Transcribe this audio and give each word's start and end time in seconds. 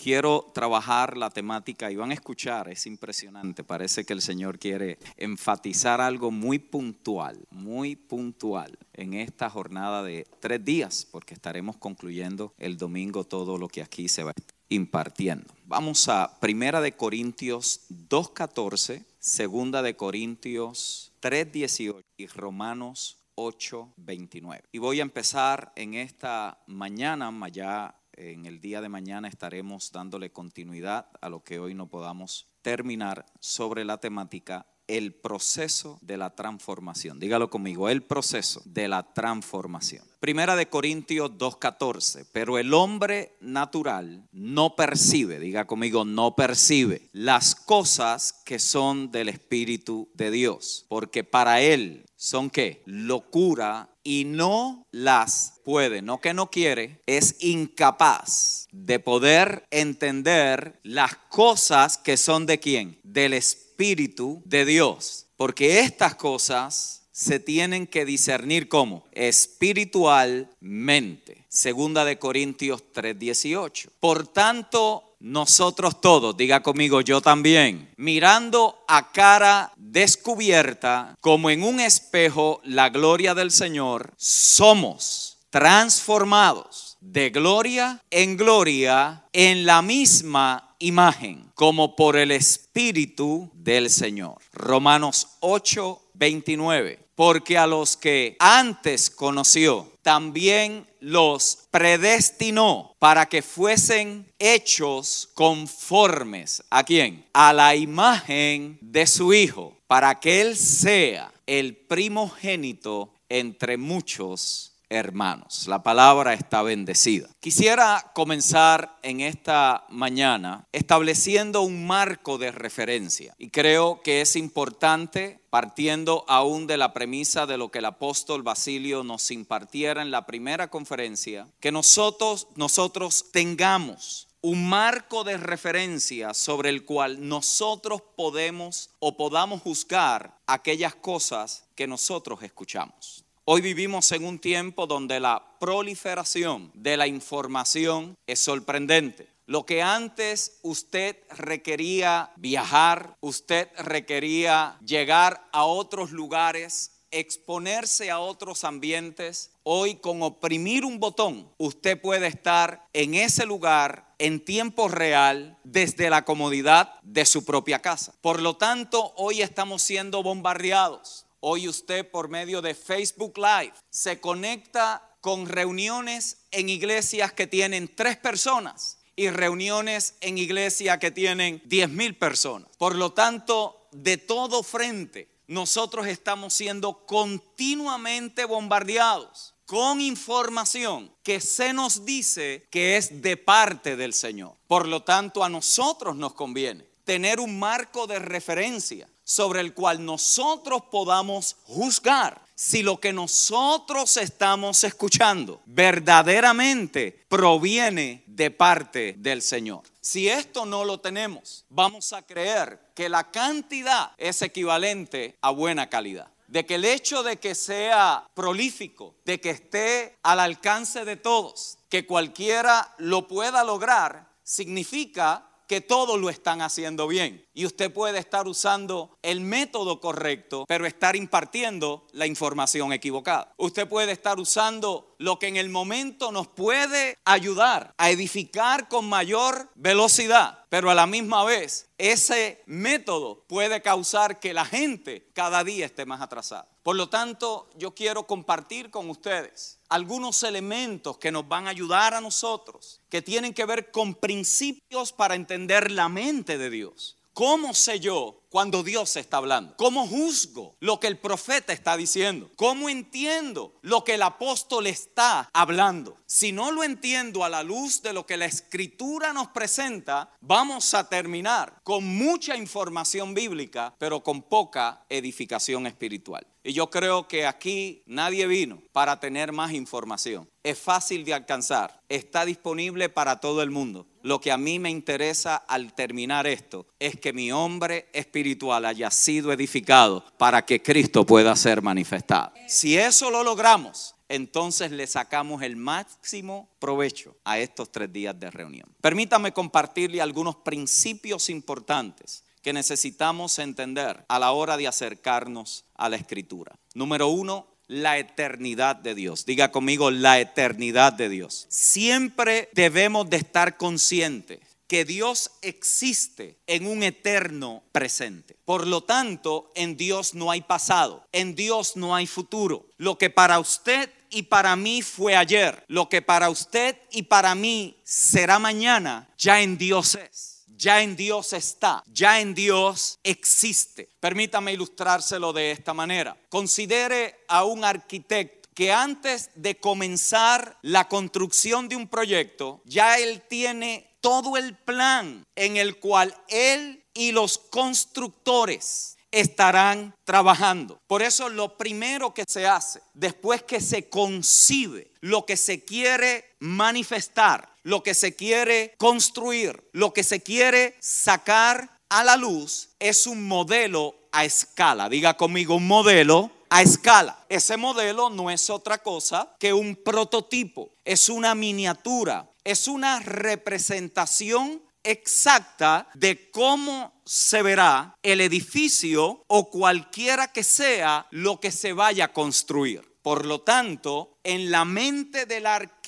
quiero 0.00 0.50
trabajar 0.54 1.18
la 1.18 1.28
temática 1.28 1.90
y 1.90 1.96
van 1.96 2.10
a 2.10 2.14
escuchar, 2.14 2.70
es 2.70 2.86
impresionante, 2.86 3.62
parece 3.64 4.06
que 4.06 4.14
el 4.14 4.22
Señor 4.22 4.58
quiere 4.58 4.98
enfatizar 5.18 6.00
algo 6.00 6.30
muy 6.30 6.58
puntual, 6.58 7.38
muy 7.50 7.96
puntual 7.96 8.78
en 8.94 9.12
esta 9.12 9.50
jornada 9.50 10.02
de 10.02 10.26
tres 10.40 10.64
días, 10.64 11.06
porque 11.10 11.34
estaremos 11.34 11.76
concluyendo 11.76 12.54
el 12.56 12.78
domingo 12.78 13.24
todo 13.24 13.58
lo 13.58 13.68
que 13.68 13.82
aquí 13.82 14.08
se 14.08 14.24
va 14.24 14.32
impartiendo. 14.70 15.52
Vamos 15.66 16.08
a 16.08 16.40
Primera 16.40 16.80
de 16.80 16.92
Corintios 16.92 17.82
2.14, 17.90 19.04
Segunda 19.18 19.82
de 19.82 19.96
Corintios 19.96 21.12
3.18 21.20 22.02
y 22.16 22.26
Romanos 22.28 23.18
8.29. 23.36 24.62
Y 24.72 24.78
voy 24.78 25.00
a 25.00 25.02
empezar 25.02 25.72
en 25.76 25.92
esta 25.92 26.58
mañana, 26.66 27.30
ya 27.48 27.99
en 28.20 28.44
el 28.44 28.60
día 28.60 28.80
de 28.80 28.88
mañana 28.88 29.28
estaremos 29.28 29.92
dándole 29.92 30.30
continuidad 30.30 31.06
a 31.20 31.30
lo 31.30 31.42
que 31.42 31.58
hoy 31.58 31.74
no 31.74 31.88
podamos 31.88 32.48
terminar 32.62 33.24
sobre 33.40 33.84
la 33.84 33.98
temática 33.98 34.66
el 34.86 35.14
proceso 35.14 35.98
de 36.02 36.16
la 36.16 36.34
transformación. 36.34 37.20
Dígalo 37.20 37.48
conmigo, 37.48 37.88
el 37.88 38.02
proceso 38.02 38.60
de 38.64 38.88
la 38.88 39.12
transformación. 39.12 40.04
Primera 40.18 40.56
de 40.56 40.68
Corintios 40.68 41.30
2.14, 41.30 42.26
pero 42.32 42.58
el 42.58 42.74
hombre 42.74 43.36
natural 43.40 44.28
no 44.32 44.74
percibe, 44.74 45.38
diga 45.38 45.66
conmigo, 45.66 46.04
no 46.04 46.34
percibe 46.34 47.08
las 47.12 47.54
cosas 47.54 48.42
que 48.44 48.58
son 48.58 49.12
del 49.12 49.28
Espíritu 49.28 50.10
de 50.14 50.32
Dios, 50.32 50.86
porque 50.88 51.22
para 51.22 51.60
él 51.60 52.04
son 52.16 52.50
qué? 52.50 52.82
Locura 52.84 53.89
y 54.02 54.24
no 54.24 54.86
las 54.90 55.60
puede, 55.64 56.02
no 56.02 56.20
que 56.20 56.34
no 56.34 56.50
quiere, 56.50 57.00
es 57.06 57.36
incapaz 57.40 58.66
de 58.72 58.98
poder 58.98 59.66
entender 59.70 60.80
las 60.82 61.14
cosas 61.28 61.96
que 61.98 62.16
son 62.16 62.46
de 62.46 62.58
quién? 62.60 62.98
Del 63.02 63.34
Espíritu 63.34 64.40
de 64.44 64.64
Dios. 64.64 65.26
Porque 65.36 65.80
estas 65.80 66.14
cosas 66.14 67.02
se 67.12 67.38
tienen 67.38 67.86
que 67.86 68.06
discernir 68.06 68.68
como 68.68 69.04
espiritualmente. 69.12 71.46
Segunda 71.48 72.04
de 72.04 72.18
Corintios 72.18 72.82
3:18. 72.92 73.90
Por 74.00 74.26
tanto, 74.26 75.09
nosotros 75.20 76.00
todos, 76.00 76.36
diga 76.36 76.62
conmigo 76.62 77.02
yo 77.02 77.20
también, 77.20 77.92
mirando 77.96 78.82
a 78.88 79.12
cara 79.12 79.72
descubierta 79.76 81.14
como 81.20 81.50
en 81.50 81.62
un 81.62 81.78
espejo 81.78 82.60
la 82.64 82.88
gloria 82.88 83.34
del 83.34 83.50
Señor, 83.50 84.12
somos 84.16 85.38
transformados 85.50 86.96
de 87.00 87.30
gloria 87.30 88.00
en 88.10 88.36
gloria 88.36 89.24
en 89.32 89.66
la 89.66 89.82
misma 89.82 90.74
imagen, 90.78 91.50
como 91.54 91.94
por 91.96 92.16
el 92.16 92.30
Espíritu 92.30 93.50
del 93.54 93.90
Señor. 93.90 94.38
Romanos 94.52 95.36
8, 95.40 96.10
29. 96.14 96.98
Porque 97.14 97.58
a 97.58 97.66
los 97.66 97.96
que 97.96 98.36
antes 98.38 99.10
conoció, 99.10 99.92
también 100.02 100.86
los 101.00 101.66
predestinó 101.70 102.94
para 102.98 103.26
que 103.26 103.42
fuesen 103.42 104.30
hechos 104.38 105.28
conformes. 105.34 106.62
¿A 106.70 106.84
quién? 106.84 107.24
A 107.32 107.52
la 107.52 107.74
imagen 107.74 108.78
de 108.80 109.06
su 109.06 109.32
Hijo, 109.32 109.76
para 109.86 110.20
que 110.20 110.40
Él 110.40 110.56
sea 110.56 111.32
el 111.46 111.76
primogénito 111.76 113.12
entre 113.28 113.76
muchos 113.76 114.69
hermanos. 114.90 115.66
La 115.68 115.82
palabra 115.82 116.34
está 116.34 116.62
bendecida. 116.62 117.28
Quisiera 117.40 118.10
comenzar 118.12 118.98
en 119.02 119.20
esta 119.20 119.86
mañana 119.88 120.66
estableciendo 120.72 121.62
un 121.62 121.86
marco 121.86 122.36
de 122.36 122.52
referencia 122.52 123.34
y 123.38 123.48
creo 123.50 124.02
que 124.02 124.20
es 124.20 124.36
importante 124.36 125.40
partiendo 125.48 126.24
aún 126.28 126.66
de 126.66 126.76
la 126.76 126.92
premisa 126.92 127.46
de 127.46 127.56
lo 127.56 127.70
que 127.70 127.78
el 127.78 127.86
apóstol 127.86 128.42
Basilio 128.42 129.02
nos 129.02 129.30
impartiera 129.30 130.02
en 130.02 130.10
la 130.10 130.26
primera 130.26 130.68
conferencia, 130.68 131.46
que 131.60 131.72
nosotros, 131.72 132.48
nosotros 132.56 133.26
tengamos 133.32 134.28
un 134.42 134.68
marco 134.68 135.22
de 135.22 135.36
referencia 135.36 136.32
sobre 136.32 136.70
el 136.70 136.84
cual 136.84 137.28
nosotros 137.28 138.02
podemos 138.16 138.90
o 138.98 139.16
podamos 139.16 139.60
juzgar 139.60 140.38
aquellas 140.46 140.94
cosas 140.94 141.64
que 141.74 141.86
nosotros 141.86 142.42
escuchamos. 142.42 143.24
Hoy 143.52 143.62
vivimos 143.62 144.12
en 144.12 144.24
un 144.24 144.38
tiempo 144.38 144.86
donde 144.86 145.18
la 145.18 145.56
proliferación 145.58 146.70
de 146.72 146.96
la 146.96 147.08
información 147.08 148.16
es 148.28 148.38
sorprendente. 148.38 149.26
Lo 149.46 149.66
que 149.66 149.82
antes 149.82 150.60
usted 150.62 151.16
requería 151.30 152.30
viajar, 152.36 153.16
usted 153.18 153.66
requería 153.76 154.78
llegar 154.86 155.48
a 155.50 155.64
otros 155.64 156.12
lugares, 156.12 156.92
exponerse 157.10 158.12
a 158.12 158.20
otros 158.20 158.62
ambientes, 158.62 159.50
hoy 159.64 159.96
con 159.96 160.22
oprimir 160.22 160.84
un 160.84 161.00
botón, 161.00 161.52
usted 161.58 162.00
puede 162.00 162.28
estar 162.28 162.86
en 162.92 163.16
ese 163.16 163.46
lugar 163.46 164.14
en 164.18 164.44
tiempo 164.44 164.86
real 164.86 165.58
desde 165.64 166.08
la 166.08 166.24
comodidad 166.24 167.00
de 167.02 167.26
su 167.26 167.44
propia 167.44 167.82
casa. 167.82 168.14
Por 168.20 168.40
lo 168.40 168.56
tanto, 168.56 169.12
hoy 169.16 169.42
estamos 169.42 169.82
siendo 169.82 170.22
bombardeados 170.22 171.26
Hoy 171.42 171.68
usted 171.68 172.06
por 172.10 172.28
medio 172.28 172.60
de 172.60 172.74
Facebook 172.74 173.38
Live 173.38 173.72
se 173.88 174.20
conecta 174.20 175.16
con 175.22 175.46
reuniones 175.46 176.44
en 176.50 176.68
iglesias 176.68 177.32
que 177.32 177.46
tienen 177.46 177.88
tres 177.94 178.18
personas 178.18 178.98
y 179.16 179.30
reuniones 179.30 180.16
en 180.20 180.36
iglesias 180.36 180.98
que 180.98 181.10
tienen 181.10 181.62
diez 181.64 181.88
mil 181.88 182.14
personas. 182.14 182.68
Por 182.76 182.94
lo 182.94 183.14
tanto, 183.14 183.88
de 183.90 184.18
todo 184.18 184.62
frente, 184.62 185.28
nosotros 185.46 186.06
estamos 186.06 186.52
siendo 186.52 187.06
continuamente 187.06 188.44
bombardeados 188.44 189.54
con 189.64 190.02
información 190.02 191.10
que 191.22 191.40
se 191.40 191.72
nos 191.72 192.04
dice 192.04 192.66
que 192.70 192.98
es 192.98 193.22
de 193.22 193.38
parte 193.38 193.96
del 193.96 194.12
Señor. 194.12 194.56
Por 194.66 194.86
lo 194.86 195.04
tanto, 195.04 195.42
a 195.42 195.48
nosotros 195.48 196.16
nos 196.16 196.34
conviene 196.34 196.84
tener 197.04 197.40
un 197.40 197.58
marco 197.58 198.06
de 198.06 198.18
referencia 198.18 199.08
sobre 199.30 199.60
el 199.60 199.74
cual 199.74 200.04
nosotros 200.04 200.82
podamos 200.90 201.54
juzgar 201.62 202.42
si 202.56 202.82
lo 202.82 202.98
que 202.98 203.12
nosotros 203.12 204.16
estamos 204.16 204.82
escuchando 204.82 205.62
verdaderamente 205.66 207.24
proviene 207.28 208.24
de 208.26 208.50
parte 208.50 209.14
del 209.18 209.40
Señor. 209.40 209.82
Si 210.00 210.28
esto 210.28 210.66
no 210.66 210.84
lo 210.84 210.98
tenemos, 210.98 211.64
vamos 211.68 212.12
a 212.12 212.22
creer 212.22 212.80
que 212.92 213.08
la 213.08 213.30
cantidad 213.30 214.10
es 214.18 214.42
equivalente 214.42 215.38
a 215.42 215.50
buena 215.50 215.88
calidad 215.88 216.26
de 216.48 216.66
que 216.66 216.74
el 216.74 216.84
hecho 216.84 217.22
de 217.22 217.36
que 217.36 217.54
sea 217.54 218.28
prolífico, 218.34 219.14
de 219.24 219.40
que 219.40 219.50
esté 219.50 220.18
al 220.24 220.40
alcance 220.40 221.04
de 221.04 221.14
todos, 221.14 221.78
que 221.88 222.04
cualquiera 222.04 222.96
lo 222.98 223.28
pueda 223.28 223.62
lograr, 223.62 224.28
significa 224.42 225.46
que 225.70 225.80
todos 225.80 226.18
lo 226.18 226.30
están 226.30 226.62
haciendo 226.62 227.06
bien. 227.06 227.46
Y 227.60 227.66
usted 227.66 227.92
puede 227.92 228.18
estar 228.18 228.48
usando 228.48 229.18
el 229.20 229.42
método 229.42 230.00
correcto, 230.00 230.64
pero 230.66 230.86
estar 230.86 231.14
impartiendo 231.14 232.06
la 232.12 232.26
información 232.26 232.90
equivocada. 232.90 233.52
Usted 233.58 233.86
puede 233.86 234.12
estar 234.12 234.40
usando 234.40 235.14
lo 235.18 235.38
que 235.38 235.48
en 235.48 235.58
el 235.58 235.68
momento 235.68 236.32
nos 236.32 236.48
puede 236.48 237.18
ayudar 237.26 237.92
a 237.98 238.08
edificar 238.08 238.88
con 238.88 239.06
mayor 239.06 239.68
velocidad, 239.74 240.64
pero 240.70 240.90
a 240.90 240.94
la 240.94 241.06
misma 241.06 241.44
vez 241.44 241.90
ese 241.98 242.62
método 242.64 243.44
puede 243.46 243.82
causar 243.82 244.40
que 244.40 244.54
la 244.54 244.64
gente 244.64 245.28
cada 245.34 245.62
día 245.62 245.84
esté 245.84 246.06
más 246.06 246.22
atrasada. 246.22 246.66
Por 246.82 246.96
lo 246.96 247.10
tanto, 247.10 247.68
yo 247.76 247.94
quiero 247.94 248.26
compartir 248.26 248.90
con 248.90 249.10
ustedes 249.10 249.80
algunos 249.90 250.44
elementos 250.44 251.18
que 251.18 251.30
nos 251.30 251.46
van 251.46 251.66
a 251.66 251.70
ayudar 251.70 252.14
a 252.14 252.22
nosotros, 252.22 253.02
que 253.10 253.20
tienen 253.20 253.52
que 253.52 253.66
ver 253.66 253.90
con 253.90 254.14
principios 254.14 255.12
para 255.12 255.34
entender 255.34 255.90
la 255.90 256.08
mente 256.08 256.56
de 256.56 256.70
Dios. 256.70 257.18
¿Cómo 257.32 257.74
sé 257.74 258.00
yo 258.00 258.42
cuando 258.48 258.82
Dios 258.82 259.16
está 259.16 259.36
hablando? 259.36 259.76
¿Cómo 259.76 260.06
juzgo 260.06 260.76
lo 260.80 260.98
que 260.98 261.06
el 261.06 261.18
profeta 261.18 261.72
está 261.72 261.96
diciendo? 261.96 262.50
¿Cómo 262.56 262.88
entiendo 262.88 263.78
lo 263.82 264.02
que 264.02 264.14
el 264.14 264.22
apóstol 264.22 264.88
está 264.88 265.48
hablando? 265.52 266.18
Si 266.26 266.50
no 266.52 266.72
lo 266.72 266.82
entiendo 266.82 267.44
a 267.44 267.48
la 267.48 267.62
luz 267.62 268.02
de 268.02 268.12
lo 268.12 268.26
que 268.26 268.36
la 268.36 268.46
escritura 268.46 269.32
nos 269.32 269.48
presenta, 269.48 270.32
vamos 270.40 270.92
a 270.94 271.08
terminar 271.08 271.80
con 271.84 272.04
mucha 272.04 272.56
información 272.56 273.34
bíblica, 273.34 273.94
pero 273.98 274.22
con 274.22 274.42
poca 274.42 275.04
edificación 275.08 275.86
espiritual. 275.86 276.46
Y 276.62 276.74
yo 276.74 276.90
creo 276.90 277.26
que 277.26 277.46
aquí 277.46 278.02
nadie 278.06 278.46
vino 278.46 278.82
para 278.92 279.18
tener 279.18 279.50
más 279.50 279.72
información. 279.72 280.48
Es 280.62 280.78
fácil 280.78 281.24
de 281.24 281.32
alcanzar, 281.32 282.02
está 282.08 282.44
disponible 282.44 283.08
para 283.08 283.40
todo 283.40 283.62
el 283.62 283.70
mundo. 283.70 284.06
Lo 284.22 284.40
que 284.42 284.52
a 284.52 284.58
mí 284.58 284.78
me 284.78 284.90
interesa 284.90 285.56
al 285.56 285.94
terminar 285.94 286.46
esto 286.46 286.86
es 286.98 287.18
que 287.18 287.32
mi 287.32 287.50
hombre 287.50 288.08
espiritual 288.12 288.84
haya 288.84 289.10
sido 289.10 289.52
edificado 289.52 290.22
para 290.36 290.66
que 290.66 290.82
Cristo 290.82 291.24
pueda 291.24 291.56
ser 291.56 291.80
manifestado. 291.80 292.52
Si 292.68 292.98
eso 292.98 293.30
lo 293.30 293.42
logramos, 293.42 294.14
entonces 294.28 294.90
le 294.90 295.06
sacamos 295.06 295.62
el 295.62 295.76
máximo 295.76 296.68
provecho 296.78 297.36
a 297.44 297.58
estos 297.58 297.90
tres 297.90 298.12
días 298.12 298.38
de 298.38 298.50
reunión. 298.50 298.86
Permítame 299.00 299.52
compartirle 299.52 300.20
algunos 300.20 300.56
principios 300.56 301.48
importantes 301.48 302.44
que 302.62 302.72
necesitamos 302.72 303.58
entender 303.58 304.24
a 304.28 304.38
la 304.38 304.52
hora 304.52 304.76
de 304.76 304.86
acercarnos 304.86 305.84
a 305.94 306.08
la 306.08 306.16
escritura. 306.16 306.78
Número 306.94 307.28
uno, 307.28 307.66
la 307.86 308.18
eternidad 308.18 308.96
de 308.96 309.14
Dios. 309.14 309.44
Diga 309.46 309.72
conmigo, 309.72 310.10
la 310.10 310.38
eternidad 310.38 311.12
de 311.12 311.28
Dios. 311.28 311.66
Siempre 311.68 312.68
debemos 312.72 313.28
de 313.28 313.38
estar 313.38 313.76
conscientes 313.76 314.60
que 314.86 315.04
Dios 315.04 315.52
existe 315.62 316.58
en 316.66 316.86
un 316.86 317.02
eterno 317.02 317.82
presente. 317.92 318.56
Por 318.64 318.86
lo 318.86 319.02
tanto, 319.02 319.70
en 319.74 319.96
Dios 319.96 320.34
no 320.34 320.50
hay 320.50 320.62
pasado, 320.62 321.26
en 321.32 321.54
Dios 321.54 321.96
no 321.96 322.14
hay 322.14 322.26
futuro. 322.26 322.86
Lo 322.96 323.16
que 323.16 323.30
para 323.30 323.60
usted 323.60 324.10
y 324.30 324.42
para 324.42 324.74
mí 324.76 325.02
fue 325.02 325.36
ayer, 325.36 325.84
lo 325.88 326.08
que 326.08 326.22
para 326.22 326.50
usted 326.50 326.96
y 327.12 327.22
para 327.22 327.54
mí 327.54 327.96
será 328.04 328.58
mañana, 328.58 329.28
ya 329.38 329.60
en 329.60 329.78
Dios 329.78 330.16
es 330.16 330.59
ya 330.80 331.02
en 331.02 331.14
Dios 331.14 331.52
está, 331.52 332.02
ya 332.06 332.40
en 332.40 332.54
Dios 332.54 333.18
existe. 333.22 334.08
Permítame 334.18 334.72
ilustrárselo 334.72 335.52
de 335.52 335.72
esta 335.72 335.92
manera. 335.92 336.36
Considere 336.48 337.44
a 337.48 337.64
un 337.64 337.84
arquitecto 337.84 338.70
que 338.74 338.90
antes 338.90 339.50
de 339.54 339.76
comenzar 339.76 340.78
la 340.80 341.06
construcción 341.06 341.86
de 341.88 341.96
un 341.96 342.08
proyecto, 342.08 342.80
ya 342.86 343.18
él 343.18 343.42
tiene 343.46 344.16
todo 344.22 344.56
el 344.56 344.74
plan 344.74 345.44
en 345.54 345.76
el 345.76 345.98
cual 345.98 346.34
él 346.48 347.04
y 347.12 347.32
los 347.32 347.58
constructores 347.58 349.18
estarán 349.30 350.14
trabajando. 350.24 350.98
Por 351.06 351.22
eso 351.22 351.50
lo 351.50 351.76
primero 351.76 352.32
que 352.32 352.44
se 352.48 352.66
hace, 352.66 353.02
después 353.12 353.62
que 353.62 353.80
se 353.80 354.08
concibe 354.08 355.12
lo 355.20 355.44
que 355.44 355.56
se 355.56 355.84
quiere 355.84 356.49
manifestar, 356.60 357.74
lo 357.82 358.02
que 358.02 358.14
se 358.14 358.36
quiere 358.36 358.94
construir, 358.98 359.88
lo 359.92 360.12
que 360.12 360.22
se 360.22 360.42
quiere 360.42 360.96
sacar 361.00 361.98
a 362.08 362.24
la 362.24 362.36
luz 362.36 362.90
es 362.98 363.26
un 363.26 363.46
modelo 363.46 364.14
a 364.32 364.44
escala. 364.44 365.08
Diga 365.08 365.36
conmigo, 365.36 365.76
un 365.76 365.86
modelo 365.86 366.50
a 366.68 366.82
escala. 366.82 367.44
Ese 367.48 367.76
modelo 367.76 368.30
no 368.30 368.50
es 368.50 368.70
otra 368.70 368.98
cosa 368.98 369.54
que 369.58 369.72
un 369.72 369.96
prototipo, 369.96 370.92
es 371.04 371.28
una 371.28 371.54
miniatura, 371.54 372.50
es 372.64 372.88
una 372.88 373.20
representación 373.20 374.82
exacta 375.02 376.08
de 376.14 376.50
cómo 376.50 377.20
se 377.24 377.62
verá 377.62 378.14
el 378.22 378.40
edificio 378.40 379.44
o 379.46 379.70
cualquiera 379.70 380.52
que 380.52 380.62
sea 380.62 381.26
lo 381.30 381.58
que 381.58 381.70
se 381.70 381.92
vaya 381.92 382.26
a 382.26 382.32
construir. 382.32 383.10
Por 383.22 383.44
lo 383.44 383.60
tanto, 383.60 384.38
en 384.42 384.70
la 384.70 384.84
mente 384.84 385.44
del 385.44 385.66
arquitecto, 385.66 385.99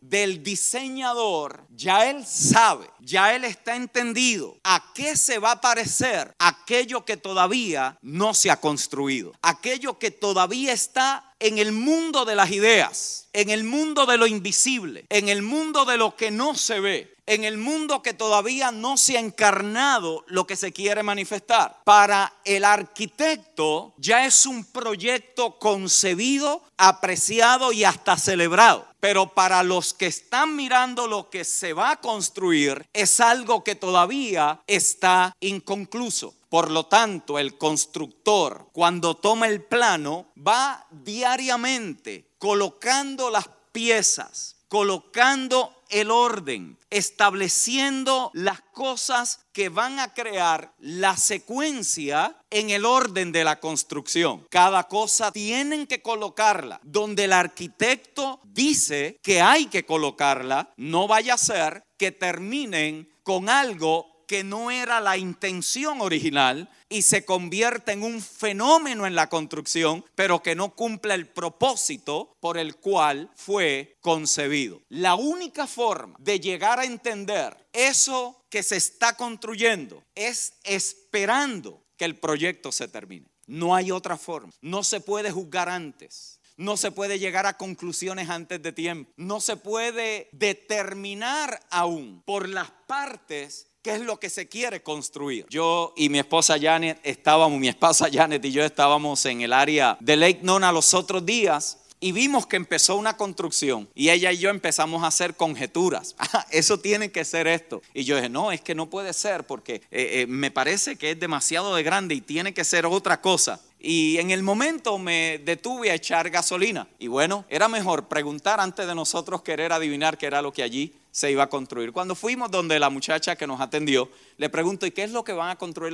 del 0.00 0.42
diseñador, 0.42 1.66
ya 1.70 2.08
él 2.08 2.24
sabe, 2.24 2.88
ya 3.00 3.34
él 3.34 3.44
está 3.44 3.76
entendido 3.76 4.56
a 4.64 4.92
qué 4.94 5.16
se 5.16 5.38
va 5.38 5.52
a 5.52 5.60
parecer 5.60 6.34
aquello 6.38 7.04
que 7.04 7.16
todavía 7.16 7.98
no 8.02 8.32
se 8.34 8.50
ha 8.50 8.60
construido, 8.60 9.32
aquello 9.42 9.98
que 9.98 10.10
todavía 10.10 10.72
está 10.72 11.34
en 11.40 11.58
el 11.58 11.72
mundo 11.72 12.24
de 12.24 12.36
las 12.36 12.50
ideas, 12.50 13.28
en 13.32 13.50
el 13.50 13.64
mundo 13.64 14.06
de 14.06 14.16
lo 14.16 14.26
invisible, 14.26 15.06
en 15.08 15.28
el 15.28 15.42
mundo 15.42 15.84
de 15.84 15.98
lo 15.98 16.16
que 16.16 16.30
no 16.30 16.54
se 16.54 16.80
ve 16.80 17.18
en 17.28 17.44
el 17.44 17.58
mundo 17.58 18.02
que 18.02 18.14
todavía 18.14 18.72
no 18.72 18.96
se 18.96 19.18
ha 19.18 19.20
encarnado 19.20 20.24
lo 20.28 20.46
que 20.46 20.56
se 20.56 20.72
quiere 20.72 21.02
manifestar. 21.02 21.82
Para 21.84 22.32
el 22.44 22.64
arquitecto 22.64 23.92
ya 23.98 24.24
es 24.24 24.46
un 24.46 24.64
proyecto 24.64 25.58
concebido, 25.58 26.62
apreciado 26.78 27.72
y 27.72 27.84
hasta 27.84 28.16
celebrado. 28.16 28.87
Pero 29.00 29.34
para 29.34 29.62
los 29.62 29.94
que 29.94 30.06
están 30.06 30.56
mirando 30.56 31.06
lo 31.06 31.30
que 31.30 31.44
se 31.44 31.72
va 31.72 31.92
a 31.92 32.00
construir 32.00 32.86
es 32.92 33.20
algo 33.20 33.62
que 33.62 33.74
todavía 33.74 34.60
está 34.66 35.36
inconcluso. 35.40 36.34
Por 36.48 36.70
lo 36.70 36.86
tanto, 36.86 37.38
el 37.38 37.58
constructor, 37.58 38.68
cuando 38.72 39.14
toma 39.14 39.48
el 39.48 39.62
plano, 39.62 40.26
va 40.36 40.86
diariamente 40.90 42.30
colocando 42.38 43.30
las 43.30 43.48
piezas, 43.72 44.56
colocando 44.68 45.77
el 45.88 46.10
orden, 46.10 46.78
estableciendo 46.90 48.30
las 48.34 48.60
cosas 48.60 49.40
que 49.52 49.68
van 49.68 49.98
a 49.98 50.14
crear 50.14 50.72
la 50.78 51.16
secuencia 51.16 52.36
en 52.50 52.70
el 52.70 52.84
orden 52.84 53.32
de 53.32 53.44
la 53.44 53.60
construcción. 53.60 54.46
Cada 54.50 54.84
cosa 54.84 55.32
tienen 55.32 55.86
que 55.86 56.02
colocarla 56.02 56.80
donde 56.82 57.24
el 57.24 57.32
arquitecto 57.32 58.40
dice 58.44 59.18
que 59.22 59.40
hay 59.40 59.66
que 59.66 59.84
colocarla, 59.84 60.72
no 60.76 61.08
vaya 61.08 61.34
a 61.34 61.38
ser 61.38 61.84
que 61.96 62.12
terminen 62.12 63.10
con 63.22 63.48
algo 63.48 64.24
que 64.28 64.44
no 64.44 64.70
era 64.70 65.00
la 65.00 65.16
intención 65.16 66.02
original 66.02 66.70
y 66.88 67.02
se 67.02 67.24
convierte 67.24 67.92
en 67.92 68.02
un 68.02 68.22
fenómeno 68.22 69.06
en 69.06 69.14
la 69.14 69.28
construcción, 69.28 70.04
pero 70.14 70.42
que 70.42 70.54
no 70.54 70.74
cumple 70.74 71.14
el 71.14 71.26
propósito 71.26 72.36
por 72.40 72.58
el 72.58 72.76
cual 72.76 73.30
fue 73.34 73.96
concebido. 74.00 74.80
La 74.88 75.14
única 75.14 75.66
forma 75.66 76.16
de 76.18 76.40
llegar 76.40 76.80
a 76.80 76.84
entender 76.84 77.56
eso 77.72 78.44
que 78.48 78.62
se 78.62 78.76
está 78.76 79.14
construyendo 79.16 80.02
es 80.14 80.54
esperando 80.64 81.82
que 81.96 82.04
el 82.04 82.16
proyecto 82.16 82.72
se 82.72 82.88
termine. 82.88 83.26
No 83.46 83.74
hay 83.74 83.90
otra 83.90 84.16
forma. 84.16 84.52
No 84.60 84.84
se 84.84 85.00
puede 85.00 85.30
juzgar 85.30 85.68
antes. 85.68 86.38
No 86.56 86.76
se 86.76 86.90
puede 86.90 87.20
llegar 87.20 87.46
a 87.46 87.56
conclusiones 87.56 88.28
antes 88.28 88.60
de 88.60 88.72
tiempo. 88.72 89.12
No 89.16 89.40
se 89.40 89.56
puede 89.56 90.28
determinar 90.32 91.60
aún 91.70 92.22
por 92.26 92.48
las 92.48 92.70
partes 92.88 93.67
qué 93.82 93.94
es 93.94 94.00
lo 94.00 94.18
que 94.18 94.30
se 94.30 94.48
quiere 94.48 94.82
construir. 94.82 95.46
Yo 95.48 95.92
y 95.96 96.08
mi 96.08 96.18
esposa 96.18 96.58
Janet 96.60 96.98
estábamos, 97.02 97.58
mi 97.58 97.68
esposa 97.68 98.08
Janet 98.12 98.44
y 98.44 98.52
yo 98.52 98.64
estábamos 98.64 99.24
en 99.26 99.40
el 99.42 99.52
área 99.52 99.96
de 100.00 100.16
Lake 100.16 100.40
Nona 100.42 100.72
los 100.72 100.94
otros 100.94 101.24
días 101.24 101.78
y 102.00 102.12
vimos 102.12 102.46
que 102.46 102.56
empezó 102.56 102.96
una 102.96 103.16
construcción 103.16 103.88
y 103.94 104.10
ella 104.10 104.30
y 104.32 104.38
yo 104.38 104.50
empezamos 104.50 105.02
a 105.02 105.08
hacer 105.08 105.34
conjeturas. 105.34 106.14
Ah, 106.30 106.46
eso 106.50 106.78
tiene 106.78 107.10
que 107.10 107.24
ser 107.24 107.46
esto. 107.46 107.80
Y 107.94 108.04
yo 108.04 108.16
dije, 108.16 108.28
no, 108.28 108.52
es 108.52 108.60
que 108.60 108.74
no 108.74 108.90
puede 108.90 109.14
ser 109.14 109.46
porque 109.46 109.76
eh, 109.76 109.80
eh, 109.90 110.26
me 110.28 110.50
parece 110.50 110.96
que 110.96 111.12
es 111.12 111.18
demasiado 111.18 111.74
de 111.74 111.82
grande 111.82 112.14
y 112.14 112.20
tiene 112.20 112.52
que 112.52 112.64
ser 112.64 112.84
otra 112.84 113.22
cosa. 113.22 113.60
Y 113.80 114.18
en 114.18 114.30
el 114.30 114.42
momento 114.42 114.98
me 114.98 115.40
detuve 115.42 115.90
a 115.90 115.94
echar 115.94 116.28
gasolina. 116.28 116.86
Y 116.98 117.06
bueno, 117.06 117.46
era 117.48 117.66
mejor 117.66 118.08
preguntar 118.08 118.60
antes 118.60 118.86
de 118.86 118.94
nosotros 118.94 119.40
querer 119.40 119.72
adivinar 119.72 120.18
qué 120.18 120.26
era 120.26 120.42
lo 120.42 120.52
que 120.52 120.62
allí 120.62 120.94
se 121.18 121.32
iba 121.32 121.42
a 121.42 121.48
construir. 121.48 121.92
Cuando 121.92 122.14
fuimos 122.14 122.48
donde 122.48 122.78
la 122.78 122.90
muchacha 122.90 123.34
que 123.34 123.46
nos 123.46 123.60
atendió, 123.60 124.08
le 124.36 124.48
pregunto, 124.48 124.86
¿y 124.86 124.92
qué 124.92 125.02
es 125.02 125.10
lo 125.10 125.24
que 125.24 125.32
van 125.32 125.50
a 125.50 125.56
construir 125.56 125.92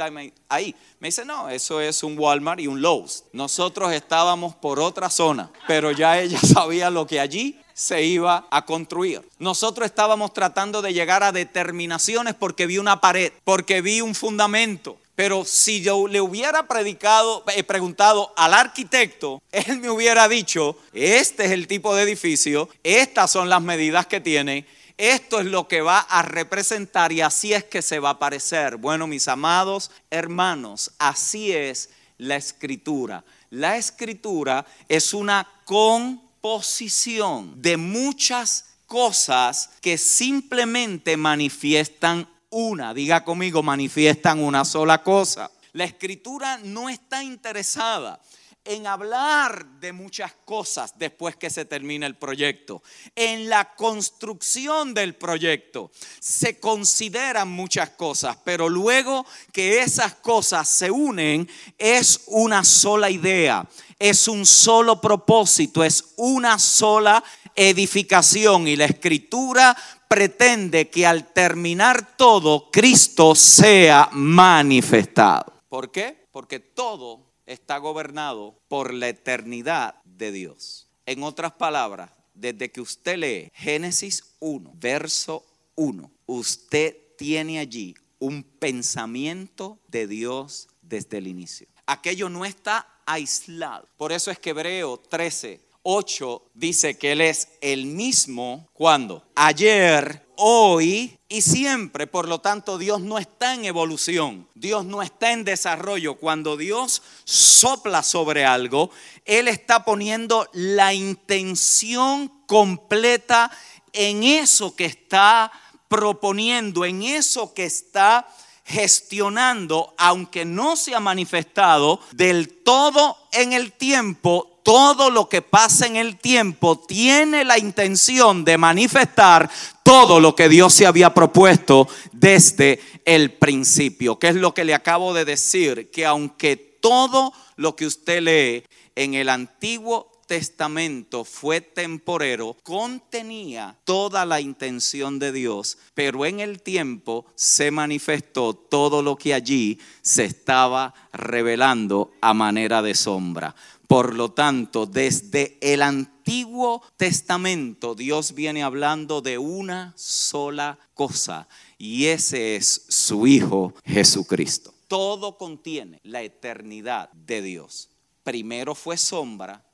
ahí? 0.51 0.75
Me 1.01 1.09
dice, 1.09 1.25
no, 1.25 1.49
eso 1.49 1.81
es 1.81 2.03
un 2.03 2.19
Walmart 2.19 2.61
y 2.61 2.67
un 2.67 2.83
Lowe's. 2.83 3.25
Nosotros 3.33 3.91
estábamos 3.93 4.55
por 4.55 4.79
otra 4.79 5.09
zona, 5.09 5.51
pero 5.67 5.93
ya 5.93 6.21
ella 6.21 6.39
sabía 6.55 6.91
lo 6.91 7.07
que 7.07 7.21
allí 7.21 7.59
se 7.73 8.03
iba 8.05 8.47
a 8.51 8.67
construir. 8.67 9.23
Nosotros 9.39 9.87
estábamos 9.87 10.35
tratando 10.35 10.83
de 10.83 10.93
llegar 10.93 11.23
a 11.23 11.33
determinaciones 11.33 12.35
porque 12.35 12.67
vi 12.67 12.77
una 12.77 13.01
pared, 13.01 13.33
porque 13.45 13.81
vi 13.81 14.03
un 14.03 14.15
fundamento. 14.15 14.99
Pero 15.15 15.45
si 15.47 15.81
yo 15.81 16.07
le 16.07 16.21
hubiera 16.21 16.67
predicado, 16.67 17.45
eh, 17.55 17.63
preguntado 17.63 18.35
al 18.37 18.53
arquitecto, 18.53 19.43
él 19.53 19.79
me 19.79 19.89
hubiera 19.89 20.29
dicho, 20.29 20.77
este 20.93 21.47
es 21.47 21.53
el 21.53 21.67
tipo 21.67 21.95
de 21.95 22.03
edificio, 22.03 22.69
estas 22.83 23.31
son 23.31 23.49
las 23.49 23.63
medidas 23.63 24.07
que 24.07 24.21
tiene 24.21 24.67
esto 24.97 25.41
es 25.41 25.47
lo 25.47 25.67
que 25.67 25.81
va 25.81 25.99
a 25.99 26.23
representar 26.23 27.13
y 27.13 27.21
así 27.21 27.53
es 27.53 27.65
que 27.65 27.83
se 27.83 27.99
va 27.99 28.11
a 28.11 28.19
parecer. 28.19 28.77
Bueno, 28.77 29.07
mis 29.07 29.27
amados 29.27 29.91
hermanos, 30.11 30.93
así 30.99 31.53
es 31.53 31.91
la 32.19 32.37
escritura. 32.37 33.25
La 33.51 33.77
escritura 33.77 34.65
es 34.89 35.13
una 35.13 35.49
composición 35.65 37.61
de 37.61 37.77
muchas 37.77 38.67
cosas 38.87 39.71
que 39.81 39.99
simplemente 39.99 41.17
manifiestan 41.17 42.29
una. 42.51 42.95
Diga 42.95 43.25
conmigo, 43.25 43.65
manifiestan 43.65 44.39
una 44.39 44.65
sola 44.65 45.03
cosa. 45.03 45.51
La 45.73 45.85
escritura 45.85 46.59
no 46.63 46.89
está 46.89 47.25
interesada 47.25 48.21
en 48.65 48.87
hablar 48.87 49.67
de 49.81 49.93
muchas 49.93 50.33
cosas 50.45 50.95
después 50.97 51.37
que 51.37 51.51
se 51.51 51.65
termine 51.65 52.07
el 52.07 52.17
proyecto. 52.17 52.83
En 53.15 53.49
la 53.49 53.75
construcción 53.75 54.95
del 54.95 55.15
proyecto 55.15 55.91
se 56.19 56.59
consideran 56.59 57.51
muchas 57.51 57.91
cosas, 57.91 58.39
pero 58.45 58.69
luego 58.69 59.27
que 59.53 59.83
esas 59.83 60.15
cosas 60.15 60.69
se 60.69 60.91
unen 60.91 61.49
es 61.79 62.23
una 62.27 62.65
sola 62.65 63.11
idea, 63.11 63.69
es 63.99 64.29
un 64.29 64.47
solo 64.47 65.01
propósito, 65.01 65.85
es 65.85 66.15
una 66.17 66.59
sola 66.59 67.23
edificación 67.55 68.67
y 68.67 68.77
la 68.77 68.87
escritura 68.87 69.77
pretende 70.09 70.89
que 70.89 71.07
al 71.07 71.33
terminar 71.33 72.17
todo 72.17 72.71
Cristo 72.71 73.35
sea 73.35 74.09
manifestado. 74.13 75.53
¿Por 75.69 75.91
qué? 75.91 76.29
Porque 76.31 76.61
todo 76.61 77.34
está 77.47 77.79
gobernado 77.79 78.61
por 78.69 78.93
la 78.93 79.09
eternidad 79.09 79.97
de 80.05 80.33
Dios. 80.33 80.89
En 81.07 81.23
otras 81.23 81.53
palabras, 81.53 82.11
desde 82.35 82.71
que 82.71 82.81
usted 82.81 83.17
lee 83.19 83.51
Génesis 83.55 84.35
1, 84.41 84.73
verso 84.75 85.45
1, 85.77 86.11
usted 86.27 86.97
tiene 87.17 87.59
allí 87.59 87.95
un 88.19 88.43
pensamiento 88.43 89.79
de 89.89 90.07
Dios 90.07 90.69
desde 90.83 91.19
el 91.19 91.27
inicio. 91.27 91.67
Aquello 91.87 92.29
no 92.29 92.45
está 92.45 92.89
aislado. 93.07 93.89
Por 93.97 94.13
eso 94.13 94.31
es 94.31 94.39
que 94.39 94.51
Hebreo 94.51 94.97
13, 94.97 95.61
8 95.85 96.51
dice 96.55 96.97
que 96.97 97.13
Él 97.13 97.21
es 97.21 97.49
el 97.61 97.85
mismo 97.87 98.69
cuando 98.73 99.23
ayer, 99.35 100.27
hoy 100.37 101.19
y 101.29 101.43
siempre. 101.43 102.07
Por 102.07 102.27
lo 102.27 102.41
tanto, 102.41 102.79
Dios 102.79 103.01
no 103.01 103.19
está 103.19 103.55
en 103.55 103.67
evolución, 103.67 104.49
Dios 104.55 104.85
no 104.87 105.03
está 105.03 105.33
en 105.33 105.45
desarrollo. 105.45 106.17
Cuando 106.17 106.57
Dios 106.57 107.03
sopla 107.25 108.03
sobre 108.03 108.47
algo, 108.47 108.91
Él 109.27 109.47
está 109.47 109.85
poniendo 109.85 110.49
la 110.55 110.95
intención 110.95 112.29
completa 112.47 113.51
en 113.93 114.25
eso 114.25 114.75
que 114.75 114.87
está 114.87 115.53
proponiendo, 115.89 116.87
en 116.87 117.03
eso 117.03 117.53
que 117.53 117.67
está 117.67 118.27
gestionando, 118.65 119.95
aunque 119.99 120.47
no 120.47 120.77
se 120.77 120.95
ha 120.95 121.01
manifestado 121.01 122.01
del 122.13 122.63
todo 122.63 123.19
en 123.33 123.53
el 123.53 123.73
tiempo, 123.73 124.54
todo 124.65 125.11
lo 125.11 125.29
que 125.29 125.43
pasa 125.43 125.87
en 125.87 125.95
el 125.95 126.17
tiempo 126.17 126.79
tiene 126.79 127.45
la 127.45 127.59
intención 127.59 128.45
de 128.45 128.57
manifestar 128.57 129.49
todo 129.83 130.19
lo 130.19 130.35
que 130.35 130.49
Dios 130.49 130.73
se 130.73 130.87
había 130.87 131.13
propuesto 131.13 131.87
desde 132.13 132.81
el 133.05 133.35
principio, 133.35 134.19
que 134.19 134.29
es 134.29 134.37
lo 134.37 134.55
que 134.55 134.65
le 134.65 134.75
acabo 134.75 135.13
de 135.13 135.27
decir, 135.27 135.91
que 135.91 136.07
aunque 136.07 136.57
todo 136.57 137.35
lo 137.57 137.77
que 137.77 137.87
usted 137.87 138.23
lee 138.23 138.65
en 138.97 139.13
el 139.13 139.29
Antiguo 139.29 140.11
Testamento 140.27 141.25
fue 141.25 141.61
temporero, 141.61 142.57
contenía 142.63 143.77
toda 143.85 144.25
la 144.25 144.41
intención 144.41 145.19
de 145.19 145.33
Dios, 145.33 145.77
pero 145.93 146.25
en 146.25 146.41
el 146.41 146.63
tiempo 146.63 147.27
se 147.35 147.71
manifestó 147.71 148.55
todo 148.55 149.03
lo 149.03 149.17
que 149.17 149.35
allí 149.35 149.79
se 150.01 150.25
estaba 150.25 150.95
revelando 151.13 152.13
a 152.23 152.33
manera 152.33 152.81
de 152.81 152.95
sombra. 152.95 153.55
Por 153.95 154.15
lo 154.15 154.33
tanto, 154.33 154.87
desde 154.87 155.57
el 155.61 155.81
Antiguo 155.81 156.83
Testamento 156.97 157.95
Dios 157.95 158.35
viene 158.35 158.65
hablando 158.65 159.21
de 159.21 159.39
una 159.39 159.93
sola 159.97 160.81
cosa 160.95 161.47
y 161.79 162.07
ese 162.07 162.57
es 162.57 162.87
su 162.89 163.29
Hijo 163.29 163.73
Jesucristo. 163.85 164.75
Todo 164.89 165.39
contiene 165.39 166.01
la 166.03 166.23
eternidad 166.23 167.09
de 167.13 167.41
Dios. 167.41 167.89
Primero 168.25 168.75
fue 168.75 168.97
sombra 168.97 169.65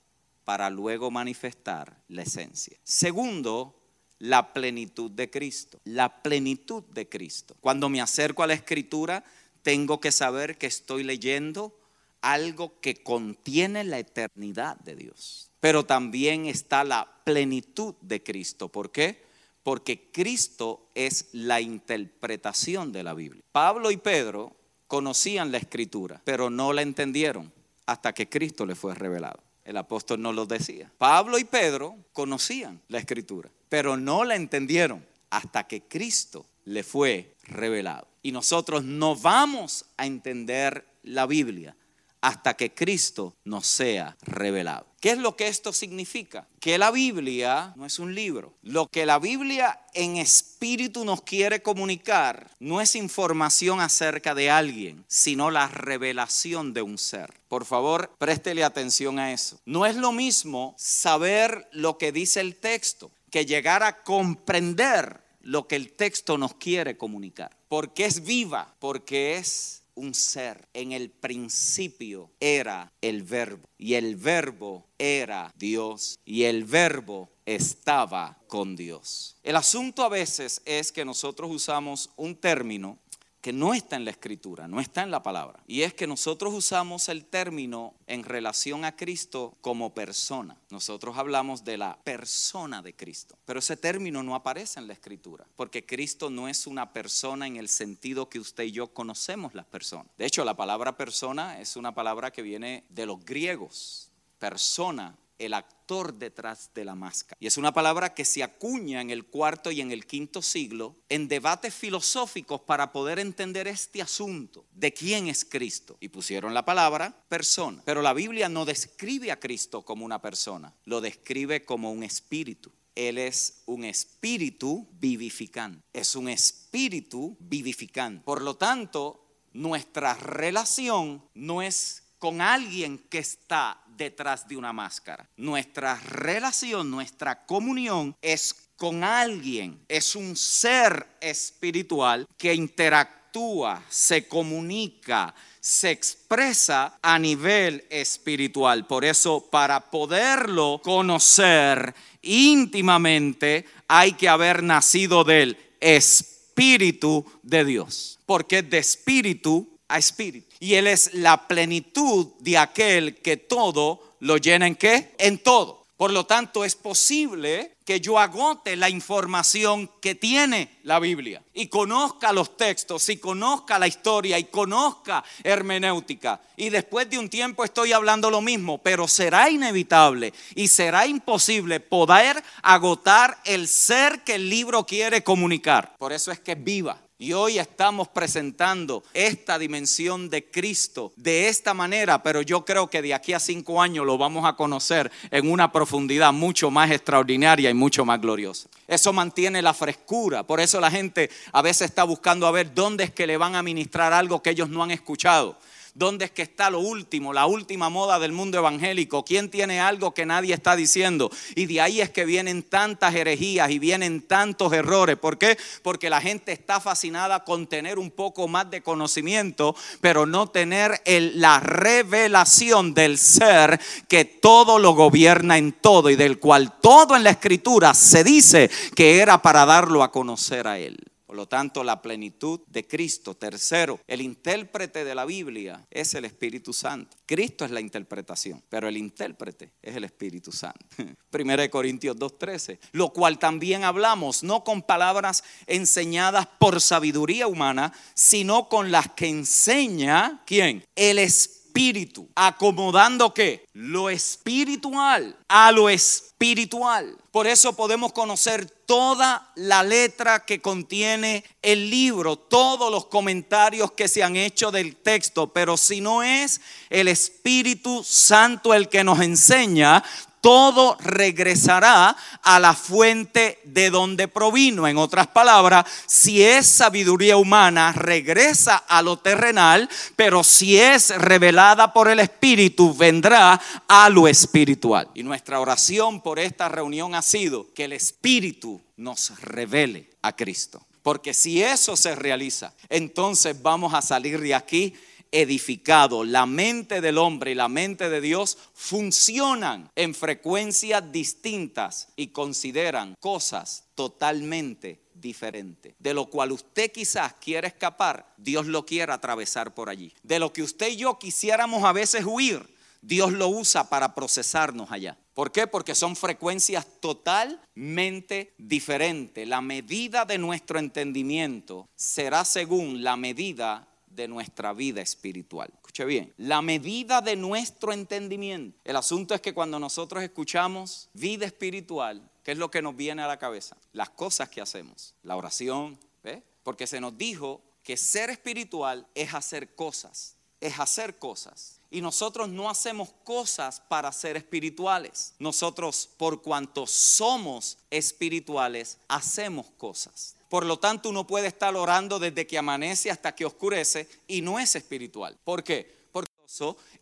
para 0.45 0.69
luego 0.69 1.11
manifestar 1.11 2.03
la 2.09 2.21
esencia. 2.21 2.77
Segundo, 2.85 3.75
la 4.19 4.53
plenitud 4.53 5.11
de 5.11 5.31
Cristo. 5.31 5.81
La 5.85 6.21
plenitud 6.23 6.83
de 6.93 7.09
Cristo. 7.09 7.57
Cuando 7.63 7.89
me 7.89 8.03
acerco 8.03 8.43
a 8.43 8.47
la 8.47 8.53
escritura, 8.53 9.25
tengo 9.63 9.99
que 9.99 10.13
saber 10.13 10.59
que 10.59 10.67
estoy 10.67 11.05
leyendo 11.05 11.80
algo 12.23 12.81
que 12.81 13.03
contiene 13.03 13.85
la 13.85 13.99
eternidad 13.99 14.77
de 14.79 14.97
Dios. 14.97 15.51
Pero 15.61 15.85
también 15.85 16.47
está 16.47 16.85
la 16.85 17.09
plenitud 17.25 17.95
de 18.01 18.23
Cristo. 18.23 18.69
¿Por 18.69 18.91
qué? 18.91 19.23
Porque 19.63 20.11
Cristo 20.11 20.89
es 20.95 21.29
la 21.33 21.61
interpretación 21.61 22.93
de 22.93 23.03
la 23.03 23.15
Biblia. 23.15 23.43
Pablo 23.53 23.91
y 23.91 23.97
Pedro 23.97 24.57
conocían 24.87 25.53
la 25.53 25.59
escritura, 25.59 26.21
pero 26.25 26.51
no 26.51 26.73
la 26.73 26.83
entendieron 26.83 27.53
hasta 27.87 28.13
que 28.13 28.29
Cristo 28.29 28.65
le 28.67 28.75
fue 28.75 28.95
revelado. 28.95 29.41
El 29.65 29.77
apóstol 29.77 30.21
no 30.21 30.33
lo 30.33 30.47
decía. 30.47 30.91
Pablo 30.99 31.39
y 31.39 31.45
Pedro 31.45 31.97
conocían 32.13 32.81
la 32.89 32.99
escritura, 32.99 33.51
pero 33.69 33.97
no 33.97 34.25
la 34.25 34.35
entendieron 34.35 35.05
hasta 35.29 35.67
que 35.69 35.83
Cristo 35.83 36.47
le 36.65 36.83
fue 36.83 37.35
revelado. 37.43 38.09
Y 38.23 38.33
nosotros 38.33 38.83
no 38.85 39.15
vamos 39.15 39.85
a 39.97 40.07
entender 40.07 40.85
la 41.03 41.27
Biblia 41.27 41.77
hasta 42.21 42.55
que 42.55 42.75
Cristo 42.75 43.35
nos 43.45 43.67
sea 43.67 44.17
revelado. 44.23 44.87
¿Qué 45.01 45.13
es 45.13 45.19
lo 45.19 45.35
que 45.35 45.49
esto 45.49 45.73
significa? 45.73 46.47
Que 46.61 46.77
la 46.77 46.91
Biblia 46.91 47.73
no 47.77 47.87
es 47.87 47.99
un 47.99 48.15
libro. 48.15 48.53
Lo 48.63 48.87
que 48.87 49.07
la 49.07 49.19
Biblia 49.19 49.81
en 49.95 50.17
espíritu 50.17 51.07
nos 51.07 51.23
quiere 51.23 51.63
comunicar 51.63 52.51
no 52.61 52.83
es 52.83 52.95
información 52.95 53.81
acerca 53.81 54.35
de 54.35 54.51
alguien, 54.51 55.05
sino 55.09 55.51
la 55.51 55.69
revelación 55.69 56.75
de 56.75 56.83
un 56.83 56.99
ser. 56.99 57.33
Por 57.49 57.65
favor, 57.65 58.15
préstele 58.19 58.63
atención 58.63 59.19
a 59.19 59.33
eso. 59.33 59.59
No 59.65 59.87
es 59.87 59.97
lo 59.97 60.13
mismo 60.13 60.75
saber 60.77 61.67
lo 61.73 61.97
que 61.97 62.13
dice 62.13 62.41
el 62.41 62.57
texto 62.57 63.11
que 63.31 63.47
llegar 63.47 63.83
a 63.83 64.03
comprender 64.03 65.23
lo 65.43 65.67
que 65.67 65.77
el 65.77 65.93
texto 65.93 66.37
nos 66.37 66.55
quiere 66.55 66.99
comunicar. 66.99 67.57
Porque 67.69 68.05
es 68.05 68.25
viva, 68.25 68.75
porque 68.79 69.37
es 69.37 69.80
un 69.95 70.15
ser. 70.15 70.69
En 70.75 70.93
el 70.93 71.11
principio 71.11 72.31
era 72.41 72.93
el 73.01 73.23
verbo 73.23 73.69
y 73.79 73.95
el 73.95 74.17
verbo 74.17 74.87
era 74.99 75.53
Dios 75.57 76.19
y 76.25 76.45
el 76.45 76.65
verbo 76.65 77.31
estaba 77.47 78.39
con 78.47 78.77
Dios. 78.77 79.37
El 79.43 79.57
asunto 79.57 80.05
a 80.05 80.09
veces 80.09 80.63
es 80.65 80.93
que 80.93 81.05
nosotros 81.05 81.51
usamos 81.51 82.11
un 82.17 82.37
término 82.37 82.99
que 83.41 83.53
no 83.53 83.73
está 83.75 83.97
en 83.97 84.05
la 84.05 84.11
escritura, 84.11 84.69
no 84.69 84.81
está 84.81 85.03
en 85.03 85.11
la 85.11 85.23
palabra. 85.23 85.63
Y 85.67 85.83
es 85.83 85.95
que 85.95 86.07
nosotros 86.07 86.53
usamos 86.53 87.09
el 87.09 87.25
término 87.25 87.95
en 88.07 88.23
relación 88.23 88.85
a 88.85 88.97
Cristo 88.97 89.57
como 89.61 89.95
persona. 89.95 90.57
Nosotros 90.71 91.17
hablamos 91.17 91.65
de 91.65 91.79
la 91.79 91.99
persona 92.05 92.83
de 92.83 92.95
Cristo. 92.95 93.37
Pero 93.47 93.61
ese 93.61 93.77
término 93.77 94.23
no 94.23 94.35
aparece 94.35 94.79
en 94.79 94.87
la 94.87 94.93
escritura, 94.93 95.47
porque 95.57 95.87
Cristo 95.87 96.29
no 96.29 96.49
es 96.49 96.67
una 96.67 96.93
persona 96.93 97.47
en 97.47 97.57
el 97.57 97.69
sentido 97.69 98.29
que 98.29 98.39
usted 98.39 98.65
y 98.65 98.73
yo 98.73 98.89
conocemos 98.89 99.55
las 99.55 99.67
personas. 99.67 100.07
De 100.19 100.27
hecho, 100.27 100.45
la 100.45 100.57
palabra 100.57 100.97
persona 100.97 101.61
es 101.61 101.77
una 101.77 101.95
palabra 101.95 102.31
que 102.31 102.43
viene 102.43 102.85
de 102.91 103.07
los 103.07 103.25
griegos. 103.25 104.11
Persona 104.39 105.17
el 105.39 105.55
actor 105.55 105.80
detrás 105.91 106.71
de 106.73 106.85
la 106.85 106.95
máscara. 106.95 107.37
Y 107.41 107.47
es 107.47 107.57
una 107.57 107.73
palabra 107.73 108.15
que 108.15 108.25
se 108.25 108.43
acuña 108.43 109.01
en 109.01 109.11
el 109.11 109.27
cuarto 109.27 109.71
y 109.71 109.81
en 109.81 109.91
el 109.91 110.07
quinto 110.07 110.41
siglo 110.41 110.97
en 111.09 111.27
debates 111.27 111.75
filosóficos 111.75 112.61
para 112.61 112.93
poder 112.93 113.19
entender 113.19 113.67
este 113.67 114.01
asunto 114.01 114.65
de 114.73 114.93
quién 114.93 115.29
es 115.29 115.45
Cristo. 115.45 115.97
Y 116.01 116.09
pusieron 116.09 116.55
la 116.55 116.65
palabra 116.65 117.25
persona. 117.29 117.83
Pero 117.85 118.03
la 118.03 118.13
Biblia 118.13 118.49
no 118.49 118.65
describe 118.65 119.33
a 119.33 119.41
Cristo 119.41 119.83
como 119.83 120.05
una 120.05 120.23
persona, 120.23 120.75
lo 120.85 121.01
describe 121.01 121.65
como 121.65 121.91
un 121.91 122.05
espíritu. 122.05 122.71
Él 122.95 123.19
es 123.19 123.63
un 123.67 123.85
espíritu 123.85 124.89
vivificante. 124.93 125.83
Es 125.93 126.15
un 126.17 126.29
espíritu 126.29 127.37
vivificante. 127.41 128.25
Por 128.25 128.43
lo 128.43 128.57
tanto, 128.57 129.27
nuestra 129.53 130.15
relación 130.15 131.25
no 131.35 131.63
es 131.63 132.10
con 132.21 132.41
alguien 132.41 132.99
que 133.11 133.19
está 133.19 133.83
detrás 133.97 134.47
de 134.47 134.57
una 134.57 134.73
máscara. 134.73 135.29
Nuestra 135.39 135.97
relación, 135.97 136.91
nuestra 136.91 137.45
comunión 137.47 138.15
es 138.23 138.55
con 138.77 139.03
alguien, 139.03 139.85
es 139.89 140.15
un 140.15 140.37
ser 140.37 141.07
espiritual 141.21 142.27
que 142.39 142.55
interactúa, 142.55 143.83
se 143.89 144.29
comunica, 144.29 145.35
se 145.61 145.91
expresa 145.91 146.99
a 147.03 147.19
nivel 147.19 147.85
espiritual. 147.91 148.87
Por 148.87 149.05
eso, 149.05 149.49
para 149.51 149.91
poderlo 149.91 150.81
conocer 150.83 151.95
íntimamente, 152.23 153.65
hay 153.89 154.13
que 154.13 154.29
haber 154.29 154.63
nacido 154.63 155.25
del 155.25 155.57
Espíritu 155.81 157.25
de 157.43 157.65
Dios. 157.65 158.19
Porque 158.27 158.63
de 158.63 158.79
espíritu 158.79 159.79
a 159.89 159.99
espíritu. 159.99 160.50
Y 160.61 160.75
Él 160.75 160.87
es 160.87 161.15
la 161.15 161.49
plenitud 161.49 162.29
de 162.39 162.59
aquel 162.59 163.17
que 163.17 163.39
todo 163.39 164.15
lo 164.21 164.37
llena 164.37 164.67
en 164.67 164.77
qué? 164.77 165.15
En 165.19 165.39
todo. 165.39 165.81
Por 165.97 166.13
lo 166.13 166.25
tanto, 166.25 166.65
es 166.65 166.77
posible 166.77 167.75
que 167.85 168.01
yo 168.01 168.19
agote 168.19 168.75
la 168.75 168.89
información 168.89 169.91
que 170.01 170.15
tiene 170.15 170.79
la 170.85 170.99
Biblia 170.99 171.43
y 171.53 171.67
conozca 171.67 172.33
los 172.33 172.57
textos 172.57 173.07
y 173.11 173.19
conozca 173.19 173.79
la 173.79 173.87
historia 173.87 174.39
y 174.39 174.45
conozca 174.45 175.23
hermenéutica. 175.43 176.41
Y 176.57 176.71
después 176.71 177.11
de 177.11 177.19
un 177.19 177.29
tiempo 177.29 177.65
estoy 177.65 177.93
hablando 177.93 178.31
lo 178.31 178.41
mismo, 178.41 178.79
pero 178.79 179.07
será 179.09 179.51
inevitable 179.51 180.33
y 180.55 180.69
será 180.69 181.07
imposible 181.07 181.81
poder 181.81 182.43
agotar 182.63 183.39
el 183.45 183.69
ser 183.69 184.25
que 184.25 184.37
el 184.37 184.49
libro 184.49 184.87
quiere 184.87 185.23
comunicar. 185.23 185.97
Por 185.99 186.15
eso 186.15 186.33
es 186.33 186.41
que 186.41 186.53
es 186.53 186.65
viva. 186.65 186.99
Y 187.23 187.35
hoy 187.35 187.59
estamos 187.59 188.09
presentando 188.09 189.05
esta 189.13 189.59
dimensión 189.59 190.31
de 190.31 190.51
Cristo 190.51 191.13
de 191.17 191.49
esta 191.49 191.75
manera, 191.75 192.23
pero 192.23 192.41
yo 192.41 192.65
creo 192.65 192.89
que 192.89 193.03
de 193.03 193.13
aquí 193.13 193.35
a 193.35 193.39
cinco 193.39 193.83
años 193.83 194.07
lo 194.07 194.17
vamos 194.17 194.47
a 194.47 194.57
conocer 194.57 195.13
en 195.31 195.51
una 195.51 195.71
profundidad 195.71 196.33
mucho 196.33 196.71
más 196.71 196.91
extraordinaria 196.91 197.69
y 197.69 197.75
mucho 197.75 198.07
más 198.07 198.23
gloriosa. 198.23 198.71
Eso 198.89 199.13
mantiene 199.13 199.61
la 199.61 199.75
frescura, 199.75 200.45
por 200.45 200.61
eso 200.61 200.81
la 200.81 200.91
gente 200.91 201.29
a 201.53 201.61
veces 201.61 201.91
está 201.91 202.05
buscando 202.05 202.47
a 202.47 202.53
ver 202.53 202.73
dónde 202.73 203.05
es 203.05 203.11
que 203.11 203.27
le 203.27 203.37
van 203.37 203.55
a 203.55 203.63
ministrar 203.63 204.15
algo 204.15 204.43
que 204.43 204.49
ellos 204.49 204.71
no 204.71 204.83
han 204.83 204.91
escuchado. 204.91 205.59
¿Dónde 205.95 206.27
es 206.27 206.31
que 206.31 206.43
está 206.43 206.71
lo 206.71 206.79
último, 206.79 207.33
la 207.33 207.47
última 207.47 207.89
moda 207.89 208.21
del 208.21 208.33
mundo 208.33 208.59
evangélico? 208.59 209.25
¿Quién 209.25 209.51
tiene 209.51 209.81
algo 209.81 210.15
que 210.15 210.25
nadie 210.25 210.55
está 210.55 210.77
diciendo? 210.77 211.31
Y 211.57 211.67
de 211.67 211.81
ahí 211.81 212.01
es 212.01 212.11
que 212.11 212.25
vienen 212.25 212.63
tantas 212.63 213.15
herejías 213.15 213.71
y 213.71 213.81
vienen 213.81 214.23
tantos 214.23 214.73
errores. 214.73 215.17
¿Por 215.17 215.37
qué? 215.37 215.59
Porque 215.83 216.09
la 216.09 216.21
gente 216.21 216.53
está 216.53 216.81
fascinada 216.81 217.45
con 217.45 217.67
tener 217.67 217.99
un 217.99 218.11
poco 218.11 218.47
más 218.47 218.71
de 218.71 218.83
conocimiento, 218.83 219.75
pero 220.01 220.27
no 220.27 220.47
tener 220.47 221.03
la 221.07 221.59
revelación 221.59 222.95
del 222.95 223.19
ser 223.19 223.81
que 224.07 224.25
todo 224.25 224.79
lo 224.79 224.93
gobierna 224.93 225.59
en 225.59 225.73
todo 225.73 226.09
y 226.11 226.17
del 226.17 226.39
cual 226.39 226.79
todo 226.81 227.17
en 227.17 227.25
la 227.25 227.31
escritura 227.31 227.95
se 227.95 228.23
dice 228.23 228.71
que 228.95 229.19
era 229.19 229.43
para 229.43 229.67
darlo 229.67 230.03
a 230.05 230.13
conocer 230.13 230.69
a 230.69 230.79
él. 230.79 230.99
Por 231.31 231.37
lo 231.37 231.47
tanto, 231.47 231.85
la 231.85 232.03
plenitud 232.03 232.59
de 232.67 232.89
Cristo. 232.89 233.37
Tercero, 233.37 234.01
el 234.09 234.21
intérprete 234.21 235.05
de 235.05 235.15
la 235.15 235.25
Biblia 235.25 235.87
es 235.89 236.13
el 236.15 236.25
Espíritu 236.25 236.73
Santo. 236.73 237.17
Cristo 237.25 237.65
es 237.65 237.71
la 237.71 237.79
interpretación, 237.81 238.61
pero 238.69 238.89
el 238.89 238.97
intérprete 238.97 239.71
es 239.81 239.95
el 239.95 240.03
Espíritu 240.03 240.51
Santo. 240.51 240.85
Primera 241.31 241.63
de 241.63 241.71
Corintios 241.71 242.17
2.13, 242.17 242.81
lo 242.91 243.13
cual 243.13 243.39
también 243.39 243.85
hablamos, 243.85 244.43
no 244.43 244.65
con 244.65 244.83
palabras 244.83 245.45
enseñadas 245.69 246.49
por 246.59 246.81
sabiduría 246.81 247.47
humana, 247.47 247.93
sino 248.13 248.69
con 248.69 248.91
las 248.91 249.13
que 249.13 249.29
enseña, 249.29 250.43
¿quién? 250.45 250.85
El 250.97 251.21
Espíritu 251.21 251.60
espíritu, 251.71 252.29
acomodando 252.35 253.33
qué? 253.33 253.65
Lo 253.75 254.11
espiritual 254.11 255.37
a 255.49 255.71
lo 255.71 255.89
espiritual. 255.89 257.17
Por 257.31 257.47
eso 257.47 257.75
podemos 257.75 258.13
conocer 258.13 258.69
toda 258.87 259.53
la 259.55 259.85
letra 259.85 260.45
que 260.45 260.61
contiene 260.61 261.45
el 261.63 261.89
libro, 261.89 262.37
todos 262.37 262.91
los 262.91 263.07
comentarios 263.07 263.93
que 263.93 264.09
se 264.09 264.25
han 264.25 264.35
hecho 264.35 264.73
del 264.73 264.97
texto, 264.97 265.53
pero 265.53 265.77
si 265.77 266.01
no 266.01 266.25
es 266.25 266.61
el 266.89 267.07
Espíritu 267.07 268.03
Santo 268.03 268.75
el 268.75 268.89
que 268.89 269.05
nos 269.05 269.21
enseña, 269.21 270.03
todo 270.41 270.97
regresará 271.01 272.17
a 272.43 272.59
la 272.59 272.75
fuente 272.75 273.61
de 273.65 273.91
donde 273.91 274.29
provino. 274.29 274.89
En 274.89 274.97
otras 274.97 275.27
palabras, 275.29 275.87
si 276.07 276.43
es 276.43 276.67
sabiduría 276.67 277.37
humana, 277.37 277.93
regresa 277.93 278.77
a 278.77 279.03
lo 279.03 279.19
terrenal, 279.19 279.89
pero 280.17 280.43
si 280.43 280.79
es 280.79 281.11
revelada 281.11 281.93
por 281.93 282.09
el 282.09 282.21
Espíritu, 282.21 282.95
vendrá 282.95 283.61
a 283.87 284.09
lo 284.09 284.29
espiritual. 284.29 285.09
Y 285.15 285.23
nuestra 285.23 285.61
oración 285.61 286.21
por 286.23 286.39
esta 286.39 286.69
reunión 286.69 287.15
ha 287.15 287.23
sido 287.23 287.73
que 287.75 287.85
el 287.85 287.93
Espíritu 287.93 288.81
nos 288.97 289.39
revele 289.41 290.11
a 290.23 290.35
Cristo. 290.35 290.81
Porque 291.03 291.33
si 291.33 291.63
eso 291.63 291.97
se 291.97 292.15
realiza, 292.15 292.75
entonces 292.89 293.61
vamos 293.63 293.95
a 293.95 294.03
salir 294.03 294.41
de 294.41 294.55
aquí 294.55 294.95
edificado. 295.33 296.25
La 296.25 296.47
mente 296.47 297.01
del 297.01 297.19
hombre 297.19 297.53
y 297.53 297.55
la 297.55 297.69
mente 297.69 298.09
de 298.09 298.21
Dios 298.21 298.59
funcionan 298.75 299.91
en 299.95 300.15
frecuencias 300.15 301.13
distintas 301.13 302.09
y 302.17 302.29
consideran 302.29 303.15
cosas 303.21 303.85
totalmente 303.95 305.01
diferentes. 305.15 305.95
De 305.99 306.15
lo 306.15 306.27
cual 306.27 306.53
usted 306.53 306.91
quizás 306.91 307.35
quiere 307.35 307.69
escapar, 307.69 308.35
Dios 308.37 308.67
lo 308.67 308.85
quiere 308.87 309.13
atravesar 309.13 309.75
por 309.75 309.89
allí. 309.89 310.13
De 310.23 310.39
lo 310.39 310.53
que 310.53 310.63
usted 310.63 310.89
y 310.89 310.97
yo 310.97 311.19
quisiéramos 311.19 311.85
a 311.85 311.93
veces 311.93 312.25
huir, 312.25 312.67
Dios 313.03 313.33
lo 313.33 313.49
usa 313.49 313.89
para 313.89 314.15
procesarnos 314.15 314.91
allá. 314.91 315.17
¿Por 315.33 315.53
qué? 315.53 315.67
Porque 315.67 315.95
son 315.95 316.17
frecuencias 316.17 316.87
totalmente 317.01 318.53
diferentes. 318.59 319.49
La 319.49 319.63
medida 319.63 320.27
de 320.27 320.37
nuestro 320.37 320.79
entendimiento 320.79 321.89
será 321.97 322.45
según 322.45 323.03
la 323.03 323.17
medida 323.17 323.89
de 324.21 324.29
nuestra 324.29 324.75
vida 324.75 325.01
espiritual. 325.01 325.71
Escuche 325.75 326.05
bien, 326.05 326.33
la 326.37 326.61
medida 326.61 327.23
de 327.23 327.37
nuestro 327.37 327.93
entendimiento. 327.93 328.79
El 328.85 328.97
asunto 328.97 329.35
es 329.35 329.41
que 329.41 329.55
cuando 329.55 329.79
nosotros 329.79 330.23
escuchamos 330.23 331.09
vida 331.15 331.47
espiritual, 331.47 332.31
¿qué 332.45 332.53
es 332.53 332.59
lo 332.59 332.71
que 332.71 332.83
nos 332.83 332.95
viene 332.95 333.23
a 333.23 333.27
la 333.27 333.39
cabeza? 333.39 333.77
Las 333.93 334.11
cosas 334.11 334.51
que 334.51 334.61
hacemos, 334.61 335.15
la 335.23 335.37
oración, 335.37 335.99
¿ve? 336.23 336.43
Porque 336.63 336.87
se 336.87 337.01
nos 337.01 337.17
dijo 337.17 337.63
que 337.83 337.97
ser 337.97 338.29
espiritual 338.29 339.07
es 339.15 339.33
hacer 339.33 339.75
cosas, 339.75 340.37
es 340.61 340.79
hacer 340.79 341.19
cosas. 341.19 341.81
Y 341.91 342.03
nosotros 342.03 342.49
no 342.49 342.69
hacemos 342.69 343.09
cosas 343.25 343.81
para 343.81 344.13
ser 344.13 344.37
espirituales. 344.37 345.35
Nosotros, 345.39 346.11
por 346.19 346.43
cuanto 346.43 346.87
somos 346.87 347.79
espirituales, 347.91 348.99
hacemos 349.09 349.67
cosas. 349.79 350.37
Por 350.51 350.67
lo 350.67 350.79
tanto, 350.79 351.09
uno 351.09 351.27
puede 351.27 351.47
estar 351.47 351.75
orando 351.75 352.19
desde 352.19 352.47
que 352.47 352.59
amanece 352.59 353.11
hasta 353.11 353.35
que 353.35 353.47
oscurece 353.47 354.07
y 354.27 354.43
no 354.43 354.59
es 354.59 354.77
espiritual. 354.77 355.39
¿Por 355.45 355.65
qué? 355.65 356.01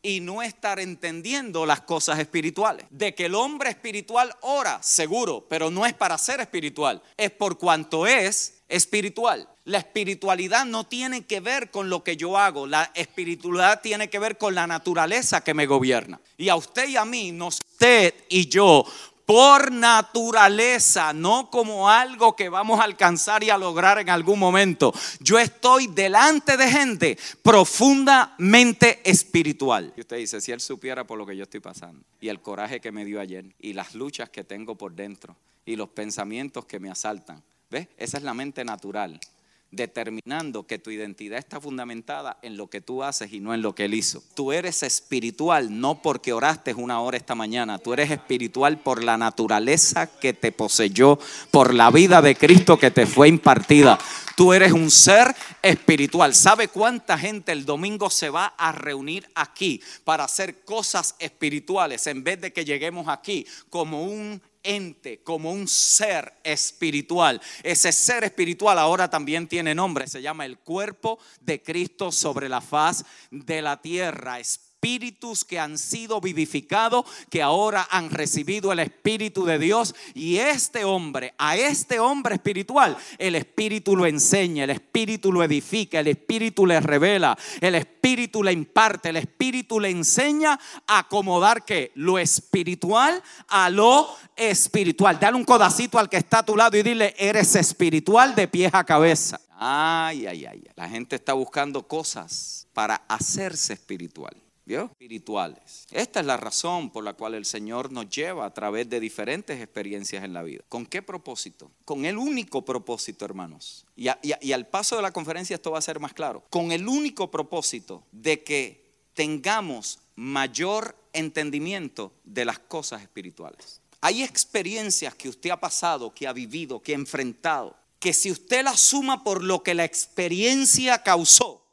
Y 0.02 0.20
no 0.20 0.42
estar 0.42 0.78
entendiendo 0.78 1.64
las 1.64 1.80
cosas 1.80 2.18
espirituales. 2.18 2.86
De 2.90 3.14
que 3.14 3.26
el 3.26 3.34
hombre 3.34 3.70
espiritual 3.70 4.34
ora, 4.42 4.82
seguro, 4.82 5.46
pero 5.48 5.70
no 5.70 5.86
es 5.86 5.94
para 5.94 6.18
ser 6.18 6.40
espiritual, 6.40 7.02
es 7.16 7.30
por 7.30 7.58
cuanto 7.58 8.06
es 8.06 8.58
espiritual. 8.68 9.48
La 9.64 9.78
espiritualidad 9.78 10.64
no 10.66 10.84
tiene 10.84 11.24
que 11.24 11.40
ver 11.40 11.70
con 11.70 11.88
lo 11.88 12.04
que 12.04 12.16
yo 12.16 12.36
hago, 12.36 12.66
la 12.66 12.90
espiritualidad 12.94 13.80
tiene 13.80 14.10
que 14.10 14.18
ver 14.18 14.36
con 14.36 14.54
la 14.54 14.66
naturaleza 14.66 15.42
que 15.42 15.54
me 15.54 15.66
gobierna. 15.66 16.20
Y 16.36 16.48
a 16.50 16.56
usted 16.56 16.88
y 16.88 16.96
a 16.96 17.04
mí, 17.04 17.36
usted 17.40 18.14
y 18.28 18.48
yo 18.48 18.84
por 19.28 19.70
naturaleza, 19.70 21.12
no 21.12 21.50
como 21.50 21.90
algo 21.90 22.34
que 22.34 22.48
vamos 22.48 22.80
a 22.80 22.84
alcanzar 22.84 23.44
y 23.44 23.50
a 23.50 23.58
lograr 23.58 23.98
en 23.98 24.08
algún 24.08 24.38
momento. 24.38 24.90
Yo 25.20 25.38
estoy 25.38 25.86
delante 25.86 26.56
de 26.56 26.70
gente 26.70 27.18
profundamente 27.42 29.02
espiritual. 29.04 29.92
Y 29.98 30.00
usted 30.00 30.16
dice, 30.16 30.40
si 30.40 30.50
él 30.50 30.62
supiera 30.62 31.04
por 31.04 31.18
lo 31.18 31.26
que 31.26 31.36
yo 31.36 31.42
estoy 31.42 31.60
pasando 31.60 32.02
y 32.22 32.30
el 32.30 32.40
coraje 32.40 32.80
que 32.80 32.90
me 32.90 33.04
dio 33.04 33.20
ayer 33.20 33.44
y 33.58 33.74
las 33.74 33.94
luchas 33.94 34.30
que 34.30 34.44
tengo 34.44 34.76
por 34.76 34.94
dentro 34.94 35.36
y 35.66 35.76
los 35.76 35.90
pensamientos 35.90 36.64
que 36.64 36.80
me 36.80 36.90
asaltan. 36.90 37.42
¿Ves? 37.70 37.86
Esa 37.98 38.16
es 38.16 38.22
la 38.22 38.32
mente 38.32 38.64
natural 38.64 39.20
determinando 39.70 40.66
que 40.66 40.78
tu 40.78 40.90
identidad 40.90 41.38
está 41.38 41.60
fundamentada 41.60 42.38
en 42.42 42.56
lo 42.56 42.68
que 42.68 42.80
tú 42.80 43.02
haces 43.02 43.32
y 43.32 43.40
no 43.40 43.52
en 43.52 43.60
lo 43.60 43.74
que 43.74 43.84
Él 43.84 43.94
hizo. 43.94 44.22
Tú 44.34 44.52
eres 44.52 44.82
espiritual 44.82 45.80
no 45.80 46.00
porque 46.00 46.32
oraste 46.32 46.72
una 46.74 47.00
hora 47.00 47.18
esta 47.18 47.34
mañana, 47.34 47.78
tú 47.78 47.92
eres 47.92 48.10
espiritual 48.10 48.78
por 48.78 49.04
la 49.04 49.18
naturaleza 49.18 50.06
que 50.18 50.32
te 50.32 50.52
poseyó, 50.52 51.18
por 51.50 51.74
la 51.74 51.90
vida 51.90 52.22
de 52.22 52.34
Cristo 52.34 52.78
que 52.78 52.90
te 52.90 53.06
fue 53.06 53.28
impartida. 53.28 53.98
Tú 54.36 54.52
eres 54.52 54.72
un 54.72 54.90
ser 54.90 55.34
espiritual. 55.62 56.34
¿Sabe 56.34 56.68
cuánta 56.68 57.18
gente 57.18 57.52
el 57.52 57.64
domingo 57.64 58.08
se 58.08 58.30
va 58.30 58.46
a 58.56 58.72
reunir 58.72 59.28
aquí 59.34 59.82
para 60.04 60.24
hacer 60.24 60.60
cosas 60.60 61.16
espirituales 61.18 62.06
en 62.06 62.22
vez 62.22 62.40
de 62.40 62.52
que 62.52 62.64
lleguemos 62.64 63.08
aquí 63.08 63.44
como 63.68 64.04
un 64.04 64.40
ente, 64.68 65.22
como 65.22 65.50
un 65.50 65.66
ser 65.66 66.34
espiritual. 66.44 67.40
Ese 67.62 67.90
ser 67.92 68.24
espiritual 68.24 68.78
ahora 68.78 69.08
también 69.08 69.48
tiene 69.48 69.74
nombre, 69.74 70.06
se 70.06 70.22
llama 70.22 70.44
el 70.44 70.58
cuerpo 70.58 71.18
de 71.40 71.62
Cristo 71.62 72.12
sobre 72.12 72.48
la 72.48 72.60
faz 72.60 73.04
de 73.30 73.62
la 73.62 73.80
tierra 73.80 74.38
espíritus 74.78 75.44
que 75.44 75.58
han 75.58 75.76
sido 75.76 76.20
vivificados, 76.20 77.04
que 77.30 77.42
ahora 77.42 77.88
han 77.90 78.10
recibido 78.10 78.70
el 78.70 78.78
Espíritu 78.78 79.44
de 79.44 79.58
Dios. 79.58 79.92
Y 80.14 80.36
este 80.36 80.84
hombre, 80.84 81.34
a 81.36 81.56
este 81.56 81.98
hombre 81.98 82.36
espiritual, 82.36 82.96
el 83.18 83.34
Espíritu 83.34 83.96
lo 83.96 84.06
enseña, 84.06 84.64
el 84.64 84.70
Espíritu 84.70 85.32
lo 85.32 85.42
edifica, 85.42 85.98
el 85.98 86.06
Espíritu 86.06 86.64
le 86.64 86.78
revela, 86.78 87.36
el 87.60 87.74
Espíritu 87.74 88.44
le 88.44 88.52
imparte, 88.52 89.08
el 89.08 89.16
Espíritu 89.16 89.80
le 89.80 89.90
enseña 89.90 90.60
a 90.86 91.00
acomodar 91.00 91.64
que 91.64 91.90
lo 91.96 92.16
espiritual 92.16 93.20
a 93.48 93.70
lo 93.70 94.08
espiritual. 94.36 95.18
Dale 95.18 95.36
un 95.36 95.44
codacito 95.44 95.98
al 95.98 96.08
que 96.08 96.18
está 96.18 96.38
a 96.38 96.46
tu 96.46 96.56
lado 96.56 96.76
y 96.76 96.84
dile, 96.84 97.16
eres 97.18 97.56
espiritual 97.56 98.36
de 98.36 98.46
pies 98.46 98.72
a 98.72 98.84
cabeza. 98.84 99.40
Ay, 99.60 100.24
ay, 100.26 100.46
ay. 100.46 100.64
La 100.76 100.88
gente 100.88 101.16
está 101.16 101.32
buscando 101.32 101.88
cosas 101.88 102.68
para 102.72 103.02
hacerse 103.08 103.72
espiritual. 103.72 104.36
Espirituales. 104.76 105.86
Esta 105.90 106.20
es 106.20 106.26
la 106.26 106.36
razón 106.36 106.90
por 106.90 107.04
la 107.04 107.14
cual 107.14 107.34
el 107.34 107.44
Señor 107.44 107.90
nos 107.90 108.08
lleva 108.08 108.44
a 108.44 108.52
través 108.52 108.88
de 108.88 109.00
diferentes 109.00 109.60
experiencias 109.60 110.24
en 110.24 110.32
la 110.32 110.42
vida. 110.42 110.62
¿Con 110.68 110.86
qué 110.86 111.02
propósito? 111.02 111.70
Con 111.84 112.04
el 112.04 112.18
único 112.18 112.64
propósito, 112.64 113.24
hermanos. 113.24 113.86
Y, 113.96 114.08
y 114.22 114.52
al 114.52 114.66
paso 114.66 114.96
de 114.96 115.02
la 115.02 115.12
conferencia 115.12 115.54
esto 115.54 115.70
va 115.70 115.78
a 115.78 115.82
ser 115.82 116.00
más 116.00 116.12
claro. 116.12 116.44
Con 116.50 116.72
el 116.72 116.86
único 116.86 117.30
propósito 117.30 118.04
de 118.12 118.44
que 118.44 118.88
tengamos 119.14 119.98
mayor 120.14 120.96
entendimiento 121.12 122.12
de 122.24 122.44
las 122.44 122.58
cosas 122.58 123.02
espirituales. 123.02 123.80
Hay 124.00 124.22
experiencias 124.22 125.14
que 125.14 125.28
usted 125.28 125.50
ha 125.50 125.58
pasado, 125.58 126.14
que 126.14 126.28
ha 126.28 126.32
vivido, 126.32 126.80
que 126.80 126.92
ha 126.92 126.96
enfrentado, 126.96 127.76
que 127.98 128.12
si 128.12 128.30
usted 128.30 128.62
las 128.62 128.80
suma 128.80 129.24
por 129.24 129.42
lo 129.42 129.62
que 129.62 129.74
la 129.74 129.84
experiencia 129.84 131.02
causó, 131.02 131.64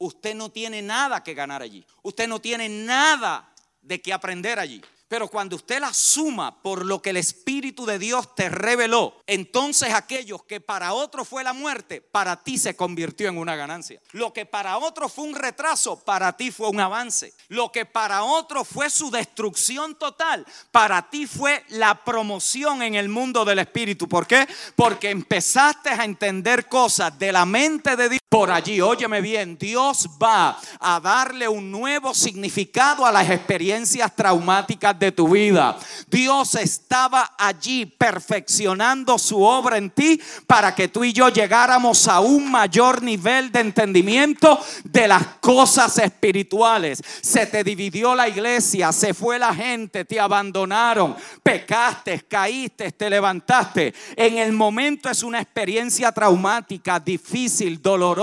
usted 0.00 0.34
no 0.34 0.50
tiene 0.50 0.82
nada 0.82 1.22
que 1.22 1.34
ganar 1.34 1.62
allí. 1.62 1.84
Usted 2.02 2.26
no 2.26 2.40
tiene 2.40 2.68
nada 2.68 3.52
de 3.82 4.00
qué 4.00 4.12
aprender 4.12 4.58
allí. 4.58 4.82
Pero 5.08 5.26
cuando 5.26 5.56
usted 5.56 5.80
la 5.80 5.92
suma 5.92 6.62
por 6.62 6.86
lo 6.86 7.02
que 7.02 7.10
el 7.10 7.16
Espíritu 7.16 7.84
de 7.84 7.98
Dios 7.98 8.32
te 8.36 8.48
reveló, 8.48 9.20
entonces 9.26 9.92
aquellos 9.92 10.44
que 10.44 10.60
para 10.60 10.92
otros 10.92 11.26
fue 11.26 11.42
la 11.42 11.52
muerte, 11.52 12.00
para 12.00 12.44
ti 12.44 12.56
se 12.56 12.76
convirtió 12.76 13.28
en 13.28 13.36
una 13.36 13.56
ganancia. 13.56 14.00
Lo 14.12 14.32
que 14.32 14.46
para 14.46 14.78
otros 14.78 15.12
fue 15.12 15.24
un 15.24 15.34
retraso, 15.34 15.98
para 15.98 16.36
ti 16.36 16.52
fue 16.52 16.68
un 16.68 16.78
avance. 16.78 17.34
Lo 17.48 17.72
que 17.72 17.86
para 17.86 18.22
otros 18.22 18.68
fue 18.68 18.88
su 18.88 19.10
destrucción 19.10 19.96
total, 19.96 20.46
para 20.70 21.10
ti 21.10 21.26
fue 21.26 21.64
la 21.70 22.04
promoción 22.04 22.80
en 22.80 22.94
el 22.94 23.08
mundo 23.08 23.44
del 23.44 23.58
Espíritu. 23.58 24.08
¿Por 24.08 24.28
qué? 24.28 24.46
Porque 24.76 25.10
empezaste 25.10 25.90
a 25.90 26.04
entender 26.04 26.68
cosas 26.68 27.18
de 27.18 27.32
la 27.32 27.44
mente 27.44 27.96
de 27.96 28.10
Dios. 28.10 28.19
Por 28.30 28.52
allí, 28.52 28.80
óyeme 28.80 29.20
bien, 29.20 29.58
Dios 29.58 30.08
va 30.22 30.56
a 30.78 31.00
darle 31.00 31.48
un 31.48 31.68
nuevo 31.68 32.14
significado 32.14 33.04
a 33.04 33.10
las 33.10 33.28
experiencias 33.28 34.14
traumáticas 34.14 34.96
de 34.96 35.10
tu 35.10 35.30
vida. 35.30 35.76
Dios 36.06 36.54
estaba 36.54 37.32
allí 37.36 37.86
perfeccionando 37.86 39.18
su 39.18 39.42
obra 39.42 39.78
en 39.78 39.90
ti 39.90 40.20
para 40.46 40.76
que 40.76 40.86
tú 40.86 41.02
y 41.02 41.12
yo 41.12 41.28
llegáramos 41.28 42.06
a 42.06 42.20
un 42.20 42.48
mayor 42.48 43.02
nivel 43.02 43.50
de 43.50 43.62
entendimiento 43.62 44.60
de 44.84 45.08
las 45.08 45.26
cosas 45.40 45.98
espirituales. 45.98 47.02
Se 47.22 47.46
te 47.46 47.64
dividió 47.64 48.14
la 48.14 48.28
iglesia, 48.28 48.92
se 48.92 49.12
fue 49.12 49.40
la 49.40 49.52
gente, 49.52 50.04
te 50.04 50.20
abandonaron, 50.20 51.16
pecaste, 51.42 52.20
caíste, 52.28 52.92
te 52.92 53.10
levantaste. 53.10 53.92
En 54.14 54.38
el 54.38 54.52
momento 54.52 55.10
es 55.10 55.24
una 55.24 55.40
experiencia 55.40 56.12
traumática, 56.12 57.00
difícil, 57.00 57.82
dolorosa, 57.82 58.19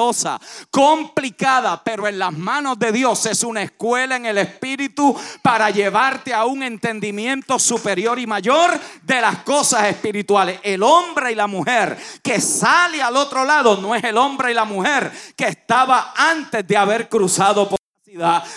complicada, 0.69 1.81
pero 1.83 2.07
en 2.07 2.19
las 2.19 2.33
manos 2.33 2.77
de 2.79 2.91
Dios 2.91 3.25
es 3.25 3.43
una 3.43 3.63
escuela 3.63 4.15
en 4.15 4.25
el 4.25 4.37
espíritu 4.37 5.15
para 5.41 5.69
llevarte 5.69 6.33
a 6.33 6.45
un 6.45 6.63
entendimiento 6.63 7.59
superior 7.59 8.19
y 8.19 8.27
mayor 8.27 8.79
de 9.03 9.21
las 9.21 9.39
cosas 9.39 9.85
espirituales. 9.85 10.59
El 10.63 10.83
hombre 10.83 11.31
y 11.31 11.35
la 11.35 11.47
mujer 11.47 11.97
que 12.21 12.39
sale 12.41 13.01
al 13.01 13.15
otro 13.15 13.43
lado 13.43 13.77
no 13.77 13.95
es 13.95 14.03
el 14.03 14.17
hombre 14.17 14.51
y 14.51 14.53
la 14.53 14.65
mujer 14.65 15.11
que 15.35 15.47
estaba 15.47 16.13
antes 16.15 16.67
de 16.67 16.77
haber 16.77 17.09
cruzado 17.09 17.67
por 17.67 17.77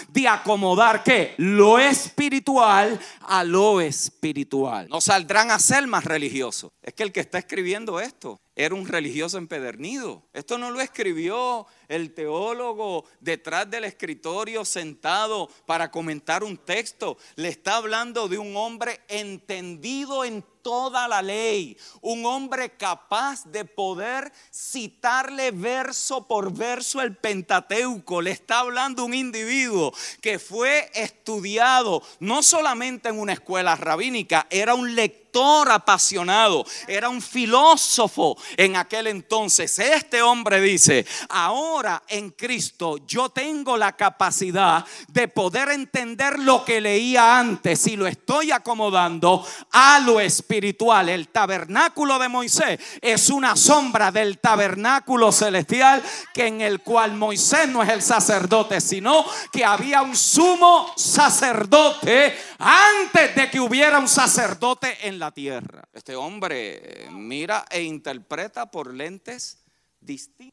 de 0.09 0.29
acomodar 0.29 1.03
que 1.03 1.35
lo 1.39 1.79
espiritual 1.79 2.99
a 3.23 3.45
lo 3.45 3.81
espiritual. 3.81 4.89
No 4.89 5.01
saldrán 5.01 5.51
a 5.51 5.59
ser 5.59 5.87
más 5.87 6.05
religiosos. 6.05 6.71
Es 6.83 6.95
que 6.95 7.03
el 7.03 7.13
que 7.13 7.21
está 7.21 7.39
escribiendo 7.39 8.01
esto 8.01 8.41
era 8.65 8.75
un 8.75 8.87
religioso 8.87 9.39
empedernido. 9.39 10.23
Esto 10.35 10.59
no 10.59 10.71
lo 10.71 10.81
escribió 10.81 11.67
el 11.91 12.15
teólogo 12.15 13.05
detrás 13.19 13.69
del 13.69 13.85
escritorio 13.85 14.65
sentado 14.65 15.51
para 15.67 15.91
comentar 15.91 16.45
un 16.45 16.57
texto. 16.57 17.19
Le 17.35 17.49
está 17.49 17.77
hablando 17.77 18.29
de 18.29 18.39
un 18.39 18.57
hombre 18.57 19.01
entendido 19.09 20.25
en 20.25 20.45
toda 20.63 21.09
la 21.09 21.23
ley, 21.23 21.77
un 22.01 22.25
hombre 22.27 22.77
capaz 22.77 23.45
de 23.47 23.65
poder 23.65 24.33
citarle 24.53 25.51
verso 25.51 26.27
por 26.27 26.53
verso 26.53 27.01
el 27.01 27.17
Pentateuco. 27.17 28.21
Le 28.21 28.31
está 28.31 28.61
hablando 28.61 29.05
un 29.05 29.15
individuo 29.15 29.93
que 30.21 30.39
fue 30.39 30.91
estudiado 30.95 32.03
no 32.21 32.43
solamente 32.43 33.09
en 33.09 33.19
una 33.19 33.33
escuela 33.33 33.75
rabínica, 33.75 34.47
era 34.51 34.75
un 34.75 34.95
lector 34.95 35.71
apasionado, 35.71 36.65
era 36.89 37.09
un 37.09 37.23
filósofo 37.23 38.37
en 38.57 38.77
aquel 38.77 39.07
entonces. 39.07 39.79
Este 39.79 40.23
hombre 40.23 40.61
dice, 40.61 41.07
ahora 41.29 41.80
en 42.09 42.31
Cristo 42.31 42.99
yo 43.07 43.31
tengo 43.31 43.77
la 43.77 43.97
capacidad 43.97 44.85
de 45.09 45.29
poder 45.29 45.71
entender 45.71 46.39
lo 46.39 46.65
que 46.65 46.81
leía 46.81 47.39
antes 47.39 47.87
y 47.87 47.97
lo 47.97 48.07
estoy 48.07 48.51
acomodando 48.51 49.45
a 49.73 50.01
lo 50.01 50.21
espiritual. 50.21 51.09
El 51.09 51.29
tabernáculo 51.29 52.19
de 52.19 52.29
Moisés 52.29 52.79
es 53.01 53.31
una 53.31 53.57
sombra 53.57 54.13
del 54.13 54.39
tabernáculo 54.39 55.33
celestial 55.33 56.03
que 56.35 56.47
en 56.47 56.61
el 56.61 56.81
cual 56.81 57.15
Moisés 57.15 57.69
no 57.69 57.83
es 57.83 57.89
el 57.89 58.03
sacerdote, 58.03 58.81
sino 58.81 59.25
que 59.51 59.65
había 59.65 60.03
un 60.03 60.17
sumo 60.17 60.93
sacerdote 60.97 62.37
antes 62.59 63.35
de 63.35 63.51
que 63.51 63.61
hubiera 63.61 63.99
un 63.99 64.09
sacerdote 64.09 65.09
en 65.09 65.19
la 65.19 65.31
tierra. 65.31 65.85
Este 65.93 66.15
hombre 66.15 67.07
mira 67.11 67.65
e 67.71 67.83
interpreta 67.83 68.71
por 68.71 68.93
lentes 68.93 69.60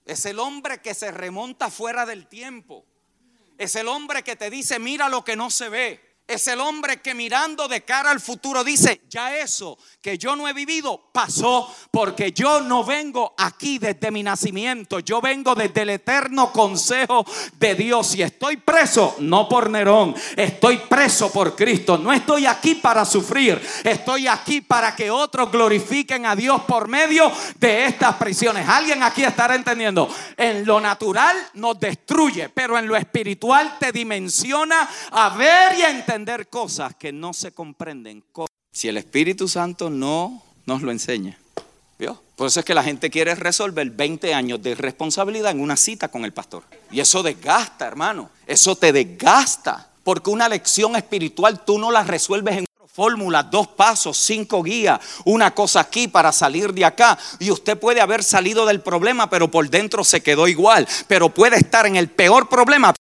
Es 0.06 0.26
el 0.26 0.40
hombre 0.40 0.82
que 0.82 0.94
se 0.94 1.12
remonta 1.12 1.70
fuera 1.70 2.06
del 2.06 2.28
tiempo. 2.28 2.86
Es 3.58 3.76
el 3.76 3.88
hombre 3.88 4.24
que 4.24 4.36
te 4.36 4.50
dice, 4.50 4.80
mira 4.80 5.10
lo 5.10 5.24
que 5.24 5.36
no 5.36 5.50
se 5.50 5.70
ve 5.70 6.07
es 6.28 6.48
el 6.48 6.60
hombre 6.60 7.02
que 7.02 7.14
mirando 7.14 7.70
de 7.70 7.86
cara 7.86 8.12
al 8.12 8.20
futuro 8.20 8.64
dice, 8.64 9.02
ya 9.10 9.38
eso 9.38 9.78
que 10.02 10.18
yo 10.18 10.36
no 10.36 10.48
he 10.48 10.54
vivido 10.54 11.10
pasó 11.14 11.74
porque 11.90 12.34
yo 12.34 12.60
no 12.60 12.84
vengo 12.84 13.34
aquí 13.38 13.80
desde 13.80 14.12
mi 14.12 14.24
nacimiento, 14.24 15.00
yo 15.00 15.22
vengo 15.22 15.56
desde 15.56 15.84
el 15.84 15.92
eterno 15.92 16.52
consejo 16.52 17.26
de 17.58 17.76
Dios 17.76 18.14
y 18.16 18.24
estoy 18.24 18.58
preso 18.58 19.16
no 19.20 19.48
por 19.48 19.70
Nerón, 19.70 20.14
estoy 20.36 20.78
preso 20.90 21.32
por 21.32 21.56
Cristo, 21.56 21.98
no 21.98 22.12
estoy 22.12 22.46
aquí 22.46 22.76
para 22.76 23.06
sufrir, 23.06 23.62
estoy 23.86 24.28
aquí 24.28 24.60
para 24.60 24.96
que 24.96 25.10
otros 25.10 25.50
glorifiquen 25.50 26.26
a 26.26 26.36
Dios 26.36 26.62
por 26.64 26.90
medio 26.90 27.32
de 27.58 27.86
estas 27.86 28.16
prisiones. 28.16 28.68
Alguien 28.68 29.02
aquí 29.02 29.24
estará 29.24 29.56
entendiendo, 29.56 30.14
en 30.36 30.66
lo 30.66 30.82
natural 30.82 31.38
nos 31.54 31.80
destruye, 31.80 32.50
pero 32.50 32.78
en 32.78 32.88
lo 32.88 32.98
espiritual 32.98 33.78
te 33.80 33.94
dimensiona 33.94 34.90
a 35.12 35.30
ver 35.30 35.80
y 35.80 35.84
a 35.84 35.90
entender 35.90 36.17
cosas 36.50 36.96
que 36.96 37.12
no 37.12 37.34
se 37.34 37.52
comprenden. 37.52 38.24
Si 38.72 38.88
el 38.88 38.98
Espíritu 38.98 39.48
Santo 39.48 39.90
no 39.90 40.42
nos 40.66 40.82
lo 40.82 40.92
enseña. 40.92 41.38
¿Vio? 42.00 42.22
Por 42.36 42.48
eso 42.48 42.60
es 42.60 42.66
que 42.66 42.76
la 42.76 42.84
gente 42.84 43.10
quiere 43.10 43.34
resolver 43.34 43.90
20 43.90 44.34
años 44.34 44.62
de 44.62 44.76
responsabilidad 44.76 45.52
en 45.52 45.62
una 45.62 45.76
cita 45.76 46.10
con 46.10 46.26
el 46.26 46.34
pastor. 46.34 46.64
Y 46.92 47.00
eso 47.00 47.24
desgasta, 47.24 47.88
hermano. 47.88 48.30
Eso 48.46 48.76
te 48.76 48.92
desgasta. 48.92 49.90
Porque 50.04 50.30
una 50.30 50.48
lección 50.48 50.96
espiritual 50.96 51.66
tú 51.66 51.80
no 51.80 51.92
la 51.92 52.04
resuelves 52.04 52.58
en 52.58 52.68
fórmula, 52.98 53.44
dos 53.44 53.68
pasos, 53.68 54.18
cinco 54.18 54.64
guías, 54.64 55.00
una 55.24 55.54
cosa 55.54 55.82
aquí 55.82 56.08
para 56.08 56.32
salir 56.32 56.74
de 56.74 56.84
acá. 56.84 57.16
Y 57.38 57.52
usted 57.52 57.78
puede 57.78 58.02
haber 58.02 58.24
salido 58.24 58.66
del 58.66 58.82
problema, 58.82 59.30
pero 59.30 59.52
por 59.52 59.70
dentro 59.70 60.04
se 60.04 60.22
quedó 60.22 60.48
igual. 60.48 60.88
Pero 61.08 61.30
puede 61.30 61.58
estar 61.58 61.86
en 61.86 61.96
el 61.96 62.10
peor 62.10 62.50
problema, 62.50 62.94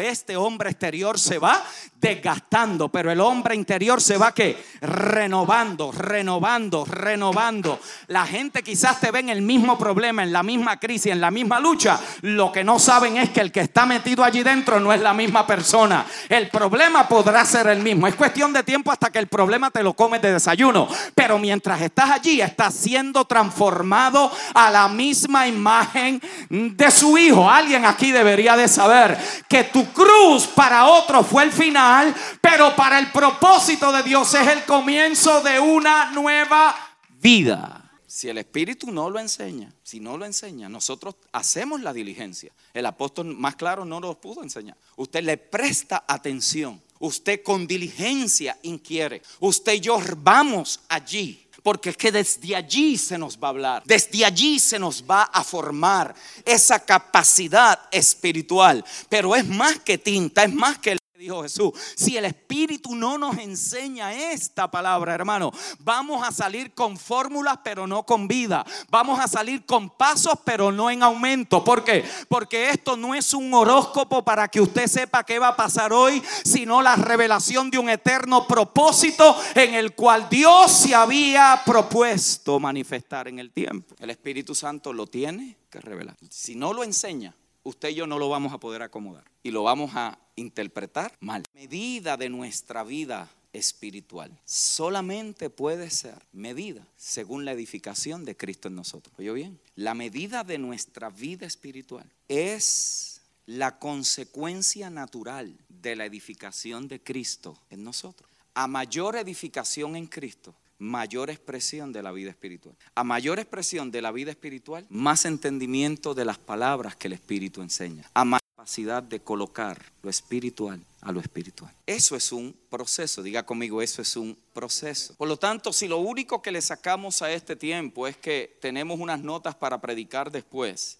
este 0.00 0.36
hombre 0.36 0.70
exterior 0.70 1.18
se 1.18 1.38
va 1.38 1.64
desgastando, 2.00 2.88
pero 2.88 3.10
el 3.10 3.20
hombre 3.20 3.54
interior 3.54 4.00
se 4.00 4.16
va 4.16 4.32
que 4.32 4.62
renovando, 4.80 5.92
renovando, 5.92 6.84
renovando. 6.84 7.78
La 8.08 8.26
gente 8.26 8.62
quizás 8.62 9.00
te 9.00 9.10
ve 9.10 9.20
en 9.20 9.28
el 9.28 9.42
mismo 9.42 9.78
problema, 9.78 10.22
en 10.22 10.32
la 10.32 10.42
misma 10.42 10.78
crisis, 10.78 11.12
en 11.12 11.20
la 11.20 11.30
misma 11.30 11.60
lucha. 11.60 11.98
Lo 12.22 12.52
que 12.52 12.64
no 12.64 12.78
saben 12.78 13.16
es 13.16 13.30
que 13.30 13.40
el 13.40 13.52
que 13.52 13.60
está 13.60 13.86
metido 13.86 14.24
allí 14.24 14.42
dentro 14.42 14.80
no 14.80 14.92
es 14.92 15.00
la 15.00 15.14
misma 15.14 15.46
persona. 15.46 16.06
El 16.28 16.48
problema 16.48 17.08
podrá 17.08 17.44
ser 17.44 17.68
el 17.68 17.80
mismo. 17.80 18.06
Es 18.06 18.14
cuestión 18.14 18.52
de 18.52 18.62
tiempo 18.62 18.90
hasta 18.92 19.10
que 19.10 19.18
el 19.18 19.26
problema 19.26 19.70
te 19.70 19.82
lo 19.82 19.94
comes 19.94 20.22
de 20.22 20.32
desayuno. 20.32 20.88
Pero 21.14 21.38
mientras 21.38 21.80
estás 21.80 22.10
allí, 22.10 22.40
estás 22.40 22.74
siendo 22.74 23.24
transformado 23.24 24.30
a 24.54 24.70
la 24.70 24.88
misma 24.88 25.46
imagen 25.46 26.20
de 26.48 26.90
su 26.90 27.16
hijo. 27.18 27.50
Alguien 27.50 27.84
aquí 27.84 28.10
debería 28.10 28.56
de 28.56 28.68
saber 28.68 29.18
que 29.48 29.69
tu 29.72 29.92
cruz 29.92 30.46
para 30.46 30.86
otro 30.86 31.22
fue 31.22 31.44
el 31.44 31.52
final, 31.52 32.14
pero 32.40 32.74
para 32.76 32.98
el 32.98 33.10
propósito 33.10 33.92
de 33.92 34.02
Dios 34.02 34.32
es 34.34 34.46
el 34.48 34.64
comienzo 34.64 35.40
de 35.42 35.58
una 35.58 36.10
nueva 36.12 36.74
vida. 37.20 37.90
Si 38.06 38.28
el 38.28 38.38
Espíritu 38.38 38.90
no 38.90 39.08
lo 39.08 39.20
enseña, 39.20 39.72
si 39.84 40.00
no 40.00 40.18
lo 40.18 40.24
enseña, 40.24 40.68
nosotros 40.68 41.14
hacemos 41.32 41.80
la 41.80 41.92
diligencia. 41.92 42.52
El 42.74 42.86
apóstol 42.86 43.26
más 43.36 43.54
claro 43.54 43.84
no 43.84 44.00
nos 44.00 44.16
pudo 44.16 44.42
enseñar. 44.42 44.76
Usted 44.96 45.22
le 45.22 45.36
presta 45.36 46.04
atención. 46.08 46.82
Usted 46.98 47.42
con 47.42 47.66
diligencia 47.66 48.58
inquiere. 48.62 49.22
Usted 49.38 49.74
y 49.74 49.80
yo 49.80 50.00
vamos 50.18 50.80
allí 50.88 51.46
porque 51.62 51.90
es 51.90 51.96
que 51.96 52.12
desde 52.12 52.56
allí 52.56 52.96
se 52.96 53.18
nos 53.18 53.38
va 53.38 53.48
a 53.48 53.50
hablar, 53.50 53.82
desde 53.84 54.24
allí 54.24 54.58
se 54.58 54.78
nos 54.78 55.04
va 55.04 55.24
a 55.24 55.44
formar 55.44 56.14
esa 56.44 56.78
capacidad 56.78 57.78
espiritual. 57.90 58.84
Pero 59.08 59.34
es 59.34 59.46
más 59.46 59.78
que 59.80 59.98
tinta, 59.98 60.44
es 60.44 60.52
más 60.52 60.78
que 60.78 60.96
dijo 61.20 61.42
Jesús, 61.42 61.72
si 61.96 62.16
el 62.16 62.24
Espíritu 62.24 62.96
no 62.96 63.18
nos 63.18 63.36
enseña 63.36 64.14
esta 64.14 64.70
palabra, 64.70 65.14
hermano, 65.14 65.52
vamos 65.78 66.26
a 66.26 66.32
salir 66.32 66.72
con 66.72 66.96
fórmulas, 66.96 67.58
pero 67.62 67.86
no 67.86 68.04
con 68.04 68.26
vida. 68.26 68.64
Vamos 68.88 69.20
a 69.20 69.28
salir 69.28 69.66
con 69.66 69.90
pasos, 69.90 70.34
pero 70.44 70.72
no 70.72 70.90
en 70.90 71.02
aumento. 71.02 71.62
¿Por 71.62 71.84
qué? 71.84 72.04
Porque 72.28 72.70
esto 72.70 72.96
no 72.96 73.14
es 73.14 73.34
un 73.34 73.52
horóscopo 73.52 74.24
para 74.24 74.48
que 74.48 74.62
usted 74.62 74.86
sepa 74.86 75.24
qué 75.24 75.38
va 75.38 75.48
a 75.48 75.56
pasar 75.56 75.92
hoy, 75.92 76.22
sino 76.42 76.80
la 76.80 76.96
revelación 76.96 77.70
de 77.70 77.78
un 77.78 77.90
eterno 77.90 78.46
propósito 78.46 79.36
en 79.54 79.74
el 79.74 79.94
cual 79.94 80.26
Dios 80.30 80.72
se 80.72 80.94
había 80.94 81.60
propuesto 81.66 82.58
manifestar 82.58 83.28
en 83.28 83.38
el 83.38 83.50
tiempo. 83.50 83.94
El 84.00 84.08
Espíritu 84.08 84.54
Santo 84.54 84.94
lo 84.94 85.06
tiene 85.06 85.58
que 85.68 85.80
revelar. 85.80 86.16
Si 86.30 86.54
no 86.54 86.72
lo 86.72 86.82
enseña, 86.82 87.34
usted 87.62 87.90
y 87.90 87.94
yo 87.94 88.06
no 88.06 88.18
lo 88.18 88.28
vamos 88.28 88.52
a 88.52 88.58
poder 88.58 88.82
acomodar 88.82 89.24
y 89.42 89.50
lo 89.50 89.62
vamos 89.62 89.92
a 89.94 90.18
interpretar 90.36 91.16
mal. 91.20 91.44
medida 91.54 92.16
de 92.16 92.28
nuestra 92.28 92.84
vida 92.84 93.30
espiritual 93.52 94.30
solamente 94.44 95.50
puede 95.50 95.90
ser 95.90 96.14
medida 96.32 96.86
según 96.96 97.44
la 97.44 97.52
edificación 97.52 98.24
de 98.24 98.36
Cristo 98.36 98.68
en 98.68 98.76
nosotros. 98.76 99.14
¿Oye 99.18 99.32
bien? 99.32 99.60
La 99.74 99.94
medida 99.94 100.44
de 100.44 100.58
nuestra 100.58 101.10
vida 101.10 101.46
espiritual 101.46 102.06
es 102.28 103.20
la 103.46 103.78
consecuencia 103.78 104.90
natural 104.90 105.58
de 105.68 105.96
la 105.96 106.04
edificación 106.04 106.86
de 106.86 107.00
Cristo 107.00 107.58
en 107.70 107.82
nosotros. 107.82 108.30
A 108.54 108.66
mayor 108.66 109.16
edificación 109.16 109.96
en 109.96 110.06
Cristo, 110.06 110.54
mayor 110.80 111.30
expresión 111.30 111.92
de 111.92 112.02
la 112.02 112.10
vida 112.10 112.30
espiritual. 112.30 112.74
A 112.94 113.04
mayor 113.04 113.38
expresión 113.38 113.92
de 113.92 114.02
la 114.02 114.10
vida 114.10 114.30
espiritual, 114.30 114.86
más 114.88 115.26
entendimiento 115.26 116.14
de 116.14 116.24
las 116.24 116.38
palabras 116.38 116.96
que 116.96 117.06
el 117.06 117.12
Espíritu 117.12 117.62
enseña. 117.62 118.10
A 118.14 118.24
más 118.24 118.40
capacidad 118.56 119.02
de 119.02 119.20
colocar 119.20 119.80
lo 120.02 120.10
espiritual 120.10 120.80
a 121.02 121.12
lo 121.12 121.20
espiritual. 121.20 121.72
Eso 121.86 122.16
es 122.16 122.32
un 122.32 122.54
proceso, 122.68 123.22
diga 123.22 123.44
conmigo, 123.44 123.80
eso 123.80 124.02
es 124.02 124.16
un 124.16 124.36
proceso. 124.52 125.14
Por 125.16 125.28
lo 125.28 125.36
tanto, 125.36 125.72
si 125.72 125.86
lo 125.86 125.98
único 125.98 126.42
que 126.42 126.50
le 126.50 126.60
sacamos 126.60 127.22
a 127.22 127.30
este 127.32 127.56
tiempo 127.56 128.06
es 128.06 128.16
que 128.16 128.58
tenemos 128.60 128.98
unas 128.98 129.20
notas 129.20 129.54
para 129.54 129.80
predicar 129.80 130.30
después, 130.30 130.98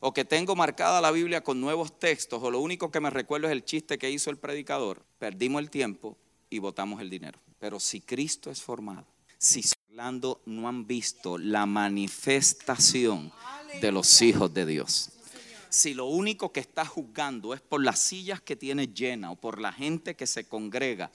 o 0.00 0.14
que 0.14 0.24
tengo 0.24 0.54
marcada 0.54 1.00
la 1.00 1.10
Biblia 1.10 1.42
con 1.42 1.60
nuevos 1.60 1.98
textos, 1.98 2.42
o 2.42 2.50
lo 2.50 2.60
único 2.60 2.90
que 2.90 3.00
me 3.00 3.10
recuerdo 3.10 3.46
es 3.46 3.52
el 3.52 3.64
chiste 3.64 3.98
que 3.98 4.10
hizo 4.10 4.30
el 4.30 4.36
predicador, 4.36 5.02
perdimos 5.18 5.60
el 5.60 5.70
tiempo 5.70 6.16
y 6.50 6.58
votamos 6.58 7.00
el 7.00 7.10
dinero. 7.10 7.38
Pero 7.58 7.80
si 7.80 8.00
Cristo 8.00 8.50
es 8.50 8.62
formado, 8.62 9.06
si 9.38 9.62
hablando 9.98 10.40
no 10.46 10.68
han 10.68 10.86
visto 10.86 11.38
la 11.38 11.66
manifestación 11.66 13.32
de 13.80 13.90
los 13.90 14.22
hijos 14.22 14.54
de 14.54 14.64
Dios. 14.64 15.10
Si 15.70 15.92
lo 15.92 16.06
único 16.06 16.52
que 16.52 16.60
está 16.60 16.86
juzgando 16.86 17.52
es 17.52 17.60
por 17.60 17.84
las 17.84 17.98
sillas 17.98 18.40
que 18.40 18.56
tienes 18.56 18.94
llena 18.94 19.32
o 19.32 19.36
por 19.36 19.60
la 19.60 19.72
gente 19.72 20.14
que 20.14 20.26
se 20.26 20.44
congrega, 20.44 21.10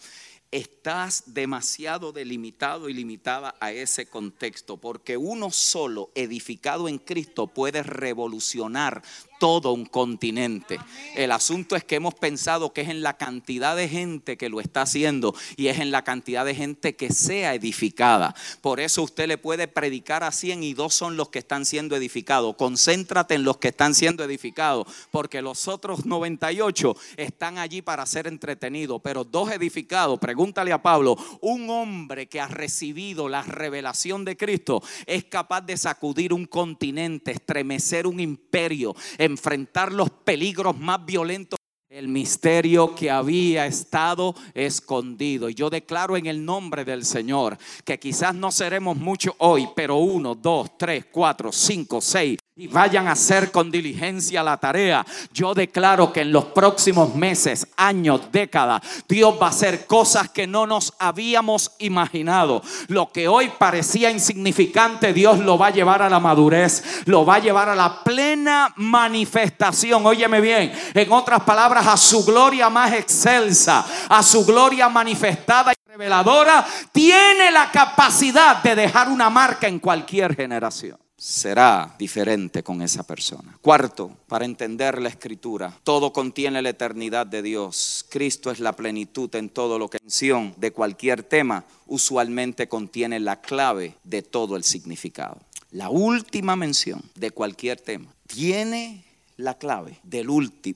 estás 0.52 1.24
demasiado 1.28 2.12
delimitado 2.12 2.88
y 2.88 2.94
limitada 2.94 3.56
a 3.60 3.72
ese 3.72 4.06
contexto, 4.06 4.78
porque 4.78 5.18
uno 5.18 5.50
solo 5.50 6.12
edificado 6.14 6.88
en 6.88 7.00
Cristo 7.00 7.48
puede 7.48 7.82
revolucionar 7.82 9.02
todo 9.44 9.74
un 9.74 9.84
continente. 9.84 10.80
El 11.16 11.34
asunto 11.34 11.76
es 11.76 11.84
que 11.84 11.96
hemos 11.96 12.14
pensado 12.14 12.72
que 12.72 12.80
es 12.80 12.88
en 12.88 13.04
la 13.04 13.18
cantidad 13.18 13.76
de 13.76 13.90
gente 13.90 14.38
que 14.38 14.48
lo 14.48 14.62
está 14.62 14.84
haciendo 14.84 15.36
y 15.58 15.68
es 15.68 15.80
en 15.80 15.92
la 15.92 16.06
cantidad 16.06 16.46
de 16.46 16.56
gente 16.56 16.96
que 16.96 17.12
sea 17.12 17.54
edificada. 17.54 18.34
Por 18.62 18.80
eso 18.80 19.04
usted 19.04 19.28
le 19.28 19.38
puede 19.38 19.68
predicar 19.68 20.24
a 20.24 20.32
100 20.32 20.64
y 20.64 20.74
dos 20.74 20.94
son 20.94 21.18
los 21.18 21.28
que 21.28 21.40
están 21.40 21.66
siendo 21.66 21.98
edificados. 21.98 22.56
Concéntrate 22.56 23.36
en 23.36 23.44
los 23.44 23.58
que 23.58 23.68
están 23.68 23.96
siendo 23.96 24.24
edificados, 24.24 24.88
porque 25.12 25.42
los 25.42 25.68
otros 25.68 26.06
98 26.06 26.96
están 27.18 27.58
allí 27.58 27.82
para 27.82 28.06
ser 28.06 28.28
entretenidos, 28.28 29.02
pero 29.04 29.26
dos 29.26 29.52
edificados. 29.52 30.20
Pregúntale 30.20 30.72
a 30.72 30.82
Pablo, 30.82 31.18
un 31.42 31.70
hombre 31.70 32.28
que 32.28 32.40
ha 32.40 32.48
recibido 32.48 33.28
la 33.28 33.42
revelación 33.42 34.24
de 34.24 34.38
Cristo 34.38 34.82
es 35.06 35.26
capaz 35.26 35.60
de 35.60 35.76
sacudir 35.76 36.32
un 36.32 36.46
continente, 36.46 37.32
estremecer 37.32 38.08
un 38.08 38.22
imperio, 38.22 38.96
enfrentar 39.34 39.92
los 39.92 40.10
peligros 40.10 40.78
más 40.78 41.04
violentos. 41.06 41.58
El 41.90 42.08
misterio 42.08 42.96
que 42.96 43.12
había 43.12 43.68
estado 43.68 44.34
escondido. 44.56 45.48
Y 45.48 45.54
yo 45.54 45.70
declaro 45.70 46.18
en 46.18 46.26
el 46.26 46.44
nombre 46.44 46.84
del 46.86 47.06
Señor 47.06 47.56
que 47.86 48.00
quizás 48.00 48.34
no 48.34 48.52
seremos 48.52 48.98
muchos 48.98 49.36
hoy, 49.38 49.68
pero 49.76 49.98
uno, 49.98 50.34
dos, 50.34 50.76
tres, 50.76 51.06
cuatro, 51.12 51.52
cinco, 51.52 52.02
seis, 52.02 52.40
y 52.56 52.68
vayan 52.68 53.08
a 53.08 53.14
hacer 53.14 53.52
con 53.52 53.72
diligencia 53.72 54.44
la 54.44 54.58
tarea. 54.58 55.04
Yo 55.34 55.56
declaro 55.56 56.14
que 56.14 56.22
en 56.22 56.32
los 56.32 56.46
próximos 56.46 57.16
meses, 57.16 57.68
años, 57.78 58.32
décadas, 58.32 58.82
Dios 59.10 59.36
va 59.42 59.48
a 59.48 59.50
hacer 59.50 59.88
cosas 59.88 60.30
que 60.30 60.46
no 60.46 60.68
nos 60.68 60.94
habíamos 61.00 61.72
imaginado. 61.80 62.62
Lo 62.90 63.12
que 63.12 63.28
hoy 63.28 63.52
parecía 63.58 64.12
insignificante, 64.12 65.14
Dios 65.14 65.40
lo 65.40 65.58
va 65.58 65.68
a 65.68 65.72
llevar 65.72 66.04
a 66.04 66.10
la 66.10 66.20
madurez, 66.20 67.04
lo 67.06 67.26
va 67.26 67.36
a 67.36 67.40
llevar 67.40 67.70
a 67.70 67.76
la 67.76 68.04
plena 68.04 68.72
manifestación. 68.76 70.06
Óyeme 70.06 70.40
bien, 70.40 70.72
en 70.94 71.12
otras 71.12 71.42
palabras, 71.42 71.88
a 71.88 71.98
su 71.98 72.24
gloria 72.24 72.70
más 72.70 72.94
excelsa, 72.94 73.84
a 74.08 74.22
su 74.22 74.46
gloria 74.46 74.90
manifestada 74.90 75.74
y 75.74 75.90
reveladora, 75.90 76.64
tiene 76.92 77.50
la 77.50 77.72
capacidad 77.72 78.62
de 78.62 78.76
dejar 78.76 79.10
una 79.10 79.32
marca 79.32 79.68
en 79.68 79.80
cualquier 79.80 80.36
generación 80.36 81.03
será 81.24 81.96
diferente 81.98 82.64
con 82.64 82.82
esa 82.82 83.04
persona. 83.04 83.58
Cuarto, 83.62 84.12
para 84.28 84.44
entender 84.44 85.02
la 85.02 85.08
escritura, 85.08 85.74
todo 85.86 86.12
contiene 86.12 86.62
la 86.62 86.68
eternidad 86.68 87.26
de 87.26 87.42
Dios. 87.42 88.06
Cristo 88.10 88.52
es 88.52 88.60
la 88.60 88.76
plenitud 88.76 89.34
en 89.36 89.48
todo 89.48 89.80
lo 89.80 89.90
que 89.90 90.00
mención 90.02 90.54
de 90.58 90.74
cualquier 90.74 91.24
tema 91.24 91.64
usualmente 91.88 92.68
contiene 92.68 93.22
la 93.22 93.40
clave 93.40 93.96
de 94.04 94.22
todo 94.22 94.58
el 94.58 94.66
significado. 94.66 95.40
La 95.72 95.90
última 95.90 96.58
mención 96.58 97.02
de 97.16 97.32
cualquier 97.32 97.80
tema 97.80 98.14
tiene 98.28 99.06
la 99.38 99.58
clave 99.58 100.00
del, 100.04 100.28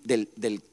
del, 0.06 0.64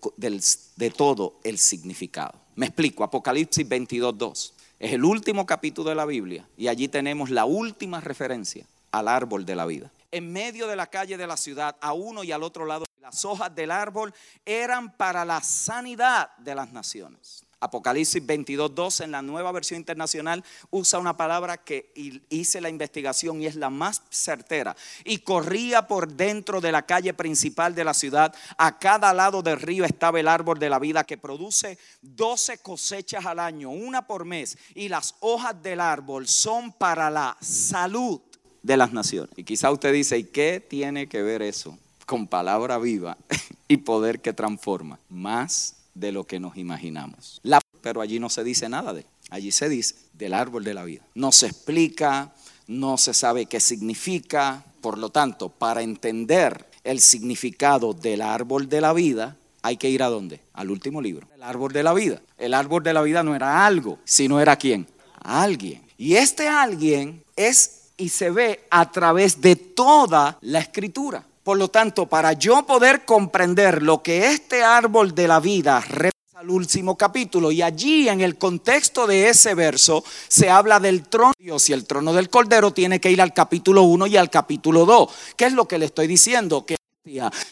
de 0.77 0.91
todo 0.91 1.41
el 1.43 1.59
significado. 1.59 2.35
Me 2.55 2.67
explico, 2.67 3.03
Apocalipsis 3.03 3.69
22.2. 3.69 4.53
Es 4.79 4.93
el 4.93 5.05
último 5.05 5.47
capítulo 5.47 5.89
de 5.89 5.97
la 5.97 6.07
Biblia 6.07 6.47
y 6.57 6.69
allí 6.69 6.87
tenemos 6.87 7.31
la 7.31 7.45
última 7.45 8.01
referencia 8.01 8.67
al 8.99 9.09
árbol 9.09 9.45
de 9.45 9.57
la 9.57 9.67
vida. 9.67 9.91
En 10.13 10.33
medio 10.33 10.69
de 10.69 10.77
la 10.77 10.87
calle 10.87 11.17
de 11.17 11.27
la 11.27 11.37
ciudad, 11.37 11.77
a 11.81 11.93
uno 11.93 12.23
y 12.23 12.31
al 12.31 12.45
otro 12.45 12.65
lado, 12.65 12.87
las 13.03 13.25
hojas 13.25 13.53
del 13.55 13.73
árbol 13.73 14.15
eran 14.47 14.97
para 14.97 15.25
la 15.25 15.43
sanidad 15.43 16.37
de 16.37 16.55
las 16.55 16.73
naciones. 16.73 17.45
Apocalipsis 17.59 18.23
22.2 18.23 19.03
en 19.03 19.11
la 19.11 19.23
nueva 19.23 19.51
versión 19.51 19.81
internacional 19.81 20.45
usa 20.71 20.99
una 20.99 21.17
palabra 21.17 21.57
que 21.57 21.91
hice 22.29 22.61
la 22.61 22.69
investigación 22.69 23.41
y 23.41 23.47
es 23.47 23.57
la 23.57 23.71
más 23.71 24.03
certera. 24.11 24.77
Y 25.03 25.19
corría 25.19 25.89
por 25.89 26.13
dentro 26.13 26.61
de 26.61 26.71
la 26.71 26.83
calle 26.83 27.15
principal 27.15 27.75
de 27.75 27.85
la 27.85 27.95
ciudad. 27.95 28.35
A 28.59 28.79
cada 28.79 29.13
lado 29.13 29.43
del 29.43 29.61
río 29.61 29.85
estaba 29.85 30.21
el 30.21 30.29
árbol 30.29 30.59
de 30.59 30.71
la 30.71 30.79
vida 30.79 31.05
que 31.05 31.19
produce 31.19 31.79
12 32.03 32.59
cosechas 32.59 33.25
al 33.27 33.41
año, 33.41 33.71
una 33.71 34.07
por 34.07 34.25
mes. 34.25 34.57
Y 34.75 34.89
las 34.89 35.17
hojas 35.21 35.61
del 35.63 35.81
árbol 35.81 36.29
son 36.29 36.71
para 36.71 37.11
la 37.11 37.37
salud 37.41 38.21
de 38.65 38.77
las 38.77 38.93
naciones. 38.93 39.31
Y 39.37 39.45
quizá 39.45 39.71
usted 39.71 39.93
dice, 39.93 40.19
¿y 40.19 40.25
qué 40.25 40.65
tiene 40.67 41.07
que 41.07 41.23
ver 41.23 41.43
eso 41.43 41.79
con 42.07 42.27
palabra 42.27 42.79
viva 42.79 43.17
y 43.69 43.77
poder 43.77 44.21
que 44.21 44.33
transforma? 44.33 44.99
Más 45.09 45.77
de 45.95 46.11
lo 46.11 46.25
que 46.25 46.41
nos 46.41 46.57
imaginamos. 46.57 47.41
La, 47.45 47.61
pero 47.83 48.01
allí 48.01 48.19
no 48.19 48.29
se 48.29 48.43
dice 48.43 48.69
nada 48.69 48.93
de 48.93 49.07
Allí 49.31 49.53
se 49.53 49.69
dice 49.69 49.95
del 50.13 50.35
árbol 50.35 50.65
de 50.65 50.75
la 50.75 50.85
vida. 50.85 51.03
No 51.15 51.33
se 51.33 51.47
explica, 51.47 52.33
no 52.67 52.99
se 52.99 53.15
sabe 53.15 53.47
qué 53.47 53.61
significa. 53.61 54.65
Por 54.81 54.99
lo 54.99 55.09
tanto, 55.11 55.49
para 55.49 55.83
entender 55.83 56.67
el 56.85 57.01
significado 57.01 57.95
del 57.95 58.21
árbol 58.21 58.69
de 58.69 58.81
la 58.81 58.93
vida, 58.93 59.37
hay 59.63 59.77
que 59.77 59.89
ir 59.89 60.03
a 60.03 60.09
dónde? 60.09 60.41
Al 60.53 60.71
último 60.71 61.01
libro. 61.01 61.27
El 61.35 61.43
árbol 61.43 61.73
de 61.73 61.83
la 61.83 61.95
vida. 61.95 62.21
El 62.39 62.55
árbol 62.55 62.83
de 62.83 62.93
la 62.93 63.03
vida 63.03 63.23
no 63.23 63.35
era 63.35 63.67
algo, 63.67 63.99
sino 64.05 64.41
era 64.41 64.57
quién? 64.57 64.87
Alguien. 65.23 65.83
Y 65.97 66.17
este 66.17 66.49
alguien 66.49 67.25
es 67.35 67.84
y 67.97 68.09
se 68.09 68.31
ve 68.31 68.67
a 68.71 68.91
través 68.91 69.41
de 69.41 69.57
toda 69.57 70.39
la 70.43 70.59
escritura. 70.61 71.25
Por 71.43 71.59
lo 71.59 71.69
tanto, 71.69 72.07
para 72.07 72.33
yo 72.33 72.65
poder 72.65 73.05
comprender 73.05 73.83
lo 73.83 74.03
que 74.03 74.31
este 74.31 74.63
árbol 74.63 75.15
de 75.15 75.29
la 75.29 75.41
vida 75.41 75.81
representa 75.81 76.15
al 76.41 76.51
último 76.51 76.97
capítulo 76.97 77.53
y 77.53 77.63
allí 77.63 78.09
en 78.09 78.21
el 78.23 78.39
contexto 78.39 79.07
de 79.07 79.29
ese 79.29 79.55
verso 79.55 80.03
se 80.29 80.51
habla 80.51 80.81
del 80.81 81.07
trono 81.09 81.33
de 81.39 81.45
Dios 81.45 81.69
y 81.69 81.75
el 81.75 81.87
trono 81.87 82.13
del 82.13 82.31
Cordero 82.31 82.73
tiene 82.73 83.01
que 83.01 83.11
ir 83.11 83.21
al 83.21 83.35
capítulo 83.35 83.83
1 83.83 84.07
y 84.07 84.17
al 84.17 84.31
capítulo 84.31 84.87
2. 84.87 85.11
¿Qué 85.37 85.47
es 85.47 85.53
lo 85.53 85.69
que 85.69 85.79
le 85.79 85.87
estoy 85.87 86.07
diciendo? 86.07 86.65
Que 86.65 86.77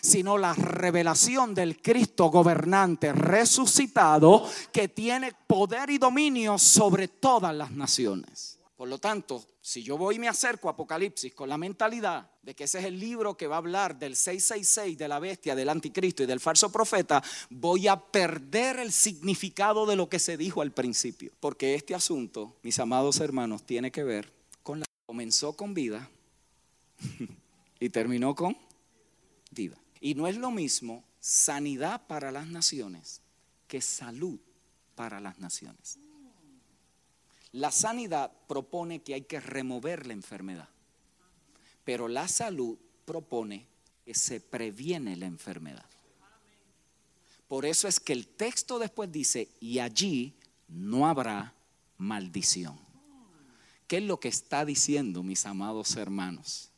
sino 0.00 0.38
la 0.38 0.54
revelación 0.54 1.54
del 1.54 1.82
Cristo 1.82 2.30
gobernante 2.30 3.12
resucitado 3.12 4.48
que 4.72 4.88
tiene 4.88 5.34
poder 5.46 5.90
y 5.90 5.98
dominio 5.98 6.58
sobre 6.58 7.08
todas 7.08 7.54
las 7.54 7.70
naciones. 7.70 8.61
Por 8.82 8.88
lo 8.88 8.98
tanto, 8.98 9.46
si 9.60 9.84
yo 9.84 9.96
voy 9.96 10.16
y 10.16 10.18
me 10.18 10.26
acerco 10.26 10.66
a 10.66 10.72
Apocalipsis 10.72 11.32
con 11.36 11.48
la 11.48 11.56
mentalidad 11.56 12.28
de 12.42 12.52
que 12.52 12.64
ese 12.64 12.80
es 12.80 12.84
el 12.86 12.98
libro 12.98 13.36
que 13.36 13.46
va 13.46 13.54
a 13.54 13.58
hablar 13.58 13.96
del 13.96 14.16
666, 14.16 14.98
de 14.98 15.06
la 15.06 15.20
bestia, 15.20 15.54
del 15.54 15.68
anticristo 15.68 16.24
y 16.24 16.26
del 16.26 16.40
falso 16.40 16.72
profeta, 16.72 17.22
voy 17.48 17.86
a 17.86 17.96
perder 17.96 18.80
el 18.80 18.90
significado 18.90 19.86
de 19.86 19.94
lo 19.94 20.08
que 20.08 20.18
se 20.18 20.36
dijo 20.36 20.62
al 20.62 20.72
principio. 20.72 21.30
Porque 21.38 21.76
este 21.76 21.94
asunto, 21.94 22.56
mis 22.64 22.80
amados 22.80 23.20
hermanos, 23.20 23.62
tiene 23.62 23.92
que 23.92 24.02
ver 24.02 24.32
con 24.64 24.80
la... 24.80 24.86
Comenzó 25.06 25.52
con 25.52 25.74
vida 25.74 26.10
y 27.78 27.88
terminó 27.88 28.34
con 28.34 28.56
vida. 29.52 29.76
Y 30.00 30.16
no 30.16 30.26
es 30.26 30.36
lo 30.36 30.50
mismo 30.50 31.04
sanidad 31.20 32.04
para 32.08 32.32
las 32.32 32.48
naciones 32.48 33.20
que 33.68 33.80
salud 33.80 34.40
para 34.96 35.20
las 35.20 35.38
naciones. 35.38 36.00
La 37.52 37.70
sanidad 37.70 38.32
propone 38.48 39.02
que 39.02 39.14
hay 39.14 39.22
que 39.22 39.40
remover 39.40 40.06
la 40.06 40.14
enfermedad, 40.14 40.68
pero 41.84 42.08
la 42.08 42.26
salud 42.28 42.78
propone 43.04 43.66
que 44.04 44.14
se 44.14 44.40
previene 44.40 45.16
la 45.16 45.26
enfermedad. 45.26 45.84
Por 47.48 47.66
eso 47.66 47.86
es 47.86 48.00
que 48.00 48.14
el 48.14 48.26
texto 48.26 48.78
después 48.78 49.12
dice, 49.12 49.48
y 49.60 49.78
allí 49.78 50.34
no 50.68 51.06
habrá 51.06 51.52
maldición. 51.98 52.78
¿Qué 53.86 53.98
es 53.98 54.04
lo 54.04 54.18
que 54.18 54.28
está 54.28 54.64
diciendo, 54.64 55.22
mis 55.22 55.44
amados 55.44 55.96
hermanos? 55.96 56.70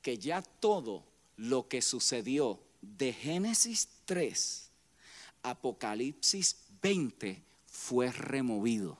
Que 0.00 0.16
ya 0.16 0.40
todo 0.40 1.04
lo 1.36 1.68
que 1.68 1.82
sucedió 1.82 2.58
de 2.80 3.12
Génesis 3.12 3.88
3, 4.06 4.70
Apocalipsis 5.42 6.56
20, 6.80 7.42
fue 7.66 8.10
removido. 8.10 8.98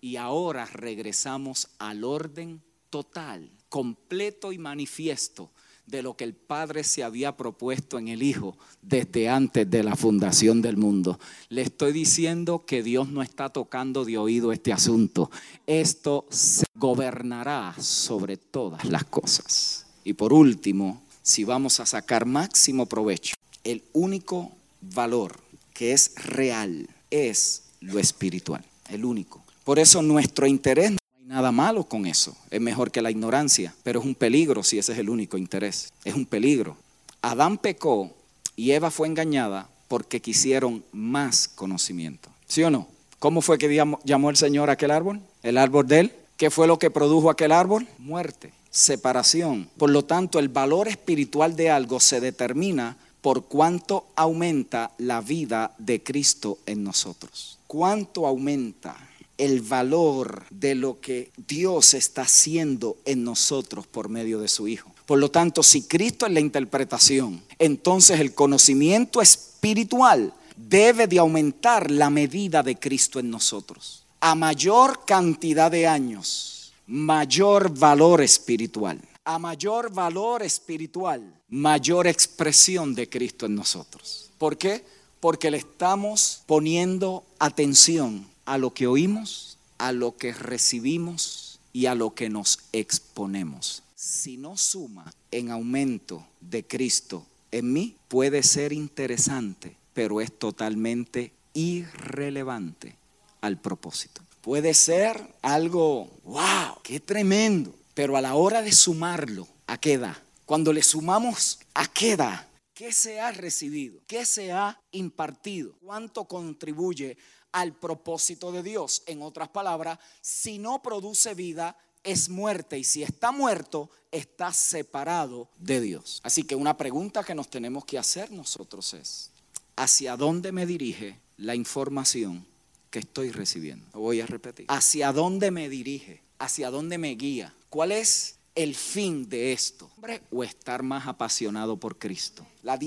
Y 0.00 0.16
ahora 0.16 0.66
regresamos 0.66 1.68
al 1.78 2.04
orden 2.04 2.62
total, 2.90 3.50
completo 3.68 4.52
y 4.52 4.58
manifiesto 4.58 5.50
de 5.86 6.02
lo 6.02 6.16
que 6.16 6.24
el 6.24 6.34
Padre 6.34 6.84
se 6.84 7.04
había 7.04 7.36
propuesto 7.36 7.98
en 7.98 8.08
el 8.08 8.22
Hijo 8.22 8.56
desde 8.82 9.28
antes 9.28 9.70
de 9.70 9.82
la 9.82 9.94
fundación 9.96 10.60
del 10.60 10.76
mundo. 10.76 11.18
Le 11.48 11.62
estoy 11.62 11.92
diciendo 11.92 12.64
que 12.66 12.82
Dios 12.82 13.08
no 13.08 13.22
está 13.22 13.48
tocando 13.50 14.04
de 14.04 14.18
oído 14.18 14.52
este 14.52 14.72
asunto. 14.72 15.30
Esto 15.66 16.26
se 16.30 16.66
gobernará 16.74 17.74
sobre 17.78 18.36
todas 18.36 18.84
las 18.84 19.04
cosas. 19.04 19.86
Y 20.04 20.14
por 20.14 20.32
último, 20.32 21.02
si 21.22 21.44
vamos 21.44 21.80
a 21.80 21.86
sacar 21.86 22.26
máximo 22.26 22.86
provecho, 22.86 23.34
el 23.64 23.82
único 23.92 24.52
valor 24.80 25.40
que 25.72 25.92
es 25.92 26.14
real 26.16 26.88
es 27.10 27.64
lo 27.80 27.98
espiritual, 27.98 28.64
el 28.90 29.04
único. 29.04 29.45
Por 29.66 29.80
eso 29.80 30.00
nuestro 30.00 30.46
interés 30.46 30.92
nada 31.24 31.50
malo 31.50 31.82
con 31.82 32.06
eso. 32.06 32.36
Es 32.52 32.60
mejor 32.60 32.92
que 32.92 33.02
la 33.02 33.10
ignorancia, 33.10 33.74
pero 33.82 33.98
es 33.98 34.06
un 34.06 34.14
peligro 34.14 34.62
si 34.62 34.78
ese 34.78 34.92
es 34.92 34.98
el 35.00 35.10
único 35.10 35.36
interés. 35.36 35.92
Es 36.04 36.14
un 36.14 36.24
peligro. 36.24 36.76
Adán 37.20 37.58
pecó 37.58 38.14
y 38.54 38.70
Eva 38.70 38.92
fue 38.92 39.08
engañada 39.08 39.68
porque 39.88 40.22
quisieron 40.22 40.84
más 40.92 41.48
conocimiento. 41.48 42.30
¿Sí 42.46 42.62
o 42.62 42.70
no? 42.70 42.86
¿Cómo 43.18 43.42
fue 43.42 43.58
que 43.58 43.74
llamó 44.04 44.30
el 44.30 44.36
Señor 44.36 44.70
a 44.70 44.74
aquel 44.74 44.92
árbol? 44.92 45.20
El 45.42 45.58
árbol 45.58 45.88
de 45.88 45.98
él. 45.98 46.12
¿Qué 46.36 46.48
fue 46.48 46.68
lo 46.68 46.78
que 46.78 46.92
produjo 46.92 47.28
aquel 47.28 47.50
árbol? 47.50 47.88
Muerte, 47.98 48.52
separación. 48.70 49.68
Por 49.78 49.90
lo 49.90 50.04
tanto, 50.04 50.38
el 50.38 50.48
valor 50.48 50.86
espiritual 50.86 51.56
de 51.56 51.70
algo 51.70 51.98
se 51.98 52.20
determina 52.20 52.98
por 53.20 53.46
cuánto 53.46 54.06
aumenta 54.14 54.92
la 54.98 55.20
vida 55.20 55.74
de 55.78 56.04
Cristo 56.04 56.58
en 56.66 56.84
nosotros. 56.84 57.58
¿Cuánto 57.66 58.28
aumenta 58.28 58.96
el 59.38 59.60
valor 59.60 60.44
de 60.50 60.74
lo 60.74 61.00
que 61.00 61.30
Dios 61.36 61.94
está 61.94 62.22
haciendo 62.22 62.96
en 63.04 63.24
nosotros 63.24 63.86
por 63.86 64.08
medio 64.08 64.40
de 64.40 64.48
su 64.48 64.68
Hijo. 64.68 64.92
Por 65.06 65.18
lo 65.18 65.30
tanto, 65.30 65.62
si 65.62 65.82
Cristo 65.82 66.26
es 66.26 66.32
la 66.32 66.40
interpretación, 66.40 67.42
entonces 67.58 68.18
el 68.20 68.34
conocimiento 68.34 69.22
espiritual 69.22 70.32
debe 70.56 71.06
de 71.06 71.18
aumentar 71.18 71.90
la 71.90 72.10
medida 72.10 72.62
de 72.62 72.76
Cristo 72.76 73.20
en 73.20 73.30
nosotros. 73.30 74.04
A 74.20 74.34
mayor 74.34 75.04
cantidad 75.06 75.70
de 75.70 75.86
años, 75.86 76.72
mayor 76.86 77.70
valor 77.78 78.22
espiritual. 78.22 79.00
A 79.24 79.38
mayor 79.38 79.92
valor 79.92 80.42
espiritual, 80.42 81.22
mayor 81.48 82.06
expresión 82.06 82.94
de 82.94 83.08
Cristo 83.08 83.46
en 83.46 83.54
nosotros. 83.54 84.30
¿Por 84.38 84.56
qué? 84.56 84.84
Porque 85.20 85.50
le 85.50 85.58
estamos 85.58 86.42
poniendo 86.46 87.24
atención 87.38 88.26
a 88.46 88.58
lo 88.58 88.72
que 88.72 88.86
oímos, 88.86 89.58
a 89.78 89.92
lo 89.92 90.16
que 90.16 90.32
recibimos 90.32 91.60
y 91.72 91.86
a 91.86 91.94
lo 91.94 92.14
que 92.14 92.30
nos 92.30 92.60
exponemos. 92.72 93.82
Si 93.94 94.36
no 94.36 94.56
suma 94.56 95.12
en 95.30 95.50
aumento 95.50 96.26
de 96.40 96.66
Cristo 96.66 97.26
en 97.50 97.72
mí, 97.72 97.96
puede 98.08 98.42
ser 98.42 98.72
interesante, 98.72 99.76
pero 99.92 100.20
es 100.20 100.38
totalmente 100.38 101.32
irrelevante 101.54 102.96
al 103.40 103.60
propósito. 103.60 104.22
Puede 104.40 104.74
ser 104.74 105.20
algo, 105.42 106.08
wow, 106.24 106.80
qué 106.82 107.00
tremendo, 107.00 107.74
pero 107.94 108.16
a 108.16 108.20
la 108.20 108.34
hora 108.34 108.62
de 108.62 108.72
sumarlo, 108.72 109.48
¿a 109.66 109.78
qué 109.78 109.98
da? 109.98 110.22
Cuando 110.44 110.72
le 110.72 110.82
sumamos, 110.82 111.58
¿a 111.74 111.86
qué 111.86 112.16
da? 112.16 112.48
¿Qué 112.72 112.92
se 112.92 113.20
ha 113.20 113.32
recibido? 113.32 114.00
¿Qué 114.06 114.24
se 114.24 114.52
ha 114.52 114.78
impartido? 114.92 115.74
¿Cuánto 115.82 116.26
contribuye 116.26 117.16
al 117.52 117.74
propósito 117.74 118.52
de 118.52 118.62
Dios. 118.62 119.02
En 119.06 119.22
otras 119.22 119.48
palabras, 119.48 119.98
si 120.20 120.58
no 120.58 120.82
produce 120.82 121.34
vida, 121.34 121.76
es 122.06 122.28
muerte 122.28 122.78
y 122.78 122.84
si 122.84 123.02
está 123.02 123.32
muerto, 123.32 123.90
está 124.12 124.52
separado 124.52 125.48
de 125.58 125.80
Dios. 125.80 126.20
Así 126.22 126.44
que 126.44 126.54
una 126.54 126.76
pregunta 126.76 127.24
que 127.24 127.34
nos 127.34 127.50
tenemos 127.50 127.84
que 127.84 127.98
hacer 127.98 128.30
nosotros 128.30 128.94
es, 128.94 129.30
¿hacia 129.74 130.16
dónde 130.16 130.52
me 130.52 130.66
dirige 130.66 131.18
la 131.36 131.54
información 131.54 132.46
que 132.90 133.00
estoy 133.00 133.32
recibiendo? 133.32 133.86
Lo 133.92 134.00
voy 134.00 134.20
a 134.20 134.26
repetir. 134.26 134.66
¿Hacia 134.68 135.12
dónde 135.12 135.50
me 135.50 135.68
dirige? 135.68 136.22
¿Hacia 136.38 136.70
dónde 136.70 136.96
me 136.96 137.10
guía? 137.16 137.54
¿Cuál 137.68 137.92
es 137.92 138.36
el 138.54 138.74
fin 138.74 139.28
de 139.28 139.52
esto? 139.52 139.90
¿O 140.30 140.44
estar 140.44 140.82
más 140.82 141.06
apasionado 141.08 141.76
por 141.76 141.98
Cristo? 141.98 142.46
La, 142.62 142.78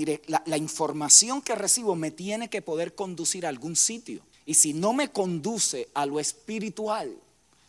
la, 0.46 0.56
información 0.56 1.42
que 1.42 1.54
recibo 1.54 1.94
me 1.94 2.10
tiene 2.10 2.50
que 2.50 2.62
poder 2.62 2.94
conducir 2.94 3.46
a 3.46 3.50
algún 3.50 3.76
sitio. 3.76 4.22
Y 4.50 4.54
si 4.54 4.74
no 4.74 4.92
me 4.92 5.12
conduce 5.12 5.90
a 5.94 6.04
lo 6.06 6.18
espiritual, 6.18 7.16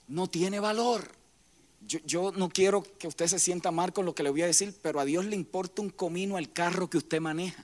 no 0.08 0.28
tiene 0.28 0.60
valor. 0.60 1.12
Yo, 1.86 2.32
no 2.32 2.50
quiero 2.50 2.82
que 2.98 3.08
usted 3.08 3.28
se 3.28 3.38
sienta 3.38 3.70
mal 3.70 3.94
con 3.94 4.04
lo 4.04 4.16
que 4.16 4.24
le 4.24 4.32
voy 4.32 4.42
a 4.42 4.48
decir, 4.48 4.76
pero 4.82 5.00
a 5.00 5.06
Dios 5.06 5.26
le 5.26 5.36
importa 5.36 5.84
un 5.84 5.92
comino 5.92 6.40
el 6.40 6.52
carro 6.52 6.90
que 6.90 6.98
usted 6.98 7.22
maneja. 7.22 7.64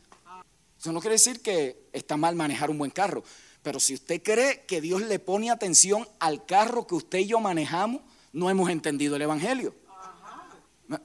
Eso 0.80 0.92
no 0.92 1.02
quiere 1.02 1.16
decir 1.16 1.42
que 1.42 1.88
está 1.94 2.16
mal 2.16 2.36
manejar 2.36 2.70
un 2.70 2.78
buen 2.78 2.92
carro, 2.92 3.24
pero 3.64 3.80
si 3.80 3.96
usted 3.96 4.22
cree 4.22 4.66
que 4.68 4.82
Dios 4.82 5.02
le 5.02 5.18
pone 5.18 5.50
atención 5.50 6.08
al 6.20 6.46
carro 6.46 6.86
que 6.86 6.94
usted 6.94 7.18
y 7.18 7.26
yo 7.26 7.40
manejamos, 7.40 8.02
no 8.34 8.52
hemos 8.52 8.70
entendido 8.70 9.16
el 9.16 9.24
Evangelio. 9.24 9.74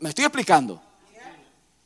me 0.01 0.11
estoy 0.11 0.27
explicando? 0.27 0.83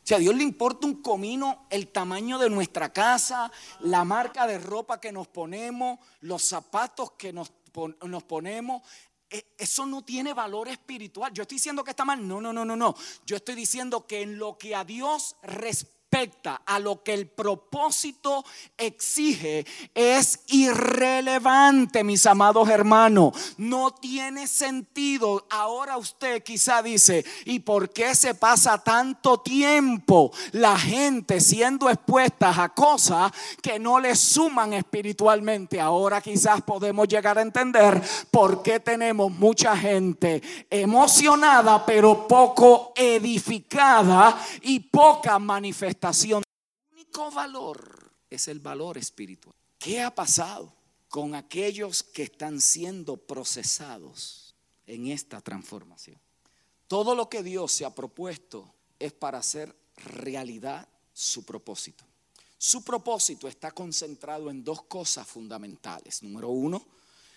Si 0.06 0.14
a 0.14 0.18
Dios 0.18 0.36
le 0.36 0.44
importa 0.44 0.86
un 0.86 1.02
comino 1.02 1.66
el 1.68 1.88
tamaño 1.88 2.38
de 2.38 2.48
nuestra 2.48 2.92
casa, 2.92 3.50
la 3.80 4.04
marca 4.04 4.46
de 4.46 4.56
ropa 4.56 5.00
que 5.00 5.10
nos 5.10 5.26
ponemos, 5.26 5.98
los 6.20 6.44
zapatos 6.44 7.10
que 7.18 7.32
nos, 7.32 7.50
ponemos, 8.22 8.82
e, 9.28 9.44
eso 9.58 9.84
no 9.84 10.02
tiene 10.02 10.32
valor 10.32 10.68
espiritual. 10.68 11.32
Yo 11.32 11.42
estoy 11.42 11.56
diciendo 11.56 11.82
que 11.82 11.90
está 11.90 12.04
mal. 12.04 12.24
No, 12.26 12.40
no, 12.40 12.52
no, 12.52 12.64
no, 12.64 12.76
no. 12.76 12.94
Yo 13.26 13.34
estoy 13.34 13.56
diciendo 13.56 14.06
que 14.06 14.22
en 14.22 14.38
lo 14.38 14.56
que 14.56 14.76
a 14.76 14.84
Dios 14.84 15.34
respecta, 15.42 15.95
a 16.64 16.78
lo 16.78 17.02
que 17.02 17.12
el 17.12 17.26
propósito 17.26 18.44
exige 18.78 19.66
es 19.94 20.40
irrelevante, 20.46 22.02
mis 22.04 22.24
amados 22.24 22.70
hermanos. 22.70 23.54
No 23.58 23.90
tiene 23.90 24.46
sentido. 24.46 25.46
Ahora 25.50 25.98
usted 25.98 26.42
quizá 26.42 26.82
dice, 26.82 27.24
¿y 27.44 27.58
por 27.58 27.90
qué 27.90 28.14
se 28.14 28.34
pasa 28.34 28.82
tanto 28.82 29.40
tiempo 29.40 30.32
la 30.52 30.78
gente 30.78 31.38
siendo 31.40 31.90
expuesta 31.90 32.62
a 32.62 32.70
cosas 32.70 33.30
que 33.60 33.78
no 33.78 34.00
le 34.00 34.16
suman 34.16 34.72
espiritualmente? 34.72 35.80
Ahora 35.80 36.22
quizás 36.22 36.62
podemos 36.62 37.08
llegar 37.08 37.36
a 37.36 37.42
entender 37.42 38.00
por 38.30 38.62
qué 38.62 38.80
tenemos 38.80 39.30
mucha 39.30 39.76
gente 39.76 40.42
emocionada 40.70 41.84
pero 41.84 42.26
poco 42.26 42.94
edificada 42.96 44.38
y 44.62 44.80
poca 44.80 45.38
manifestación 45.38 45.95
el 46.02 46.42
único 46.92 47.30
valor 47.30 48.12
es 48.30 48.48
el 48.48 48.60
valor 48.60 48.98
espiritual. 48.98 49.54
¿Qué 49.78 50.02
ha 50.02 50.14
pasado 50.14 50.72
con 51.08 51.34
aquellos 51.34 52.02
que 52.02 52.24
están 52.24 52.60
siendo 52.60 53.16
procesados 53.16 54.54
en 54.86 55.08
esta 55.08 55.40
transformación? 55.40 56.18
Todo 56.88 57.14
lo 57.14 57.28
que 57.28 57.42
Dios 57.42 57.72
se 57.72 57.84
ha 57.84 57.94
propuesto 57.94 58.72
es 58.98 59.12
para 59.12 59.38
hacer 59.38 59.74
realidad 59.96 60.88
su 61.12 61.44
propósito. 61.44 62.04
Su 62.58 62.82
propósito 62.82 63.48
está 63.48 63.70
concentrado 63.70 64.50
en 64.50 64.64
dos 64.64 64.82
cosas 64.82 65.26
fundamentales. 65.26 66.22
Número 66.22 66.48
uno, 66.48 66.86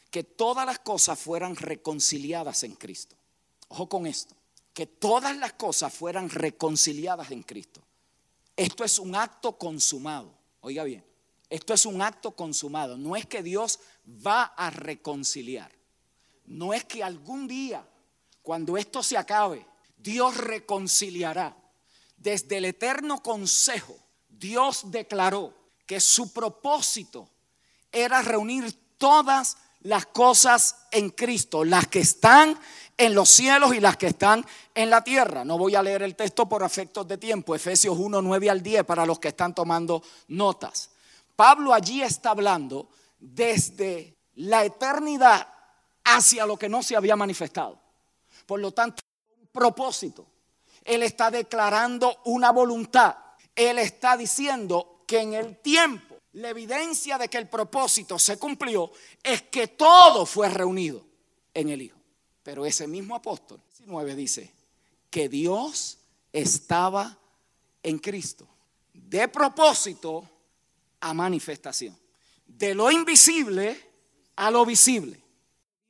que 0.10 0.24
todas 0.24 0.65
las 0.65 0.80
cosas 0.80 1.19
fueran 1.19 1.56
reconciliadas 1.56 2.63
en 2.63 2.76
Cristo. 2.76 3.15
Ojo 3.69 3.89
con 3.89 4.08
esto, 4.08 4.36
que 4.74 4.86
todas 4.86 5.38
las 5.38 5.54
cosas 5.54 5.93
fueran 5.93 6.30
reconciliadas 6.30 7.32
en 7.32 7.43
Cristo. 7.43 7.82
Esto 8.60 8.84
es 8.84 9.00
un 9.00 9.15
acto 9.15 9.58
consumado. 9.58 10.38
Oiga 10.60 10.84
bien, 10.84 11.06
esto 11.50 11.74
es 11.74 11.86
un 11.86 12.02
acto 12.02 12.32
consumado. 12.32 12.98
No 12.98 13.15
es 13.15 13.26
que 13.26 13.41
Dios 13.41 13.80
va 14.06 14.43
a 14.43 14.69
reconciliar. 14.69 15.72
No 16.43 16.74
es 16.74 16.84
que 16.84 17.02
algún 17.02 17.48
día, 17.48 17.88
cuando 18.42 18.75
esto 18.75 19.02
se 19.02 19.15
acabe, 19.15 19.65
Dios 19.96 20.36
reconciliará. 20.36 21.56
Desde 22.17 22.58
el 22.58 22.65
eterno 22.65 23.23
consejo, 23.23 23.96
Dios 24.27 24.92
declaró 24.92 25.54
que 25.86 26.02
su 26.02 26.33
propósito 26.33 27.29
era 27.94 28.21
reunir 28.21 28.98
todas 28.98 29.56
las 29.83 30.08
cosas 30.08 30.75
en 30.92 31.12
Cristo, 31.12 31.63
las 31.63 31.88
que 31.88 32.02
están 32.02 32.60
en 33.00 33.15
los 33.15 33.29
cielos 33.29 33.73
y 33.73 33.79
las 33.79 33.95
que 33.95 34.08
están 34.08 34.45
en 34.75 34.89
la 34.89 35.02
tierra. 35.02 35.45
No 35.45 35.58
voy 35.58 35.73
a 35.73 35.81
leer 35.81 36.04
el 36.04 36.17
texto 36.17 36.50
por 36.50 36.63
efectos 36.63 37.08
de 37.08 37.17
tiempo, 37.17 37.56
Efesios 37.56 37.97
1, 37.97 38.21
9 38.21 38.50
al 38.50 38.62
10 38.62 38.83
para 38.83 39.06
los 39.06 39.19
que 39.19 39.29
están 39.29 39.56
tomando 39.56 40.04
notas. 40.27 40.89
Pablo 41.33 41.73
allí 41.73 42.04
está 42.04 42.31
hablando 42.31 42.89
desde 43.17 44.17
la 44.35 44.65
eternidad 44.65 45.47
hacia 46.04 46.45
lo 46.45 46.58
que 46.58 46.67
no 46.67 46.83
se 46.83 46.97
había 46.97 47.15
manifestado. 47.15 47.79
Por 48.45 48.60
lo 48.60 48.73
tanto, 48.73 49.02
un 49.39 49.47
propósito. 49.47 50.27
Él 50.83 51.02
está 51.04 51.31
declarando 51.31 52.19
una 52.25 52.52
voluntad. 52.52 53.15
Él 53.56 53.79
está 53.79 54.17
diciendo 54.17 55.04
que 55.08 55.21
en 55.21 55.35
el 55.35 55.58
tiempo, 55.60 56.17
la 56.33 56.50
evidencia 56.50 57.17
de 57.17 57.29
que 57.29 57.37
el 57.37 57.47
propósito 57.47 58.19
se 58.19 58.37
cumplió 58.37 58.91
es 59.23 59.43
que 59.43 59.67
todo 59.67 60.25
fue 60.25 60.50
reunido 60.50 61.06
en 61.54 61.69
el 61.69 61.81
Hijo. 61.83 61.98
Pero 62.50 62.65
ese 62.65 62.87
mismo 62.87 63.13
apóstol 63.13 63.62
19 63.77 64.15
dice 64.15 64.52
que 65.12 65.29
Dios 65.29 66.00
estaba 66.33 67.15
en 67.83 68.00
Cristo. 68.00 68.47
De 68.91 69.27
propósito 69.27 70.27
a 71.00 71.13
manifestación. 71.13 71.95
De 72.47 72.73
lo 72.73 72.89
invisible 72.89 73.79
a 74.35 74.50
lo 74.50 74.65
visible. 74.65 75.21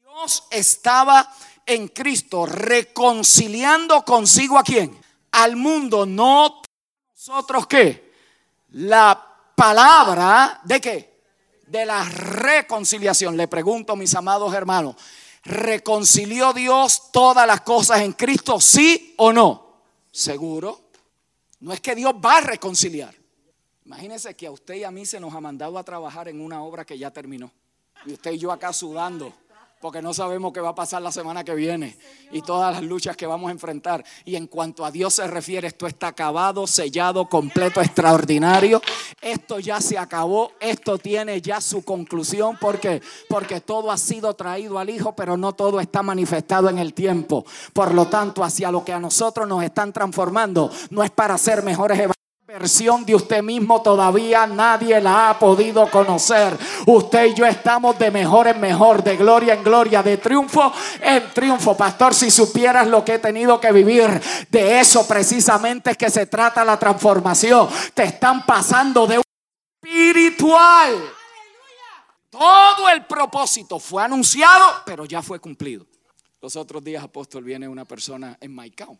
Dios 0.02 0.44
estaba 0.52 1.34
en 1.66 1.88
Cristo 1.88 2.46
reconciliando 2.46 4.04
consigo 4.04 4.58
a 4.58 4.64
quién? 4.64 5.00
Al 5.32 5.56
mundo, 5.56 6.06
no 6.06 6.62
nosotros 7.16 7.68
qué? 7.68 8.14
La 8.72 9.18
palabra 9.56 10.60
de 10.66 10.82
qué? 10.82 11.22
De 11.68 11.86
la 11.86 12.04
reconciliación. 12.04 13.38
Le 13.38 13.48
pregunto, 13.48 13.96
mis 13.96 14.14
amados 14.14 14.54
hermanos, 14.54 14.98
¿reconcilió 15.44 16.54
Dios 16.54 17.12
todas 17.12 17.48
las 17.48 17.62
cosas 17.62 18.02
en 18.02 18.14
Cristo? 18.14 18.60
¿Sí 18.60 19.14
o 19.18 19.32
no? 19.32 19.82
Seguro. 20.12 20.90
No 21.60 21.74
es 21.74 21.82
que 21.82 21.96
Dios 21.96 22.14
va 22.14 22.38
a 22.38 22.42
reconciliar. 22.42 23.14
Imagínense 23.86 24.36
que 24.36 24.48
a 24.48 24.52
usted 24.52 24.76
y 24.76 24.84
a 24.84 24.92
mí 24.92 25.06
se 25.06 25.20
nos 25.20 25.34
ha 25.34 25.42
mandado 25.42 25.78
a 25.78 25.84
trabajar 25.84 26.28
en 26.28 26.42
una 26.42 26.62
obra 26.64 26.86
que 26.86 26.98
ya 26.98 27.12
terminó. 27.12 27.52
Y 28.06 28.14
usted 28.14 28.32
y 28.32 28.38
yo 28.38 28.52
acá 28.52 28.72
sudando, 28.72 29.34
porque 29.80 30.02
no 30.02 30.14
sabemos 30.14 30.52
qué 30.52 30.60
va 30.60 30.70
a 30.70 30.76
pasar 30.76 31.02
la 31.02 31.12
semana 31.12 31.44
que 31.44 31.56
viene 31.56 31.98
y 32.32 32.42
todas 32.42 32.74
las 32.74 32.84
luchas 32.84 33.16
que 33.16 33.26
vamos 33.26 33.48
a 33.48 33.52
enfrentar. 33.52 34.04
Y 34.26 34.36
en 34.36 34.48
cuanto 34.48 34.86
a 34.86 34.92
Dios 34.92 35.14
se 35.14 35.28
refiere, 35.28 35.68
esto 35.68 35.88
está 35.88 36.08
acabado, 36.08 36.68
sellado, 36.68 37.30
completo, 37.30 37.80
extraordinario. 37.82 38.82
Esto 39.22 39.60
ya 39.60 39.80
se 39.80 39.98
acabó, 39.98 40.52
esto 40.60 40.98
tiene 40.98 41.42
ya 41.42 41.62
su 41.62 41.84
conclusión. 41.84 42.58
¿Por 42.58 42.80
qué? 42.80 43.02
Porque 43.30 43.62
todo 43.62 43.92
ha 43.92 43.98
sido 43.98 44.34
traído 44.34 44.80
al 44.80 44.90
Hijo, 44.90 45.16
pero 45.16 45.38
no 45.38 45.54
todo 45.54 45.80
está 45.80 46.04
manifestado 46.04 46.70
en 46.70 46.78
el 46.78 46.94
tiempo. 46.94 47.46
Por 47.72 47.94
lo 47.94 48.08
tanto, 48.08 48.44
hacia 48.44 48.72
lo 48.72 48.84
que 48.84 48.92
a 48.92 49.00
nosotros 49.00 49.48
nos 49.48 49.64
están 49.64 49.94
transformando, 49.94 50.70
no 50.90 51.04
es 51.04 51.12
para 51.12 51.38
ser 51.38 51.64
mejores 51.64 52.00
versión 52.50 53.06
de 53.06 53.14
usted 53.14 53.44
mismo 53.44 53.80
todavía 53.84 54.48
nadie 54.48 55.00
la 55.00 55.30
ha 55.30 55.38
podido 55.38 55.88
conocer. 55.92 56.58
Usted 56.88 57.28
y 57.28 57.34
yo 57.36 57.46
estamos 57.46 58.00
de 58.00 58.10
mejor 58.10 58.48
en 58.48 58.60
mejor, 58.60 59.04
de 59.04 59.18
gloria 59.18 59.54
en 59.54 59.64
gloria, 59.64 60.02
de 60.02 60.18
triunfo 60.18 60.74
en 61.00 61.32
triunfo. 61.32 61.78
Pastor, 61.78 62.16
si 62.16 62.32
supieras 62.32 62.88
lo 62.88 63.06
que 63.06 63.14
he 63.14 63.20
tenido 63.20 63.62
que 63.62 63.72
vivir, 63.72 64.20
de 64.50 64.80
eso 64.80 65.08
precisamente 65.08 65.92
es 65.92 65.98
que 65.98 66.10
se 66.10 66.26
trata 66.26 66.66
la 66.66 66.80
transformación. 66.80 67.70
Te 67.94 68.06
están 68.06 68.44
pasando 68.48 69.06
de 69.06 69.20
un 69.20 69.24
espiritual. 69.84 70.96
Todo 72.32 72.90
el 72.90 73.06
propósito 73.06 73.80
fue 73.80 74.02
anunciado, 74.02 74.82
pero 74.88 75.06
ya 75.06 75.22
fue 75.22 75.40
cumplido. 75.40 75.86
Los 76.42 76.56
otros 76.56 76.84
días, 76.84 77.04
apóstol, 77.04 77.44
viene 77.44 77.68
una 77.68 77.86
persona 77.86 78.36
en 78.42 78.56
Maicao 78.56 78.98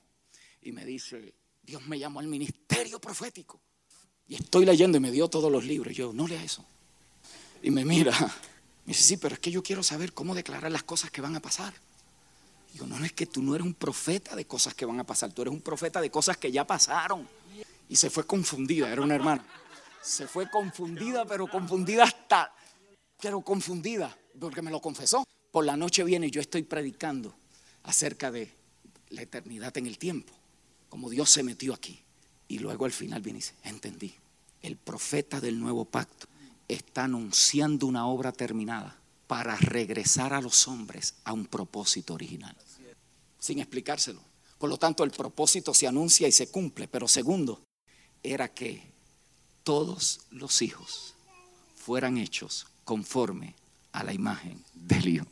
y 0.62 0.72
me 0.72 0.86
dice, 0.86 1.34
Dios 1.70 1.86
me 1.86 2.00
llamó 2.00 2.20
al 2.20 2.26
ministerio 2.26 3.00
profético. 3.00 3.62
Y 4.28 4.34
estoy 4.34 4.66
leyendo 4.66 4.98
y 4.98 5.02
me 5.02 5.12
dio 5.12 5.28
todos 5.28 5.52
los 5.52 5.64
libros. 5.64 5.96
Yo, 5.96 6.12
no 6.14 6.28
lea 6.28 6.44
eso. 6.44 6.66
Y 7.62 7.70
me 7.70 7.86
mira. 7.86 8.12
Me 8.86 8.94
dice, 8.96 9.04
sí, 9.04 9.18
pero 9.18 9.36
es 9.36 9.40
que 9.40 9.52
yo 9.52 9.62
quiero 9.62 9.84
saber 9.84 10.14
cómo 10.14 10.34
declarar 10.34 10.72
las 10.72 10.82
cosas 10.82 11.12
que 11.12 11.22
van 11.22 11.36
a 11.36 11.40
pasar. 11.40 11.72
Yo, 12.74 12.88
no, 12.88 12.98
no 12.98 13.06
es 13.06 13.14
que 13.14 13.28
tú 13.28 13.44
no 13.44 13.54
eres 13.54 13.68
un 13.68 13.76
profeta 13.76 14.36
de 14.36 14.46
cosas 14.46 14.74
que 14.74 14.84
van 14.84 15.00
a 15.00 15.04
pasar. 15.04 15.32
Tú 15.32 15.44
eres 15.44 15.54
un 15.54 15.62
profeta 15.62 16.02
de 16.02 16.10
cosas 16.10 16.38
que 16.38 16.52
ya 16.52 16.66
pasaron. 16.66 17.28
Y 17.88 17.96
se 17.96 18.10
fue 18.10 18.26
confundida, 18.26 18.92
era 18.92 19.04
una 19.04 19.14
hermana. 19.14 19.46
Se 20.02 20.26
fue 20.26 20.50
confundida, 20.50 21.26
pero 21.26 21.46
confundida 21.46 22.04
hasta, 22.04 22.52
pero 23.22 23.42
confundida, 23.42 24.18
porque 24.40 24.64
me 24.64 24.72
lo 24.72 24.82
confesó. 24.82 25.24
Por 25.52 25.66
la 25.66 25.78
noche 25.78 26.04
viene 26.04 26.28
y 26.28 26.32
yo 26.32 26.42
estoy 26.42 26.64
predicando 26.64 27.36
acerca 27.84 28.32
de 28.32 28.52
la 29.10 29.22
eternidad 29.22 29.78
en 29.78 29.86
el 29.86 30.00
tiempo 30.00 30.39
como 30.90 31.10
Dios 31.10 31.30
se 31.30 31.44
metió 31.44 31.74
aquí. 31.74 32.00
Y 32.48 32.60
luego 32.60 32.86
al 32.86 32.92
final 32.92 33.22
viene 33.22 33.40
y 33.40 33.42
dice, 33.42 33.54
entendí, 33.64 34.14
el 34.62 34.76
profeta 34.76 35.40
del 35.40 35.60
nuevo 35.60 35.86
pacto 35.86 36.28
está 36.68 37.06
anunciando 37.06 37.88
una 37.88 38.08
obra 38.08 38.32
terminada 38.32 39.00
para 39.28 39.56
regresar 39.56 40.34
a 40.34 40.42
los 40.42 40.68
hombres 40.68 41.16
a 41.24 41.34
un 41.34 41.46
propósito 41.46 42.16
original, 42.16 42.56
sin 43.38 43.60
explicárselo. 43.60 44.22
Por 44.58 44.70
lo 44.70 44.78
tanto, 44.78 45.04
el 45.04 45.12
propósito 45.12 45.74
se 45.74 45.88
anuncia 45.88 46.28
y 46.28 46.32
se 46.32 46.50
cumple, 46.50 46.88
pero 46.88 47.08
segundo, 47.08 47.62
era 48.24 48.48
que 48.48 48.82
todos 49.64 50.22
los 50.32 50.62
hijos 50.62 51.14
fueran 51.76 52.18
hechos 52.18 52.68
conforme 52.84 53.56
a 53.92 54.04
la 54.04 54.14
imagen 54.14 54.64
del 54.74 55.08
Hijo. 55.08 55.28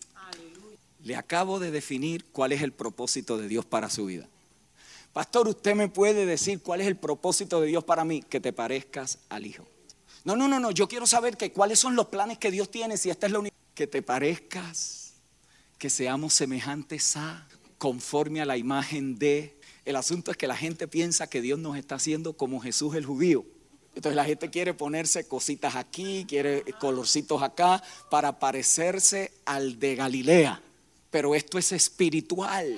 Le 1.03 1.15
acabo 1.15 1.59
de 1.59 1.71
definir 1.71 2.25
cuál 2.25 2.51
es 2.51 2.61
el 2.61 2.71
propósito 2.71 3.37
de 3.37 3.47
Dios 3.47 3.65
para 3.65 3.89
su 3.89 4.05
vida. 4.05 4.27
Pastor, 5.17 5.47
usted 5.47 5.73
me 5.73 5.87
puede 5.87 6.27
decir 6.27 6.61
cuál 6.61 6.79
es 6.79 6.85
el 6.85 6.95
propósito 6.95 7.59
de 7.59 7.65
Dios 7.65 7.83
para 7.83 8.05
mí, 8.05 8.21
que 8.21 8.39
te 8.39 8.53
parezcas 8.53 9.17
al 9.29 9.47
Hijo. 9.47 9.65
No, 10.23 10.35
no, 10.35 10.47
no, 10.47 10.59
no, 10.59 10.69
yo 10.69 10.87
quiero 10.87 11.07
saber 11.07 11.37
que 11.37 11.51
cuáles 11.51 11.79
son 11.79 11.95
los 11.95 12.05
planes 12.05 12.37
que 12.37 12.51
Dios 12.51 12.69
tiene, 12.69 12.97
si 12.97 13.09
esta 13.09 13.25
es 13.25 13.31
la 13.31 13.39
única, 13.39 13.55
que 13.73 13.87
te 13.87 14.03
parezcas, 14.03 15.13
que 15.79 15.89
seamos 15.89 16.35
semejantes 16.35 17.17
a, 17.17 17.47
conforme 17.79 18.41
a 18.41 18.45
la 18.45 18.57
imagen 18.57 19.17
de. 19.17 19.57
El 19.85 19.95
asunto 19.95 20.29
es 20.29 20.37
que 20.37 20.45
la 20.45 20.55
gente 20.55 20.87
piensa 20.87 21.25
que 21.25 21.41
Dios 21.41 21.57
nos 21.57 21.77
está 21.77 21.95
haciendo 21.95 22.33
como 22.33 22.59
Jesús 22.59 22.93
el 22.93 23.07
judío. 23.07 23.43
Entonces 23.95 24.15
la 24.15 24.23
gente 24.23 24.51
quiere 24.51 24.75
ponerse 24.75 25.27
cositas 25.27 25.75
aquí, 25.75 26.27
quiere 26.29 26.63
colorcitos 26.79 27.41
acá 27.41 27.81
para 28.11 28.37
parecerse 28.37 29.31
al 29.45 29.79
de 29.79 29.95
Galilea. 29.95 30.61
Pero 31.09 31.33
esto 31.33 31.57
es 31.57 31.71
espiritual. 31.71 32.77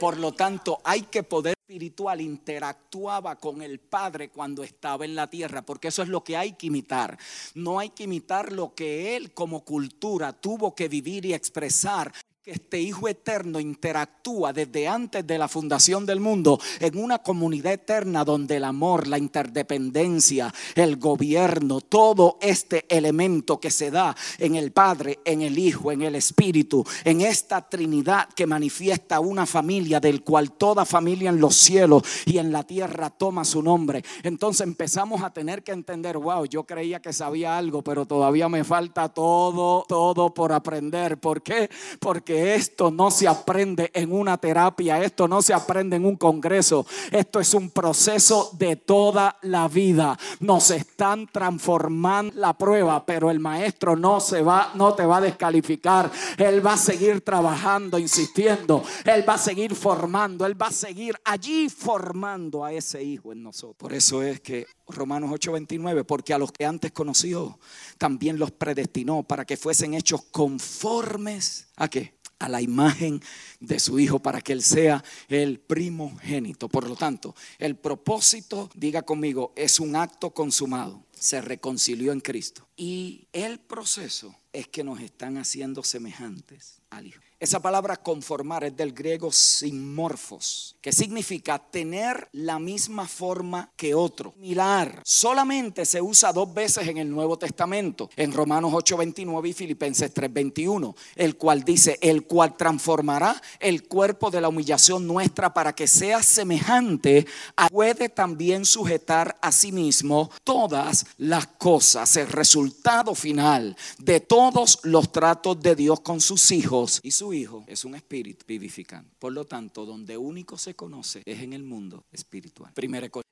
Por 0.00 0.18
lo 0.18 0.32
tanto, 0.32 0.80
hay 0.84 1.02
que 1.02 1.22
poder 1.22 1.56
espiritual 1.68 2.20
interactuaba 2.20 3.34
con 3.36 3.60
el 3.60 3.80
Padre 3.80 4.28
cuando 4.30 4.62
estaba 4.62 5.04
en 5.04 5.16
la 5.16 5.28
tierra, 5.28 5.62
porque 5.62 5.88
eso 5.88 6.02
es 6.02 6.08
lo 6.08 6.22
que 6.22 6.36
hay 6.36 6.52
que 6.52 6.68
imitar. 6.68 7.18
No 7.54 7.80
hay 7.80 7.90
que 7.90 8.04
imitar 8.04 8.52
lo 8.52 8.72
que 8.72 9.16
Él 9.16 9.32
como 9.32 9.64
cultura 9.64 10.32
tuvo 10.32 10.76
que 10.76 10.88
vivir 10.88 11.26
y 11.26 11.34
expresar 11.34 12.12
que 12.46 12.52
este 12.52 12.80
Hijo 12.80 13.08
eterno 13.08 13.58
interactúa 13.58 14.52
desde 14.52 14.86
antes 14.86 15.26
de 15.26 15.36
la 15.36 15.48
fundación 15.48 16.06
del 16.06 16.20
mundo 16.20 16.60
en 16.78 16.96
una 16.96 17.18
comunidad 17.18 17.72
eterna 17.72 18.24
donde 18.24 18.58
el 18.58 18.64
amor, 18.64 19.08
la 19.08 19.18
interdependencia, 19.18 20.54
el 20.76 20.96
gobierno, 20.96 21.80
todo 21.80 22.38
este 22.40 22.84
elemento 22.88 23.58
que 23.58 23.72
se 23.72 23.90
da 23.90 24.14
en 24.38 24.54
el 24.54 24.70
Padre, 24.70 25.18
en 25.24 25.42
el 25.42 25.58
Hijo, 25.58 25.90
en 25.90 26.02
el 26.02 26.14
Espíritu, 26.14 26.86
en 27.02 27.22
esta 27.22 27.68
Trinidad 27.68 28.28
que 28.28 28.46
manifiesta 28.46 29.18
una 29.18 29.44
familia 29.44 29.98
del 29.98 30.22
cual 30.22 30.52
toda 30.52 30.84
familia 30.84 31.30
en 31.30 31.40
los 31.40 31.56
cielos 31.56 32.04
y 32.26 32.38
en 32.38 32.52
la 32.52 32.62
tierra 32.62 33.10
toma 33.10 33.44
su 33.44 33.60
nombre. 33.60 34.04
Entonces 34.22 34.64
empezamos 34.64 35.24
a 35.24 35.32
tener 35.32 35.64
que 35.64 35.72
entender, 35.72 36.16
wow, 36.16 36.44
yo 36.44 36.62
creía 36.62 37.02
que 37.02 37.12
sabía 37.12 37.58
algo, 37.58 37.82
pero 37.82 38.06
todavía 38.06 38.48
me 38.48 38.62
falta 38.62 39.08
todo, 39.08 39.84
todo 39.88 40.32
por 40.32 40.52
aprender. 40.52 41.18
¿Por 41.18 41.42
qué? 41.42 41.68
Porque 41.98 42.35
esto 42.36 42.90
no 42.90 43.10
se 43.10 43.28
aprende 43.28 43.90
en 43.94 44.12
una 44.12 44.38
terapia, 44.38 45.02
esto 45.02 45.28
no 45.28 45.42
se 45.42 45.54
aprende 45.54 45.96
en 45.96 46.04
un 46.04 46.16
congreso, 46.16 46.86
esto 47.10 47.40
es 47.40 47.54
un 47.54 47.70
proceso 47.70 48.50
de 48.58 48.76
toda 48.76 49.38
la 49.42 49.68
vida. 49.68 50.18
Nos 50.40 50.70
están 50.70 51.26
transformando 51.26 52.34
la 52.36 52.56
prueba, 52.56 53.04
pero 53.04 53.30
el 53.30 53.40
maestro 53.40 53.96
no 53.96 54.20
se 54.20 54.42
va, 54.42 54.72
no 54.74 54.94
te 54.94 55.04
va 55.04 55.18
a 55.18 55.20
descalificar. 55.20 56.10
Él 56.36 56.64
va 56.64 56.74
a 56.74 56.78
seguir 56.78 57.20
trabajando, 57.20 57.98
insistiendo. 57.98 58.82
Él 59.04 59.28
va 59.28 59.34
a 59.34 59.38
seguir 59.38 59.74
formando, 59.74 60.46
él 60.46 60.60
va 60.60 60.68
a 60.68 60.72
seguir 60.72 61.14
allí 61.24 61.68
formando 61.68 62.64
a 62.64 62.72
ese 62.72 63.02
hijo 63.02 63.32
en 63.32 63.42
nosotros. 63.42 63.76
Por 63.76 63.92
eso 63.92 64.22
es 64.22 64.40
que 64.40 64.66
Romanos 64.88 65.30
8:29, 65.30 66.04
porque 66.04 66.32
a 66.32 66.38
los 66.38 66.52
que 66.52 66.64
antes 66.64 66.92
conoció, 66.92 67.58
también 67.98 68.38
los 68.38 68.50
predestinó 68.50 69.22
para 69.22 69.44
que 69.44 69.56
fuesen 69.56 69.94
hechos 69.94 70.22
conformes 70.30 71.68
a 71.76 71.88
qué? 71.88 72.14
A 72.38 72.48
la 72.48 72.60
imagen 72.60 73.22
de 73.60 73.80
su 73.80 73.98
Hijo 73.98 74.18
para 74.18 74.40
que 74.40 74.52
Él 74.52 74.62
sea 74.62 75.02
el 75.28 75.58
primogénito. 75.58 76.68
Por 76.68 76.88
lo 76.88 76.96
tanto, 76.96 77.34
el 77.58 77.76
propósito, 77.76 78.70
diga 78.74 79.02
conmigo, 79.02 79.52
es 79.56 79.80
un 79.80 79.96
acto 79.96 80.30
consumado. 80.30 81.02
Se 81.26 81.40
reconcilió 81.40 82.12
en 82.12 82.20
Cristo. 82.20 82.68
Y 82.76 83.26
el 83.32 83.58
proceso 83.58 84.36
es 84.52 84.68
que 84.68 84.84
nos 84.84 85.00
están 85.00 85.38
haciendo 85.38 85.82
semejantes 85.82 86.80
al 86.90 87.08
Hijo. 87.08 87.20
Esa 87.38 87.60
palabra 87.60 87.98
conformar 87.98 88.64
es 88.64 88.74
del 88.74 88.92
griego 88.92 89.30
simorfos, 89.30 90.74
que 90.80 90.90
significa 90.90 91.58
tener 91.58 92.30
la 92.32 92.58
misma 92.58 93.06
forma 93.06 93.70
que 93.76 93.94
otro. 93.94 94.32
Mirar 94.38 95.02
solamente 95.04 95.84
se 95.84 96.00
usa 96.00 96.32
dos 96.32 96.54
veces 96.54 96.88
en 96.88 96.96
el 96.96 97.10
Nuevo 97.10 97.36
Testamento, 97.36 98.08
en 98.16 98.32
Romanos 98.32 98.72
8:29 98.72 99.50
y 99.50 99.52
Filipenses 99.52 100.14
3:21, 100.14 100.96
el 101.14 101.36
cual 101.36 101.62
dice, 101.62 101.98
el 102.00 102.22
cual 102.22 102.56
transformará 102.56 103.42
el 103.60 103.86
cuerpo 103.86 104.30
de 104.30 104.40
la 104.40 104.48
humillación 104.48 105.06
nuestra 105.06 105.52
para 105.52 105.74
que 105.74 105.86
sea 105.86 106.22
semejante 106.22 107.26
a 107.54 107.68
puede 107.68 108.08
también 108.08 108.64
sujetar 108.64 109.36
a 109.42 109.52
sí 109.52 109.72
mismo 109.72 110.30
todas 110.42 111.04
las 111.18 111.46
cosas. 111.46 112.16
El 112.16 112.28
resultado 112.28 113.14
final 113.14 113.76
de 113.98 114.20
todos 114.20 114.80
los 114.84 115.12
tratos 115.12 115.60
de 115.60 115.74
Dios 115.74 116.00
con 116.00 116.20
sus 116.20 116.50
hijos 116.52 117.00
y 117.02 117.10
su 117.10 117.32
Hijo 117.32 117.64
es 117.66 117.84
un 117.84 117.94
espíritu 117.94 118.44
vivificante. 118.46 119.10
Por 119.18 119.32
lo 119.32 119.44
tanto, 119.44 119.84
donde 119.84 120.16
único 120.16 120.58
se 120.58 120.74
conoce 120.74 121.22
es 121.24 121.40
en 121.40 121.52
el 121.52 121.62
mundo 121.62 122.04
espiritual. 122.12 122.72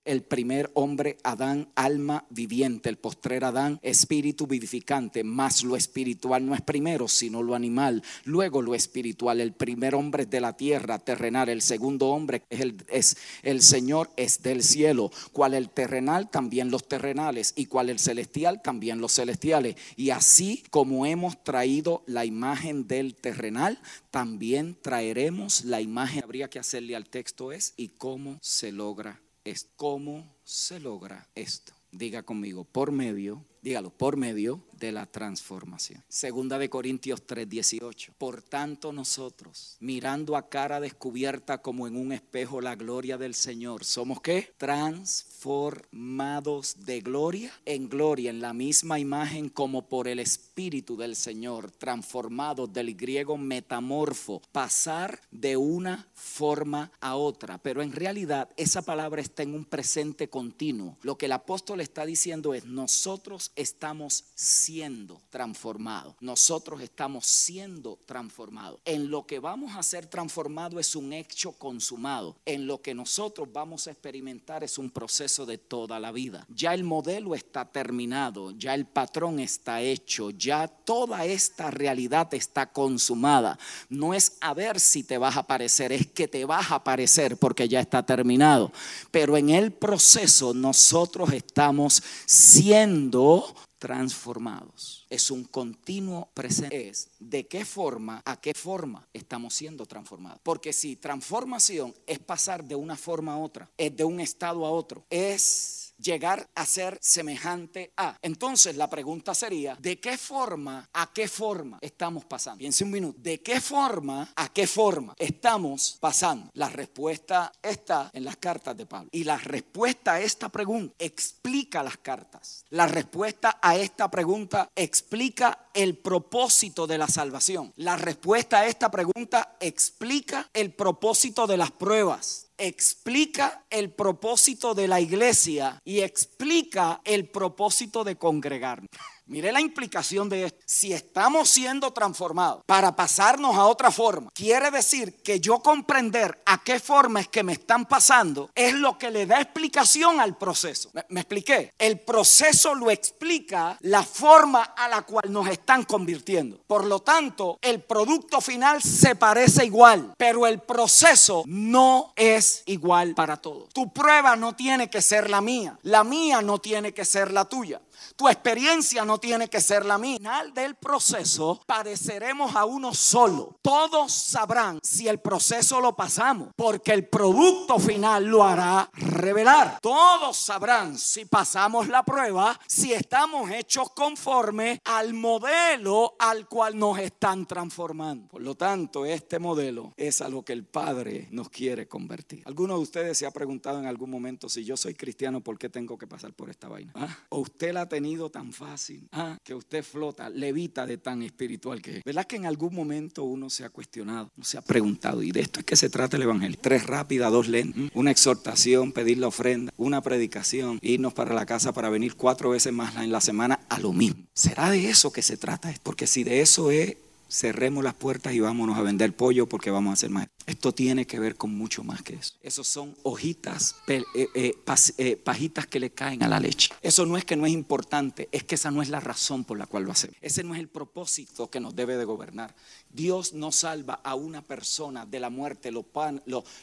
El 0.05 0.22
primer 0.22 0.70
hombre, 0.74 1.16
Adán, 1.22 1.70
alma 1.74 2.26
viviente. 2.28 2.91
El 2.91 2.99
postrer 2.99 3.43
Adán, 3.45 3.78
espíritu 3.82 4.47
vivificante. 4.47 5.24
Más 5.24 5.64
lo 5.64 5.76
espiritual 5.76 6.45
no 6.45 6.55
es 6.55 6.61
primero, 6.61 7.09
sino 7.09 7.43
lo 7.43 7.55
animal. 7.55 8.03
Luego 8.24 8.61
lo 8.61 8.74
espiritual. 8.74 9.41
El 9.41 9.55
primer 9.55 9.95
hombre 9.95 10.24
es 10.24 10.30
de 10.30 10.43
la 10.43 10.59
tierra, 10.59 10.99
terrenal. 10.99 11.49
El 11.49 11.62
segundo 11.62 12.09
hombre 12.09 12.43
es 12.51 12.61
el, 12.61 12.85
es 12.89 13.16
el 13.43 13.62
Señor, 13.62 14.11
es 14.16 14.43
del 14.43 14.62
cielo. 14.62 15.11
Cual 15.32 15.55
el 15.55 15.70
terrenal, 15.70 16.30
también 16.30 16.70
los 16.70 16.87
terrenales. 16.87 17.55
Y 17.57 17.63
cual 17.66 17.90
el 17.90 17.98
celestial, 17.98 18.62
también 18.62 19.00
los 19.00 19.14
celestiales. 19.14 19.76
Y 19.96 20.10
así 20.10 20.64
como 20.70 21.06
hemos 21.06 21.42
traído 21.42 22.02
la 22.06 22.24
imagen 22.24 22.86
del 22.86 23.14
terrenal, 23.14 23.80
también 24.10 24.76
traeremos 24.80 25.64
la 25.64 25.80
imagen. 25.80 26.22
Habría 26.24 26.48
que 26.48 26.58
hacerle 26.58 26.96
al 26.96 27.08
texto 27.08 27.52
es 27.52 27.74
y 27.76 27.88
cómo 27.88 28.38
se 28.40 28.72
logra 28.72 29.20
esto. 29.44 29.70
¿Cómo 29.76 30.36
se 30.44 30.80
logra 30.80 31.28
esto? 31.34 31.72
Diga 31.90 32.22
conmigo, 32.22 32.64
por 32.64 32.90
medio, 32.90 33.44
dígalo, 33.64 33.88
por 33.88 34.18
medio 34.18 34.60
de 34.78 34.92
la 34.92 35.06
transformación. 35.06 36.04
Segunda 36.08 36.58
de 36.58 36.68
Corintios 36.68 37.26
3:18. 37.26 38.12
Por 38.18 38.42
tanto 38.42 38.92
nosotros, 38.92 39.78
mirando 39.80 40.36
a 40.36 40.50
cara 40.50 40.80
descubierta 40.80 41.62
como 41.62 41.86
en 41.86 41.96
un 41.96 42.12
espejo 42.12 42.60
la 42.60 42.74
gloria 42.74 43.16
del 43.16 43.34
Señor, 43.34 43.84
somos 43.84 44.20
qué? 44.20 44.52
Transformados 44.58 46.84
de 46.84 47.00
gloria 47.00 47.50
en 47.64 47.88
gloria, 47.88 48.28
en 48.30 48.42
la 48.42 48.52
misma 48.52 48.98
imagen 48.98 49.48
como 49.48 49.88
por 49.88 50.08
el 50.08 50.18
Espíritu 50.18 50.98
del 50.98 51.16
Señor, 51.16 51.70
transformados 51.70 52.70
del 52.72 52.94
griego 52.94 53.38
metamorfo, 53.38 54.42
pasar 54.52 55.20
de 55.30 55.56
una 55.56 56.06
forma 56.14 56.92
a 57.00 57.16
otra. 57.16 57.56
Pero 57.58 57.82
en 57.82 57.92
realidad 57.92 58.50
esa 58.56 58.82
palabra 58.82 59.22
está 59.22 59.42
en 59.42 59.54
un 59.54 59.64
presente 59.64 60.28
continuo. 60.28 60.98
Lo 61.02 61.16
que 61.16 61.26
el 61.26 61.32
apóstol 61.32 61.80
está 61.80 62.04
diciendo 62.04 62.54
es, 62.54 62.66
nosotros 62.66 63.52
estamos 63.57 64.24
siendo 64.34 65.20
transformados. 65.30 66.14
Nosotros 66.20 66.80
estamos 66.80 67.26
siendo 67.26 67.98
transformados. 68.07 68.80
En 68.84 69.11
lo 69.11 69.26
que 69.26 69.38
vamos 69.38 69.76
a 69.76 69.82
ser 69.82 70.07
transformados 70.07 70.80
es 70.80 70.96
un 70.96 71.12
hecho 71.12 71.52
consumado. 71.52 72.36
En 72.44 72.66
lo 72.66 72.80
que 72.80 72.94
nosotros 72.94 73.48
vamos 73.52 73.86
a 73.86 73.92
experimentar 73.92 74.64
es 74.64 74.78
un 74.78 74.90
proceso 74.90 75.46
de 75.46 75.59
toda 75.59 76.00
la 76.00 76.12
vida. 76.12 76.46
Ya 76.48 76.74
el 76.74 76.84
modelo 76.84 77.34
está 77.34 77.64
terminado, 77.64 78.50
ya 78.52 78.74
el 78.74 78.86
patrón 78.86 79.40
está 79.40 79.80
hecho, 79.80 80.30
ya 80.30 80.68
toda 80.68 81.24
esta 81.24 81.70
realidad 81.70 82.32
está 82.34 82.72
consumada. 82.72 83.59
No 83.88 84.14
es 84.14 84.36
a 84.40 84.55
ver 84.55 84.80
si 84.80 85.05
te 85.05 85.18
vas 85.18 85.36
a 85.36 85.46
parecer, 85.46 85.92
es 85.92 86.07
que 86.07 86.28
te 86.28 86.44
vas 86.44 86.70
a 86.70 86.82
parecer 86.82 87.36
porque 87.36 87.68
ya 87.68 87.80
está 87.80 88.05
terminado. 88.05 88.72
Pero 89.11 89.36
en 89.36 89.50
el 89.50 89.72
proceso 89.72 90.55
nosotros 90.55 91.32
estamos 91.32 92.02
siendo 92.26 93.43
transformados. 93.85 95.05
Es 95.11 95.30
un 95.30 95.45
continuo 95.45 96.30
presente. 96.32 96.89
Es 96.89 97.11
de 97.18 97.47
qué 97.47 97.66
forma 97.66 98.22
a 98.24 98.41
qué 98.41 98.55
forma 98.55 99.07
estamos 99.12 99.53
siendo 99.53 99.85
transformados. 99.85 100.41
Porque 100.43 100.72
si 100.72 100.97
transformación 100.97 101.95
es 102.07 102.18
pasar 102.18 102.64
de 102.64 102.76
una 102.76 102.97
forma 102.97 103.35
a 103.35 103.37
otra, 103.37 103.68
es 103.76 103.95
de 103.95 104.05
un 104.05 104.20
estado 104.20 104.64
a 104.64 104.70
otro, 104.70 105.05
es 105.11 105.84
llegar 105.99 106.49
a 106.55 106.66
ser 106.66 106.99
semejante 107.01 107.92
a. 107.97 108.16
Entonces 108.22 108.76
la 108.76 108.88
pregunta 108.88 109.34
sería, 109.34 109.76
¿de 109.80 109.99
qué 110.01 110.18
forma 110.18 110.88
a 110.92 111.12
qué 111.12 111.28
forma 111.28 111.78
estamos 111.80 112.24
pasando? 112.24 112.59
Piense 112.59 112.84
un 112.84 112.90
minuto, 112.90 113.18
¿de 113.20 113.40
qué 113.40 113.61
forma 113.61 114.32
a 114.34 114.53
qué 114.53 114.66
forma 114.66 115.14
estamos 115.18 115.99
pasando? 116.01 116.51
La 116.55 116.68
respuesta 116.68 117.53
está 117.62 118.11
en 118.12 118.24
las 118.24 118.36
cartas 118.36 118.76
de 118.76 118.86
Pablo. 118.86 119.09
Y 119.12 119.24
la 119.24 119.38
respuesta 119.38 120.14
a 120.14 120.20
esta 120.20 120.49
pregunta 120.49 120.95
explica 120.99 121.82
las 121.82 121.99
cartas. 121.99 122.64
La 122.70 122.86
respuesta 122.86 123.59
a 123.62 123.76
esta 123.76 124.11
pregunta 124.11 124.70
explica 124.74 125.66
el 125.74 125.97
propósito 125.99 126.86
de 126.86 126.99
la 126.99 127.09
salvación. 127.09 127.72
La 127.76 127.97
respuesta 127.97 128.61
a 128.61 128.66
esta 128.66 128.90
pregunta 128.90 129.57
explica 129.61 130.49
el 130.53 130.72
propósito 130.72 131.47
de 131.47 131.57
las 131.57 131.70
pruebas 131.70 132.43
explica 132.59 133.64
el 133.70 133.92
propósito 133.92 134.74
de 134.74 134.88
la 134.88 135.00
iglesia 135.00 135.80
y 135.84 136.00
explica 136.00 137.00
el 137.05 137.28
propósito 137.28 138.05
de 138.05 138.16
congregarnos. 138.16 138.88
Mire 139.26 139.52
la 139.52 139.60
implicación 139.60 140.28
de 140.28 140.44
esto. 140.44 140.60
Si 140.66 140.92
estamos 140.92 141.48
siendo 141.48 141.92
transformados 141.92 142.62
para 142.66 142.94
pasarnos 142.94 143.56
a 143.56 143.64
otra 143.64 143.90
forma, 143.90 144.30
quiere 144.34 144.70
decir 144.70 145.22
que 145.22 145.40
yo 145.40 145.60
comprender 145.60 146.42
a 146.44 146.62
qué 146.62 146.78
forma 146.78 147.20
es 147.20 147.28
que 147.28 147.42
me 147.42 147.54
están 147.54 147.86
pasando 147.86 148.50
es 148.54 148.74
lo 148.74 148.98
que 148.98 149.10
le 149.10 149.24
da 149.24 149.40
explicación 149.40 150.20
al 150.20 150.36
proceso. 150.36 150.90
¿Me, 151.08 151.20
expliqué? 151.20 151.72
El 151.78 152.00
proceso 152.00 152.74
lo 152.74 152.90
explica 152.90 153.78
la 153.80 154.02
forma 154.02 154.62
a 154.62 154.88
la 154.88 155.02
cual 155.02 155.32
nos 155.32 155.48
están 155.48 155.84
convirtiendo. 155.84 156.60
Por 156.66 156.84
lo 156.84 157.00
tanto, 157.00 157.58
el 157.62 157.82
producto 157.82 158.42
final 158.42 158.82
se 158.82 159.16
parece 159.16 159.64
igual, 159.64 160.12
pero 160.18 160.46
el 160.46 160.60
proceso 160.60 161.44
no 161.46 162.12
es 162.14 162.62
igual 162.66 163.14
para 163.14 163.38
todos. 163.38 163.70
Tu 163.72 163.90
prueba 163.90 164.36
no 164.36 164.54
tiene 164.54 164.90
que 164.90 165.00
ser 165.00 165.30
la 165.30 165.40
mía, 165.40 165.78
la 165.82 166.04
mía 166.04 166.42
no 166.42 166.58
tiene 166.58 166.92
que 166.92 167.06
ser 167.06 167.32
la 167.32 167.46
tuya. 167.46 167.80
Tu 168.16 168.28
experiencia 168.28 169.05
no 169.05 169.18
tiene 169.18 169.48
que 169.48 169.61
ser 169.61 169.84
la 169.84 169.98
mía. 169.98 170.14
Al 170.14 170.18
final 170.18 170.55
del 170.55 170.74
proceso 170.76 171.61
padeceremos 171.66 172.55
a 172.55 172.64
uno 172.64 172.94
solo. 172.94 173.59
Todos 173.62 174.12
sabrán 174.12 174.78
si 174.82 175.09
el 175.09 175.20
proceso 175.20 175.80
lo 175.80 175.96
pasamos, 175.96 176.50
porque 176.57 176.92
el 176.92 177.09
producto 177.09 177.78
final 177.78 178.24
lo 178.24 178.44
hará 178.44 178.88
revelar. 178.92 179.78
Todos 179.80 180.36
sabrán 180.36 180.98
si 180.98 181.24
pasamos 181.24 181.88
la 181.88 182.02
prueba, 182.05 182.59
si 182.66 182.92
estamos 182.92 183.50
hechos 183.50 183.90
conforme 183.90 184.80
al 184.84 185.14
modelo 185.14 186.14
al 186.18 186.48
cual 186.48 186.78
nos 186.78 186.98
están 186.98 187.46
transformando. 187.46 188.28
Por 188.28 188.42
lo 188.42 188.55
tanto, 188.55 189.05
este 189.05 189.38
modelo 189.38 189.92
es 189.96 190.20
a 190.20 190.28
lo 190.28 190.44
que 190.44 190.52
el 190.52 190.64
Padre 190.64 191.28
nos 191.30 191.48
quiere 191.48 191.88
convertir. 191.88 192.42
¿Alguno 192.46 192.76
de 192.76 192.82
ustedes 192.82 193.18
se 193.18 193.26
ha 193.26 193.30
preguntado 193.30 193.78
en 193.78 193.86
algún 193.86 194.11
momento 194.11 194.48
si 194.48 194.64
yo 194.64 194.76
soy 194.76 194.94
cristiano, 194.94 195.40
por 195.40 195.59
qué 195.59 195.68
tengo 195.68 195.98
que 195.98 196.07
pasar 196.07 196.32
por 196.32 196.50
esta 196.50 196.68
vaina? 196.68 196.92
¿Ah? 196.94 197.16
¿O 197.30 197.40
usted 197.40 197.72
la 197.72 197.88
tan 198.30 198.53
fácil, 198.53 199.09
ah, 199.12 199.38
que 199.42 199.55
usted 199.55 199.82
flota, 199.82 200.28
levita 200.28 200.86
de 200.86 200.99
tan 200.99 201.22
espiritual 201.22 201.80
que 201.80 201.99
es. 201.99 202.05
¿Verdad 202.05 202.26
que 202.26 202.36
en 202.36 202.47
algún 202.47 202.74
momento 202.74 203.24
uno 203.24 203.51
se 203.51 203.64
ha 203.64 203.70
cuestionado, 203.70 204.30
uno 204.36 204.45
se 204.45 204.59
ha 204.59 204.62
preguntado, 204.62 205.22
y 205.22 205.32
de 205.32 205.40
esto 205.40 205.61
es 205.61 205.66
que 205.66 205.76
se 205.76 205.90
trata 205.90 206.16
el 206.16 206.22
Evangelio? 206.22 206.59
Tres 206.61 206.86
rápidas, 206.86 207.30
dos 207.30 207.49
lentas, 207.49 207.90
una 207.95 208.11
exhortación, 208.11 208.92
pedir 208.92 209.18
la 209.18 209.28
ofrenda, 209.28 209.72
una 209.76 210.01
predicación, 210.03 210.78
irnos 210.82 211.14
para 211.14 211.34
la 211.34 211.47
casa 211.47 211.72
para 211.72 211.88
venir 211.88 212.14
cuatro 212.14 212.51
veces 212.51 212.72
más 212.72 212.97
en 212.97 213.12
la 213.12 213.20
semana 213.20 213.61
a 213.68 213.78
lo 213.78 213.92
mismo. 213.92 214.24
¿Será 214.34 214.70
de 214.70 214.88
eso 214.88 215.12
que 215.12 215.22
se 215.22 215.36
trata? 215.36 215.72
Porque 215.82 216.07
si 216.07 216.24
de 216.24 216.40
eso 216.40 216.70
es 216.70 216.97
cerremos 217.28 217.82
las 217.82 217.94
puertas 217.94 218.34
y 218.34 218.40
vámonos 218.40 218.78
a 218.78 218.82
vender 218.82 219.14
pollo 219.14 219.48
porque 219.48 219.70
vamos 219.70 219.90
a 219.90 219.94
hacer 219.94 220.10
más. 220.10 220.28
Esto 220.46 220.72
tiene 220.72 221.06
que 221.06 221.18
ver 221.18 221.36
con 221.36 221.54
mucho 221.54 221.82
más 221.84 222.02
que 222.02 222.14
eso. 222.14 222.34
Esos 222.42 222.68
son 222.68 222.94
hojitas, 223.02 223.76
eh, 223.86 224.04
eh, 224.14 224.54
eh, 224.98 225.16
pajitas 225.16 225.66
que 225.66 225.80
le 225.80 225.90
caen 225.90 226.22
a 226.22 226.28
la 226.28 226.38
leche. 226.38 226.70
Eso 226.82 227.06
no 227.06 227.16
es 227.16 227.24
que 227.24 227.36
no 227.36 227.46
es 227.46 227.52
importante, 227.52 228.28
es 228.30 228.44
que 228.44 228.56
esa 228.56 228.70
no 228.70 228.82
es 228.82 228.90
la 228.90 229.00
razón 229.00 229.44
por 229.44 229.58
la 229.58 229.66
cual 229.66 229.84
lo 229.84 229.92
hacemos. 229.92 230.16
Ese 230.20 230.44
no 230.44 230.54
es 230.54 230.60
el 230.60 230.68
propósito 230.68 231.48
que 231.48 231.60
nos 231.60 231.74
debe 231.74 231.96
de 231.96 232.04
gobernar. 232.04 232.54
Dios 232.94 233.32
no 233.32 233.50
salva 233.50 234.00
a 234.04 234.14
una 234.14 234.42
persona 234.42 235.04
de 235.04 235.18
la 235.18 235.28
muerte, 235.28 235.72
lo, 235.72 235.84